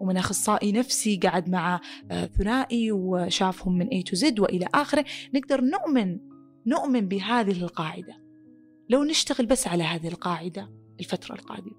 ومن 0.00 0.16
أخصائي 0.16 0.72
نفسي 0.72 1.16
قعد 1.16 1.48
مع 1.48 1.80
آه، 2.10 2.26
ثنائي 2.26 2.92
وشافهم 2.92 3.78
من 3.78 3.86
A 3.86 4.02
to 4.10 4.18
Z 4.18 4.40
وإلى 4.40 4.66
آخره 4.74 5.04
نقدر 5.34 5.60
نؤمن 5.60 6.18
نؤمن 6.66 7.08
بهذه 7.08 7.62
القاعدة. 7.62 8.16
لو 8.90 9.04
نشتغل 9.04 9.46
بس 9.46 9.68
على 9.68 9.84
هذه 9.84 10.08
القاعدة 10.08 10.70
الفترة 11.00 11.34
القادمة. 11.34 11.76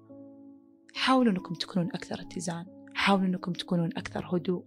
حاولوا 0.94 1.32
أنكم 1.32 1.54
تكونون 1.54 1.88
أكثر 1.88 2.20
اتزان. 2.20 2.66
حاولوا 2.94 3.26
أنكم 3.26 3.52
تكونون 3.52 3.90
أكثر 3.96 4.36
هدوء. 4.36 4.64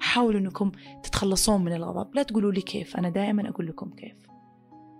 حاولوا 0.00 0.40
أنكم 0.40 0.72
تتخلصون 1.02 1.64
من 1.64 1.72
الغضب. 1.72 2.14
لا 2.14 2.22
تقولوا 2.22 2.52
لي 2.52 2.60
كيف. 2.60 2.96
أنا 2.96 3.08
دائما 3.08 3.48
أقول 3.48 3.66
لكم 3.66 3.90
كيف. 3.90 4.29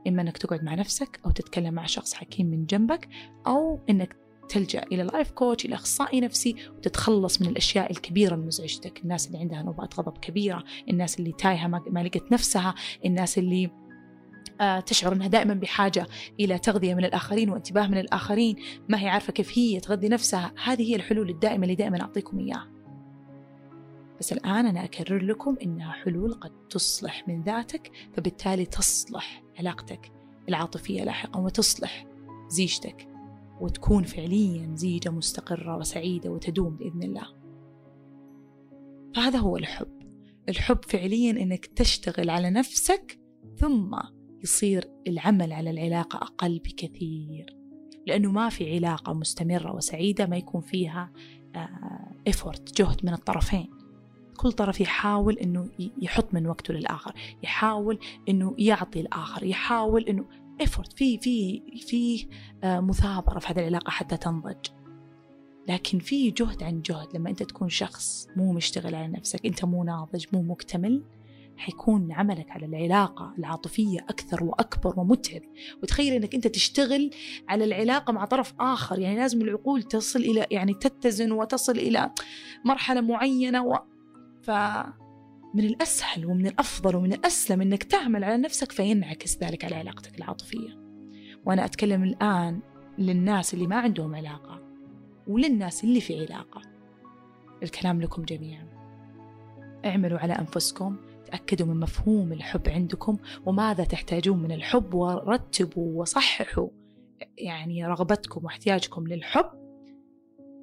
إما 0.06 0.22
أنك 0.22 0.38
تقعد 0.38 0.64
مع 0.64 0.74
نفسك 0.74 1.20
أو 1.26 1.30
تتكلم 1.30 1.74
مع 1.74 1.86
شخص 1.86 2.14
حكيم 2.14 2.46
من 2.46 2.66
جنبك 2.66 3.08
أو 3.46 3.80
أنك 3.90 4.16
تلجأ 4.48 4.82
إلى 4.92 5.02
لايف 5.02 5.30
كوتش 5.30 5.64
إلى 5.64 5.74
أخصائي 5.74 6.20
نفسي 6.20 6.56
وتتخلص 6.76 7.42
من 7.42 7.48
الأشياء 7.48 7.90
الكبيرة 7.90 8.34
المزعجتك. 8.34 9.00
الناس 9.02 9.26
اللي 9.26 9.38
عندها 9.38 9.62
نوبات 9.62 9.98
غضب 9.98 10.18
كبيرة 10.18 10.64
الناس 10.90 11.18
اللي 11.18 11.32
تايهة 11.32 11.66
ما 11.66 12.02
لقت 12.02 12.32
نفسها 12.32 12.74
الناس 13.04 13.38
اللي 13.38 13.70
آه، 14.60 14.80
تشعر 14.80 15.12
أنها 15.12 15.28
دائما 15.28 15.54
بحاجة 15.54 16.06
إلى 16.40 16.58
تغذية 16.58 16.94
من 16.94 17.04
الآخرين 17.04 17.50
وانتباه 17.50 17.86
من 17.86 17.98
الآخرين 17.98 18.56
ما 18.88 19.02
هي 19.02 19.08
عارفة 19.08 19.32
كيف 19.32 19.58
هي 19.58 19.80
تغذي 19.80 20.08
نفسها. 20.08 20.52
هذه 20.64 20.90
هي 20.90 20.96
الحلول 20.96 21.30
الدائمة 21.30 21.64
اللي 21.64 21.74
دائما 21.74 22.00
أعطيكم 22.00 22.38
إياها. 22.38 22.68
بس 24.20 24.32
الآن 24.32 24.66
أنا 24.66 24.84
أكرر 24.84 25.22
لكم 25.24 25.56
إنها 25.62 25.92
حلول 25.92 26.32
قد 26.32 26.50
تصلح 26.70 27.28
من 27.28 27.42
ذاتك 27.42 27.90
فبالتالي 28.16 28.66
تصلح. 28.66 29.42
علاقتك 29.60 30.12
العاطفية 30.48 31.04
لاحقا 31.04 31.40
وتصلح 31.40 32.06
زيجتك 32.48 33.08
وتكون 33.60 34.02
فعليا 34.02 34.70
زيجة 34.74 35.10
مستقرة 35.10 35.76
وسعيدة 35.76 36.30
وتدوم 36.30 36.76
بإذن 36.76 37.02
الله. 37.02 37.26
فهذا 39.14 39.38
هو 39.38 39.56
الحب. 39.56 40.00
الحب 40.48 40.84
فعليا 40.84 41.30
إنك 41.30 41.66
تشتغل 41.66 42.30
على 42.30 42.50
نفسك 42.50 43.18
ثم 43.56 43.98
يصير 44.42 44.90
العمل 45.06 45.52
على 45.52 45.70
العلاقة 45.70 46.16
أقل 46.16 46.58
بكثير. 46.58 47.56
لأنه 48.06 48.30
ما 48.30 48.48
في 48.48 48.74
علاقة 48.74 49.12
مستمرة 49.12 49.74
وسعيدة 49.74 50.26
ما 50.26 50.36
يكون 50.36 50.60
فيها 50.60 51.12
effort 52.28 52.80
آه، 52.80 52.84
جهد 52.84 53.06
من 53.06 53.12
الطرفين. 53.12 53.79
كل 54.40 54.52
طرف 54.52 54.80
يحاول 54.80 55.38
إنه 55.38 55.68
يحط 56.02 56.34
من 56.34 56.46
وقته 56.46 56.74
للآخر 56.74 57.14
يحاول 57.42 57.98
إنه 58.28 58.54
يعطي 58.58 59.00
الآخر 59.00 59.44
يحاول 59.44 60.04
إنه 60.04 60.24
effort 60.60 60.92
في 60.92 61.18
في 61.18 61.62
في 61.86 62.26
آه، 62.64 62.80
مثابرة 62.80 63.38
في 63.38 63.48
هذه 63.48 63.58
العلاقة 63.58 63.90
حتى 63.90 64.16
تنضج. 64.16 64.66
لكن 65.68 65.98
في 65.98 66.30
جهد 66.30 66.62
عن 66.62 66.82
جهد 66.82 67.06
لما 67.14 67.30
أنت 67.30 67.42
تكون 67.42 67.68
شخص 67.68 68.28
مو 68.36 68.52
مشتغل 68.52 68.94
على 68.94 69.08
نفسك 69.08 69.46
أنت 69.46 69.64
مو 69.64 69.84
ناضج 69.84 70.24
مو 70.32 70.42
مكتمل 70.42 71.04
حيكون 71.56 72.12
عملك 72.12 72.50
على 72.50 72.66
العلاقة 72.66 73.34
العاطفية 73.38 73.98
أكثر 73.98 74.44
وأكبر 74.44 75.00
ومتعب. 75.00 75.42
وتخيل 75.82 76.12
أنك 76.12 76.34
أنت 76.34 76.46
تشتغل 76.46 77.10
على 77.48 77.64
العلاقة 77.64 78.12
مع 78.12 78.24
طرف 78.24 78.54
آخر 78.60 78.98
يعني 78.98 79.16
لازم 79.16 79.42
العقول 79.42 79.82
تصل 79.82 80.18
إلى 80.18 80.46
يعني 80.50 80.74
تتزن 80.74 81.32
وتصل 81.32 81.72
إلى 81.72 82.10
مرحلة 82.64 83.00
معينة 83.00 83.64
و... 83.64 83.78
فمن 84.50 85.64
الأسهل 85.64 86.26
ومن 86.26 86.46
الأفضل 86.46 86.96
ومن 86.96 87.12
الأسلم 87.12 87.60
أنك 87.60 87.82
تعمل 87.82 88.24
على 88.24 88.36
نفسك 88.36 88.72
فينعكس 88.72 89.38
ذلك 89.42 89.64
على 89.64 89.74
علاقتك 89.74 90.18
العاطفية. 90.18 90.80
وأنا 91.46 91.64
أتكلم 91.64 92.04
الآن 92.04 92.60
للناس 92.98 93.54
اللي 93.54 93.66
ما 93.66 93.76
عندهم 93.76 94.14
علاقة 94.14 94.62
وللناس 95.26 95.84
اللي 95.84 96.00
في 96.00 96.26
علاقة. 96.26 96.62
الكلام 97.62 98.00
لكم 98.00 98.22
جميعا. 98.22 98.66
اعملوا 99.84 100.18
على 100.18 100.32
أنفسكم 100.32 100.96
تأكدوا 101.26 101.66
من 101.66 101.80
مفهوم 101.80 102.32
الحب 102.32 102.68
عندكم 102.68 103.16
وماذا 103.46 103.84
تحتاجون 103.84 104.42
من 104.42 104.52
الحب 104.52 104.94
ورتبوا 104.94 106.00
وصححوا 106.00 106.68
يعني 107.38 107.86
رغبتكم 107.86 108.44
واحتياجكم 108.44 109.06
للحب. 109.06 109.59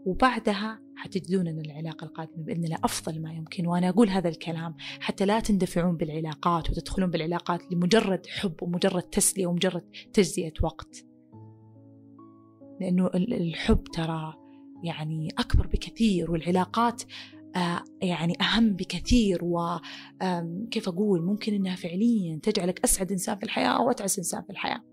وبعدها 0.08 0.80
حتجدون 0.96 1.48
أن 1.48 1.60
العلاقة 1.60 2.06
القادمة 2.06 2.44
بإذن 2.44 2.64
الله 2.64 2.78
أفضل 2.84 3.22
ما 3.22 3.34
يمكن 3.34 3.68
وأنا 3.68 3.90
أقول 3.90 4.10
هذا 4.10 4.30
الكلام 4.30 4.76
حتى 5.00 5.26
لا 5.26 5.40
تندفعون 5.40 5.98
بالعلاقات 5.98 6.70
وتدخلون 6.70 7.10
بالعلاقات 7.10 7.72
لمجرد 7.72 8.28
حب 8.28 8.64
ومجرد 8.64 9.02
تسلية 9.02 9.48
ومجرد 9.48 9.84
تجزية 10.14 10.54
وقت. 10.62 11.06
لأنه 12.82 13.08
الحب 13.16 13.84
ترى 13.84 14.34
يعني 14.84 15.30
أكبر 15.38 15.68
بكثير 15.68 16.32
والعلاقات 16.32 17.04
آه، 17.56 17.84
يعني 18.02 18.34
أهم 18.42 18.74
بكثير 18.74 19.40
وكيف 19.44 20.88
أقول؟ 20.88 21.22
ممكن 21.26 21.54
أنها 21.54 21.76
فعليا 21.76 22.40
تجعلك 22.44 22.84
أسعد 22.84 23.12
إنسان 23.12 23.38
في 23.38 23.44
الحياة 23.44 23.68
أو 23.68 23.92
أتعس 23.92 24.18
إنسان 24.18 24.44
في 24.44 24.50
الحياة. 24.50 24.84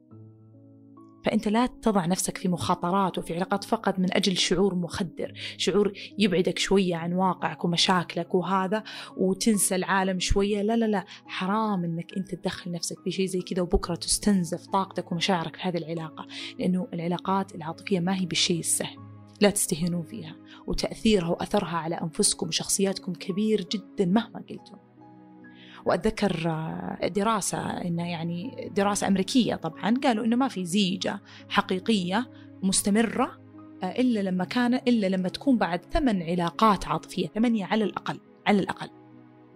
فأنت 1.24 1.48
لا 1.48 1.66
تضع 1.66 2.06
نفسك 2.06 2.38
في 2.38 2.48
مخاطرات 2.48 3.18
وفي 3.18 3.34
علاقات 3.34 3.64
فقط 3.64 3.98
من 3.98 4.16
أجل 4.16 4.36
شعور 4.36 4.74
مخدر 4.74 5.32
شعور 5.56 5.92
يبعدك 6.18 6.58
شوية 6.58 6.96
عن 6.96 7.12
واقعك 7.12 7.64
ومشاكلك 7.64 8.34
وهذا 8.34 8.84
وتنسى 9.16 9.74
العالم 9.74 10.20
شوية. 10.20 10.62
لا 10.62 10.76
لا 10.76 10.84
لا 10.86 11.04
حرام 11.26 11.84
أنك 11.84 12.12
أنت 12.16 12.34
تدخل 12.34 12.70
نفسك 12.72 12.96
في 13.04 13.10
شيء 13.10 13.26
زي 13.26 13.40
كذا 13.40 13.62
وبكرة 13.62 13.94
تستنزف 13.94 14.66
طاقتك 14.66 15.12
ومشاعرك 15.12 15.56
في 15.56 15.62
هذه 15.62 15.76
العلاقة 15.76 16.26
لأنه 16.58 16.88
العلاقات 16.94 17.54
العاطفية 17.54 18.00
ما 18.00 18.16
هي 18.16 18.26
بالشيء 18.26 18.60
السهل. 18.60 18.98
لا 19.40 19.50
تستهينون 19.50 20.02
فيها 20.02 20.36
وتأثيرها 20.66 21.28
وأثرها 21.28 21.76
على 21.76 21.94
أنفسكم 21.94 22.48
وشخصياتكم 22.48 23.12
كبير 23.12 23.68
جدا 23.72 24.04
مهما 24.04 24.44
قلتم. 24.50 24.83
وأتذكر 25.84 26.42
آه، 26.46 27.08
دراسة 27.08 27.58
إنه 27.58 28.10
يعني 28.10 28.70
دراسة 28.76 29.08
أمريكية 29.08 29.54
طبعا 29.54 29.94
قالوا 30.04 30.24
إنه 30.24 30.36
ما 30.36 30.48
في 30.48 30.64
زيجة 30.64 31.20
حقيقية 31.48 32.30
مستمرة 32.62 33.40
آه، 33.82 34.00
إلا 34.00 34.20
لما 34.20 34.44
كان 34.44 34.74
إلا 34.74 35.06
لما 35.06 35.28
تكون 35.28 35.58
بعد 35.58 35.84
ثمان 35.92 36.22
علاقات 36.22 36.88
عاطفية 36.88 37.26
ثمانية 37.26 37.64
على 37.64 37.84
الأقل 37.84 38.20
على 38.46 38.58
الأقل 38.58 38.90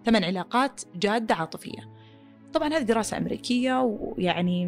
ثمان 0.05 0.23
علاقات 0.23 0.81
جادة 0.95 1.35
عاطفية. 1.35 1.99
طبعا 2.53 2.73
هذه 2.73 2.81
دراسة 2.81 3.17
أمريكية 3.17 3.81
ويعني 3.81 4.65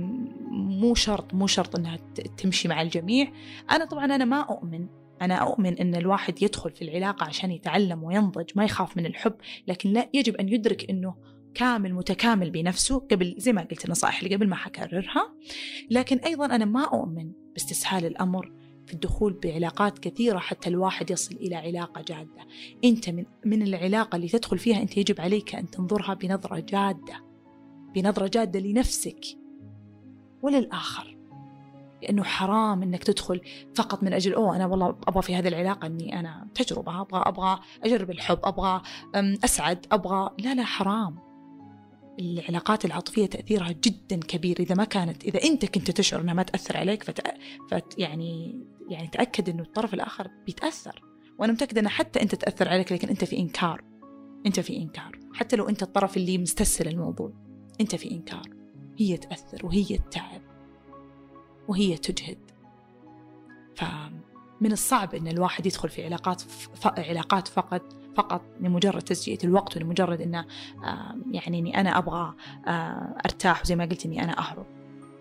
مو 0.52 0.96
شرط 0.96 1.34
مو 1.34 1.48
شرط 1.48 1.76
أنها 1.76 1.98
تمشي 2.38 2.68
مع 2.68 2.82
الجميع. 2.82 3.32
أنا 3.72 3.86
طبعا 3.86 4.06
أنا 4.06 4.26
ما 4.26 4.40
أؤمن 4.40 4.88
أنا 5.22 5.36
أؤمن 5.36 5.78
أن 5.78 5.96
الواحد 5.96 6.44
يدخل 6.44 6.72
في 6.72 6.82
العلاقة 6.82 7.26
عشان 7.26 7.52
يتعلم 7.52 8.04
وينضج 8.04 8.50
ما 8.56 8.64
يخاف 8.64 8.98
من 8.98 9.06
الحب 9.06 9.34
لكن 9.68 9.94
لا 9.94 10.10
يجب 10.14 10.36
أن 10.36 10.50
يدرك 10.50 10.90
أنه 10.90 11.16
كامل 11.54 11.94
متكامل 11.94 12.50
بنفسه 12.50 13.00
قبل 13.00 13.36
زي 13.38 13.54
ما 13.54 13.62
قلت 13.62 13.86
النصائح 13.86 14.22
اللي 14.22 14.36
قبل 14.36 14.48
ما 14.48 14.56
حكررها. 14.56 15.34
لكن 15.90 16.18
أيضا 16.18 16.46
أنا 16.46 16.66
ما 16.66 16.84
أؤمن 16.84 17.32
باستسهال 17.54 18.06
الأمر 18.06 18.52
في 18.88 18.94
الدخول 18.94 19.34
بعلاقات 19.34 20.00
كثيرة 20.00 20.40
حتى 20.40 20.70
الواحد 20.70 21.12
يصل 21.12 21.36
إلى 21.36 21.56
علاقة 21.56 22.02
جادة. 22.02 22.48
أنت 22.84 23.10
من, 23.10 23.26
من 23.46 23.62
العلاقة 23.62 24.16
اللي 24.16 24.28
تدخل 24.28 24.58
فيها 24.58 24.82
أنت 24.82 24.98
يجب 24.98 25.22
عليك 25.22 25.56
أن 25.56 25.70
تنظرها 25.70 26.14
بنظرة 26.14 26.60
جادة 26.60 27.24
بنظرة 27.96 28.28
جادة 28.28 28.60
لنفسك 28.60 29.26
وللآخر. 30.42 31.18
لأنه 32.02 32.24
حرام 32.24 32.84
إنك 32.84 33.04
تدخل 33.04 33.42
فقط 33.76 34.04
من 34.04 34.14
أجل 34.14 34.34
أوه 34.34 34.56
أنا 34.56 34.66
والله 34.66 34.98
أبغى 35.08 35.22
في 35.22 35.36
هذه 35.36 35.48
العلاقة 35.48 35.86
إني 35.86 36.20
أنا 36.20 36.48
تجربة 36.56 37.02
أبغى 37.02 37.24
أبغى 37.26 37.60
أجرب 37.84 38.12
الحب 38.12 38.40
أبغى 38.44 38.82
أسعد 39.16 39.86
أبغى. 39.92 40.30
لا 40.40 40.56
لا 40.56 40.64
حرام. 40.64 41.31
العلاقات 42.22 42.86
العاطفية 42.86 43.26
تأثيرها 43.26 43.72
جدا 43.72 44.20
كبير. 44.20 44.60
إذا 44.60 44.76
ما 44.76 44.84
كانت 44.84 45.24
إذا 45.24 45.44
أنت 45.44 45.66
كنت 45.66 45.92
تشعر 45.92 46.22
أنها 46.22 46.34
ما 46.34 46.44
تأثر 46.44 46.78
عليك 46.78 47.04
فت... 47.04 47.20
يعني 47.98 48.60
يعني 48.90 49.08
تأكد 49.08 49.50
أنه 49.50 49.64
الطرف 49.64 49.94
الآخر 49.94 50.28
بيتأثر. 50.46 51.04
وأنا 51.40 51.54
متأكدة 51.54 51.82
أن 51.82 51.88
حتى 51.88 52.22
أنت 52.22 52.36
تأثر 52.36 52.70
عليك 52.70 52.92
لكن 52.92 53.10
أنت 53.10 53.24
في 53.24 53.40
إنكار. 53.40 53.84
أنت 54.46 54.60
في 54.60 54.78
إنكار. 54.78 55.20
حتى 55.34 55.56
لو 55.56 55.70
أنت 55.70 55.84
الطرف 55.84 56.18
اللي 56.18 56.38
مستسهل 56.38 56.88
الموضوع 56.88 57.34
أنت 57.82 57.96
في 57.96 58.12
إنكار. 58.12 58.50
هي 58.98 59.18
تأثر 59.18 59.66
وهي 59.66 59.98
تتعب 59.98 60.42
وهي 61.68 61.98
تجهد. 61.98 62.52
فمن 63.76 64.72
الصعب 64.72 65.16
أن 65.16 65.28
الواحد 65.28 65.66
يدخل 65.66 65.90
في 65.90 66.06
علاقات 66.06 66.42
ف... 66.42 66.88
علاقات 66.88 67.48
فقط 67.48 68.01
فقط 68.16 68.42
لمجرد 68.60 69.02
تسجية 69.02 69.38
الوقت 69.44 69.78
ولمجرد 69.78 70.22
أنه 70.22 70.46
يعني 71.32 71.60
أني 71.60 71.80
أنا 71.80 71.98
أبغى 71.98 72.36
أرتاح 73.26 73.62
وزي 73.62 73.76
ما 73.76 73.86
قلت 73.86 74.06
أني 74.06 74.24
أنا 74.24 74.40
أهرب. 74.40 74.66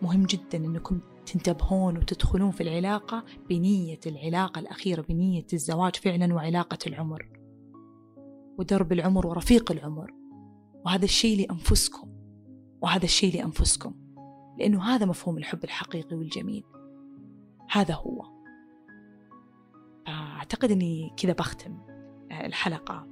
مهم 0.02 0.24
جدا 0.24 0.58
أنكم 0.58 1.00
تنتبهون 1.26 1.96
وتدخلون 1.96 2.50
في 2.50 2.62
العلاقة 2.62 3.24
بنية 3.48 4.00
العلاقة 4.06 4.58
الأخيرة 4.58 5.02
بنية 5.02 5.46
الزواج 5.52 5.96
فعلا 5.96 6.34
وعلاقة 6.34 6.78
العمر. 6.86 7.28
ودرب 8.58 8.92
العمر 8.92 9.26
ورفيق 9.26 9.72
العمر. 9.72 10.14
وهذا 10.84 11.04
الشيء 11.04 11.46
لأنفسكم. 11.46 12.08
وهذا 12.82 13.04
الشيء 13.04 13.34
لأنفسكم. 13.34 13.94
لأنه 14.58 14.82
هذا 14.82 15.06
مفهوم 15.06 15.38
الحب 15.38 15.64
الحقيقي 15.64 16.16
والجميل. 16.16 16.64
هذا 17.70 17.94
هو. 17.94 18.24
أعتقد 20.08 20.70
أني 20.70 21.14
كذا 21.16 21.32
بختم. 21.32 21.78
الحلقة. 22.30 23.06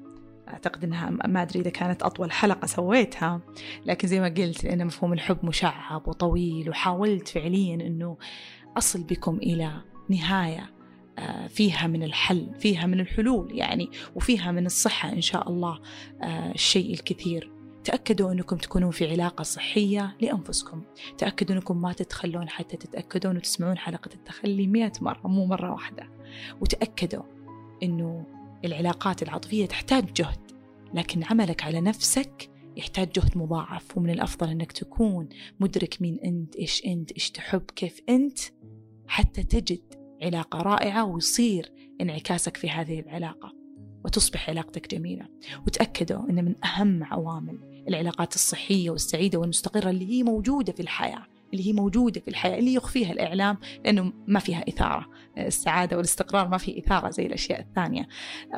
أعتقد 0.49 0.85
أنها 0.85 1.11
ما 1.11 1.43
أدري 1.43 1.61
إذا 1.61 1.71
كانت 1.71 2.03
أطول 2.03 2.33
حلقة 2.33 2.66
سويتها 2.66 3.41
لكن 3.87 4.09
زي 4.09 4.21
ما 4.21 4.29
قلت 4.29 4.64
لأن 4.64 4.87
مفهوم 4.87 5.12
الحب 5.12 5.45
مشعب 5.45 6.09
وطويل 6.09 6.71
وحاولت 6.71 7.29
فعليا 7.29 7.75
أنه 7.75 8.16
أصل 8.77 9.03
بكم 9.03 9.37
إلى 9.37 9.73
نهاية 10.09 10.71
آه، 11.19 11.47
فيها 11.47 11.87
من 11.87 12.03
الحل 12.03 12.49
فيها 12.59 12.87
من 12.87 13.01
الحلول 13.01 13.59
يعني 13.59 13.91
وفيها 14.14 14.53
من 14.53 14.66
الصحة 14.66 15.12
إن 15.12 15.21
شاء 15.21 15.49
الله 15.49 15.81
آه، 16.23 16.53
الشيء 16.53 16.93
الكثير. 16.93 17.53
تأكدوا 17.85 18.33
أنكم 18.33 18.57
تكونون 18.57 18.91
في 18.91 19.11
علاقة 19.11 19.43
صحية 19.43 20.16
لأنفسكم. 20.21 20.83
تأكدوا 21.19 21.57
أنكم 21.57 21.81
ما 21.81 21.93
تتخلون 21.93 22.49
حتى 22.49 22.77
تتأكدون 22.77 23.37
وتسمعون 23.37 23.79
حلقة 23.79 24.11
التخلي 24.14 24.66
مئة 24.66 24.93
مرة 25.01 25.29
مو 25.29 25.47
مرة 25.47 25.73
واحدة. 25.73 26.11
وتأكدوا 26.61 27.23
أنه 27.83 28.27
العلاقات 28.65 29.23
العاطفية 29.23 29.67
تحتاج 29.67 30.13
جهد 30.13 30.53
لكن 30.95 31.25
عملك 31.25 31.65
على 31.65 31.81
نفسك 31.81 32.51
يحتاج 32.77 33.13
جهد 33.13 33.39
مضاعف 33.39 33.99
ومن 33.99 34.11
الأفضل 34.11 34.49
أنك 34.51 34.73
تكون 34.73 35.29
مدرك 35.61 36.03
مين 36.03 36.19
أنت 36.25 36.57
إيش 36.57 36.87
أنت 36.87 37.13
إيش 37.13 37.31
تحب 37.31 37.63
كيف 37.77 38.01
أنت 38.09 38.39
حتى 39.07 39.43
تجد 39.43 39.81
علاقة 40.23 40.63
رائعة 40.63 41.05
ويصير 41.05 41.73
انعكاسك 42.01 42.57
في 42.57 42.71
هذه 42.71 43.01
العلاقة 43.01 43.59
وتصبح 44.05 44.51
علاقتك 44.51 44.95
جميلة. 44.95 45.27
وتأكدوا 45.67 46.31
أن 46.31 46.45
من 46.45 46.65
أهم 46.65 47.05
عوامل 47.05 47.85
العلاقات 47.89 48.35
الصحية 48.35 48.91
والسعيدة 48.91 49.39
والمستقرة 49.39 49.91
اللي 49.91 50.11
هي 50.11 50.23
موجودة 50.23 50.73
في 50.73 50.81
الحياة. 50.81 51.27
اللي 51.53 51.66
هي 51.66 51.72
موجودة 51.72 52.20
في 52.20 52.28
الحياة 52.28 52.59
اللي 52.59 52.74
يخفيها 52.74 53.12
الإعلام 53.12 53.57
لأنه 53.84 54.12
ما 54.26 54.40
فيها 54.40 54.64
إثارة. 54.68 55.07
السعادة 55.38 55.96
والاستقرار 55.96 56.49
ما 56.49 56.59
في 56.59 56.78
إثارة 56.78 57.11
زي 57.11 57.26
الأشياء 57.26 57.61
الثانية. 57.61 58.09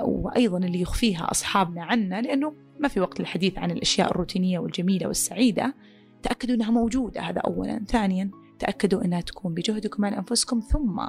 وأيضا 0.03 0.59
اللي 0.59 0.81
يخفيها 0.81 1.31
أصحابنا 1.31 1.85
عنا 1.85 2.21
لأنه 2.21 2.55
ما 2.81 2.89
في 2.89 3.01
وقت 3.01 3.21
للحديث 3.21 3.59
عن 3.59 3.71
الأشياء 3.71 4.11
الروتينية 4.11 4.59
والجميلة 4.59 5.07
والسعيدة. 5.07 5.75
تأكدوا 6.23 6.55
أنها 6.55 6.71
موجودة 6.71 7.21
هذا 7.21 7.41
أولا. 7.41 7.85
ثانيا 7.89 8.31
تأكدوا 8.59 9.05
أنها 9.05 9.21
تكون 9.21 9.55
بجهدكم 9.55 10.05
على 10.05 10.19
أنفسكم 10.19 10.61
ثم 10.61 11.09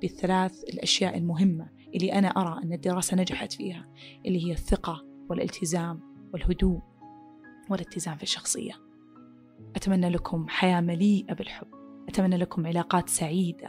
بالثلاث 0.00 0.64
الأشياء 0.64 1.18
المهمة 1.18 1.68
اللي 1.94 2.12
أنا 2.12 2.28
أرى 2.28 2.62
أن 2.62 2.72
الدراسة 2.72 3.16
نجحت 3.16 3.52
فيها 3.52 3.88
اللي 4.26 4.46
هي 4.46 4.52
الثقة 4.52 5.04
والالتزام 5.30 6.00
والهدوء 6.32 6.80
والاتزان 7.70 8.16
في 8.16 8.22
الشخصية. 8.22 8.89
أتمنى 9.76 10.08
لكم 10.08 10.48
حياة 10.48 10.80
مليئة 10.80 11.34
بالحب. 11.34 11.66
أتمنى 12.08 12.36
لكم 12.36 12.66
علاقات 12.66 13.08
سعيدة 13.08 13.68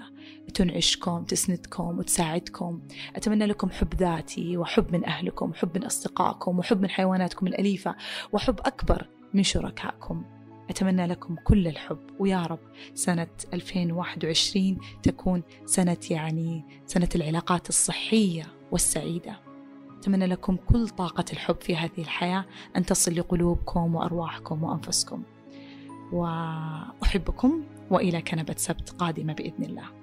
تنعشكم 0.53 1.23
تسندكم 1.23 1.99
وتساعدكم. 1.99 2.81
أتمنى 3.15 3.45
لكم 3.45 3.69
حب 3.69 3.93
ذاتي 3.95 4.57
وحب 4.57 4.93
من 4.93 5.05
أهلكم 5.05 5.49
وحب 5.49 5.77
من 5.77 5.83
أصدقائكم 5.83 6.59
وحب 6.59 6.81
من 6.81 6.89
حيواناتكم 6.89 7.47
الأليفة 7.47 7.95
وحب 8.31 8.59
أكبر 8.59 9.07
من 9.33 9.43
شركائكم. 9.43 10.23
أتمنى 10.69 11.05
لكم 11.05 11.35
كل 11.43 11.67
الحب. 11.67 11.99
ويا 12.19 12.45
رب 12.45 12.59
سنة 12.93 13.27
2021 13.53 14.77
تكون 15.03 15.43
سنة 15.65 15.97
يعني 16.11 16.65
سنة 16.85 17.09
العلاقات 17.15 17.69
الصحية 17.69 18.43
والسعيدة. 18.71 19.39
أتمنى 19.99 20.25
لكم 20.25 20.55
كل 20.55 20.89
طاقة 20.89 21.25
الحب 21.33 21.61
في 21.61 21.75
هذه 21.75 21.97
الحياة. 21.97 22.45
أن 22.77 22.85
تصل 22.85 23.15
لقلوبكم 23.15 23.95
وأرواحكم 23.95 24.63
وأنفسكم. 24.63 25.23
وأحبكم 26.11 27.63
وإلى 27.89 28.21
كنبة 28.21 28.55
سبت 28.57 28.89
قادمة 28.89 29.33
بإذن 29.33 29.63
الله. 29.63 30.00